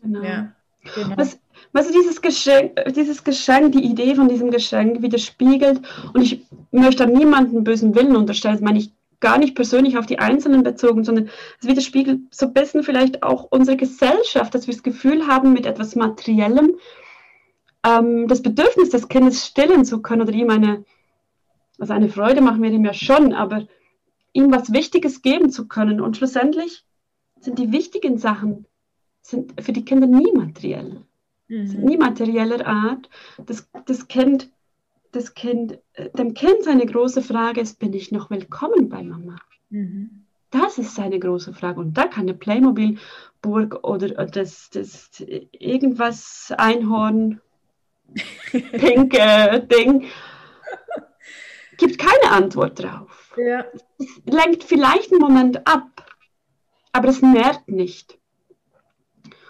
Genau. 0.03 0.23
Ja. 0.23 0.57
Genau. 0.95 1.17
Was, 1.17 1.39
was 1.73 1.91
dieses 1.91 2.23
Geschenk, 2.23 2.73
dieses 2.95 3.25
Geschenk, 3.25 3.73
die 3.73 3.85
Idee 3.85 4.15
von 4.15 4.29
diesem 4.29 4.51
Geschenk 4.51 5.03
widerspiegelt, 5.03 5.81
und 6.15 6.23
ich 6.23 6.43
möchte 6.71 7.07
niemanden 7.07 7.65
bösen 7.65 7.95
Willen 7.95 8.17
unterstellen, 8.17 8.55
das 8.55 8.63
meine 8.63 8.79
ich 8.79 8.93
gar 9.21 9.39
nicht 9.39 9.55
persönlich 9.55 9.99
auf 9.99 10.07
die 10.07 10.19
Einzelnen 10.19 10.63
bezogen, 10.63 11.05
sondern 11.05 11.31
es 11.61 11.67
widerspiegelt 11.67 12.21
so 12.31 12.47
ein 12.47 12.53
bisschen 12.53 12.83
vielleicht 12.83 13.23
auch 13.23 13.45
unsere 13.51 13.77
Gesellschaft, 13.77 14.55
dass 14.55 14.67
wir 14.67 14.75
das 14.75 14.83
Gefühl 14.83 15.27
haben, 15.27 15.53
mit 15.53 15.67
etwas 15.67 15.97
Materiellem 15.97 16.77
ähm, 17.87 18.29
das 18.29 18.43
Bedürfnis 18.43 18.91
des 18.91 19.09
Kindes 19.09 19.47
stillen 19.47 19.85
zu 19.85 20.03
können 20.03 20.23
oder 20.23 20.33
ihm 20.33 20.51
eine, 20.51 20.85
also 21.79 21.93
eine 21.93 22.09
Freude 22.09 22.41
machen 22.41 22.63
wir 22.63 22.71
ihm 22.71 22.85
ja 22.85 22.95
schon, 22.95 23.33
aber 23.33 23.67
ihm 24.33 24.53
was 24.53 24.73
Wichtiges 24.73 25.23
geben 25.23 25.51
zu 25.51 25.67
können. 25.67 26.01
Und 26.01 26.17
schlussendlich 26.17 26.85
sind 27.41 27.59
die 27.59 27.73
wichtigen 27.73 28.19
Sachen 28.19 28.67
sind 29.27 29.61
für 29.61 29.73
die 29.73 29.85
Kinder 29.85 30.07
nie 30.07 30.33
materiell. 30.33 31.03
Mhm. 31.49 31.67
Sind 31.67 31.85
nie 31.85 31.97
materieller 31.97 32.67
Art. 32.67 33.09
Das, 33.45 33.69
das 33.87 34.09
Kind, 34.09 34.51
das 35.13 35.35
kind, 35.35 35.79
dem 36.15 36.35
Kind 36.35 36.63
seine 36.63 36.87
große 36.87 37.23
Frage 37.23 37.61
ist, 37.61 37.79
bin 37.79 37.93
ich 37.93 38.13
noch 38.13 38.31
willkommen 38.31 38.89
bei 38.89 39.03
Mama? 39.03 39.37
Mhm. 39.71 40.27
Das 40.51 40.79
ist 40.79 40.95
seine 40.95 41.19
große 41.19 41.53
Frage. 41.53 41.81
Und 41.81 41.95
da 41.95 42.07
kann 42.07 42.23
eine 42.23 42.35
Playmobil-Burg 42.35 43.85
oder 43.85 44.27
das, 44.27 44.71
das 44.71 45.11
irgendwas 45.53 46.53
Einhorn, 46.57 47.41
pinke 48.53 49.67
Ding, 49.69 50.07
gibt 51.79 51.99
keine 51.99 52.33
Antwort 52.33 52.83
drauf. 52.83 53.35
Ja. 53.37 53.65
Es 53.99 54.21
lenkt 54.25 54.63
vielleicht 54.63 55.13
einen 55.13 55.21
Moment 55.21 55.67
ab, 55.67 56.17
aber 56.93 57.09
es 57.09 57.23
nährt 57.23 57.69
nicht. 57.69 58.19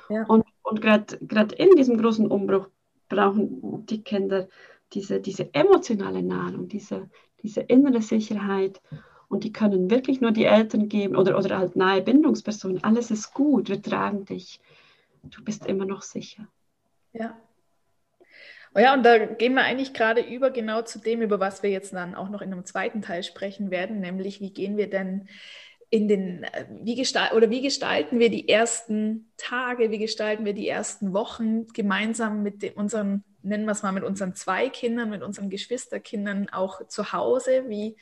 Ja. 0.09 0.25
Und, 0.27 0.45
und 0.63 0.81
gerade 0.81 1.55
in 1.57 1.77
diesem 1.77 1.99
großen 1.99 2.27
Umbruch 2.27 2.69
brauchen 3.09 3.87
die 3.87 4.03
Kinder 4.03 4.49
diese, 4.93 5.21
diese 5.21 5.53
emotionale 5.55 6.23
Nahrung, 6.23 6.69
diese, 6.69 7.09
diese 7.43 7.61
innere 7.63 8.03
Sicherheit. 8.03 8.81
Und 9.29 9.45
die 9.45 9.53
können 9.53 9.91
wirklich 9.91 10.21
nur 10.21 10.31
die 10.31 10.45
Eltern 10.45 10.89
geben 10.89 11.17
oder, 11.17 11.37
oder 11.37 11.59
halt 11.59 11.75
nahe 11.75 12.03
Bindungspersonen. 12.03 12.85
Alles 12.85 13.11
ist 13.11 13.35
gut, 13.35 13.69
wir 13.69 13.83
tragen 13.83 14.25
dich. 14.25 14.61
Du 15.25 15.43
bist 15.43 15.67
immer 15.67 15.85
noch 15.85 16.03
sicher. 16.03 16.47
Ja. 17.13 17.37
Oh 18.75 18.79
ja, 18.79 18.93
und 18.93 19.05
da 19.05 19.19
gehen 19.19 19.55
wir 19.55 19.63
eigentlich 19.63 19.95
gerade 19.95 20.21
über 20.21 20.51
genau 20.51 20.83
zu 20.83 20.99
dem, 20.99 21.23
über 21.23 21.41
was 21.41 21.63
wir 21.63 21.71
jetzt 21.71 21.95
dann 21.95 22.15
auch 22.15 22.29
noch 22.29 22.43
in 22.43 22.53
einem 22.53 22.67
zweiten 22.67 23.01
Teil 23.01 23.23
sprechen 23.23 23.71
werden, 23.71 24.01
nämlich 24.01 24.41
wie 24.41 24.53
gehen 24.53 24.77
wir 24.77 24.91
denn 24.91 25.29
in 25.91 26.09
den, 26.09 26.45
äh, 26.45 26.67
wie 26.83 26.97
gestalten 26.97 27.37
oder 27.37 27.51
wie 27.51 27.63
gestalten 27.63 28.19
wir 28.19 28.31
die 28.31 28.49
ersten 28.49 29.31
Tage, 29.37 29.91
wie 29.91 29.99
gestalten 29.99 30.45
wir 30.45 30.55
die 30.55 30.69
ersten 30.69 31.13
Wochen 31.13 31.67
gemeinsam 31.69 32.43
mit 32.43 32.77
unseren, 32.77 33.25
nennen 33.43 33.65
wir 33.65 33.73
es 33.73 33.83
mal, 33.83 33.93
mit 33.93 34.05
unseren 34.05 34.35
zwei 34.35 34.69
Kindern, 34.69 35.11
mit 35.11 35.23
unseren 35.23 35.51
Geschwisterkindern 35.51 36.49
auch 36.51 36.87
zu 36.89 37.13
Hause? 37.13 37.65
Wie 37.69 37.97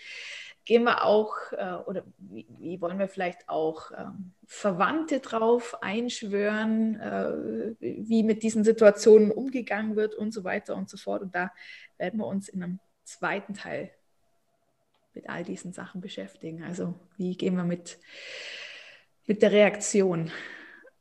gehen 0.64 0.85
wir 0.85 1.05
auch 1.05 1.35
äh, 1.53 1.74
oder 1.87 2.05
wie, 2.18 2.47
wie, 2.59 2.80
wollen 2.80 2.99
wir 2.99 3.09
vielleicht 3.09 3.49
auch 3.49 3.91
äh, 3.91 4.07
Verwandte 4.47 5.20
drauf 5.20 5.82
einschwören, 5.82 6.99
äh, 7.01 7.74
wie 7.80 8.22
mit 8.22 8.43
diesen 8.43 8.64
Situationen 8.64 9.30
umgegangen 9.30 9.97
wird 9.97 10.14
und 10.14 10.32
so 10.32 10.45
weiter 10.45 10.74
und 10.74 10.89
so 10.89 10.97
fort. 10.97 11.22
Und 11.22 11.35
da 11.35 11.53
werden 11.99 12.18
wir 12.18 12.26
uns 12.26 12.49
in 12.49 12.62
einem 12.62 12.78
zweiten 13.05 13.55
Teil 13.55 13.91
mit 15.15 15.29
all 15.29 15.45
diesen 15.45 15.73
Sachen 15.73 16.01
beschäftigen. 16.01 16.62
Also 16.62 16.95
wie 17.17 17.37
gehen 17.37 17.57
wir 17.57 17.65
mit, 17.65 17.99
mit 19.27 19.43
der 19.43 19.53
Reaktion 19.53 20.31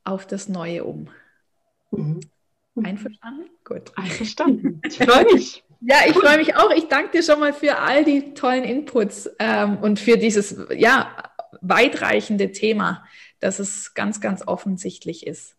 auf 0.04 0.26
das 0.26 0.48
Neue 0.48 0.84
um? 0.84 1.10
Mhm. 1.90 2.20
Einverstanden? 2.82 3.50
Gut. 3.64 3.92
Einverstanden. 3.96 4.80
Ich 4.86 4.98
freue 4.98 5.24
mich. 5.24 5.64
Ja, 5.80 5.96
ich 6.06 6.14
freue 6.14 6.38
mich 6.38 6.56
auch. 6.56 6.70
Ich 6.70 6.88
danke 6.88 7.10
dir 7.10 7.22
schon 7.22 7.40
mal 7.40 7.52
für 7.52 7.78
all 7.78 8.04
die 8.04 8.32
tollen 8.34 8.64
Inputs 8.64 9.28
ähm, 9.38 9.78
und 9.78 10.00
für 10.00 10.16
dieses 10.16 10.56
ja, 10.74 11.14
weitreichende 11.60 12.52
Thema, 12.52 13.04
dass 13.40 13.58
es 13.58 13.94
ganz, 13.94 14.20
ganz 14.20 14.46
offensichtlich 14.46 15.26
ist, 15.26 15.56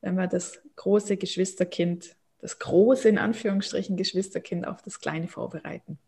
wenn 0.00 0.16
wir 0.16 0.26
das 0.26 0.60
große 0.76 1.16
Geschwisterkind, 1.16 2.16
das 2.40 2.58
große 2.58 3.08
in 3.08 3.18
Anführungsstrichen 3.18 3.96
Geschwisterkind 3.96 4.66
auf 4.66 4.80
das 4.82 5.00
kleine 5.00 5.28
vorbereiten. 5.28 5.98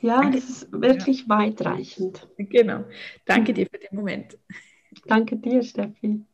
Ja, 0.00 0.20
Danke. 0.20 0.38
das 0.38 0.48
ist 0.48 0.72
wirklich 0.72 1.22
ja. 1.22 1.28
weitreichend. 1.28 2.28
Genau. 2.36 2.84
Danke 3.24 3.52
dir 3.52 3.66
für 3.66 3.78
den 3.78 3.96
Moment. 3.96 4.38
Danke 5.06 5.36
dir, 5.36 5.62
Steffi. 5.62 6.24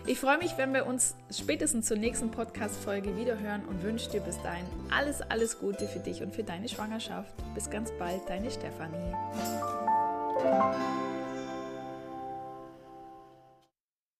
Ich 0.05 0.19
freue 0.19 0.37
mich, 0.37 0.57
wenn 0.57 0.73
wir 0.73 0.85
uns 0.85 1.15
spätestens 1.31 1.87
zur 1.87 1.97
nächsten 1.97 2.31
Podcast-Folge 2.31 3.15
wiederhören 3.17 3.65
und 3.65 3.83
wünsche 3.83 4.09
dir 4.09 4.21
bis 4.21 4.41
dahin 4.41 4.65
alles, 4.89 5.21
alles 5.21 5.59
Gute 5.59 5.87
für 5.87 5.99
dich 5.99 6.21
und 6.21 6.33
für 6.33 6.43
deine 6.43 6.67
Schwangerschaft. 6.67 7.33
Bis 7.53 7.69
ganz 7.69 7.91
bald, 7.99 8.21
deine 8.27 8.49
Stefanie. 8.49 9.13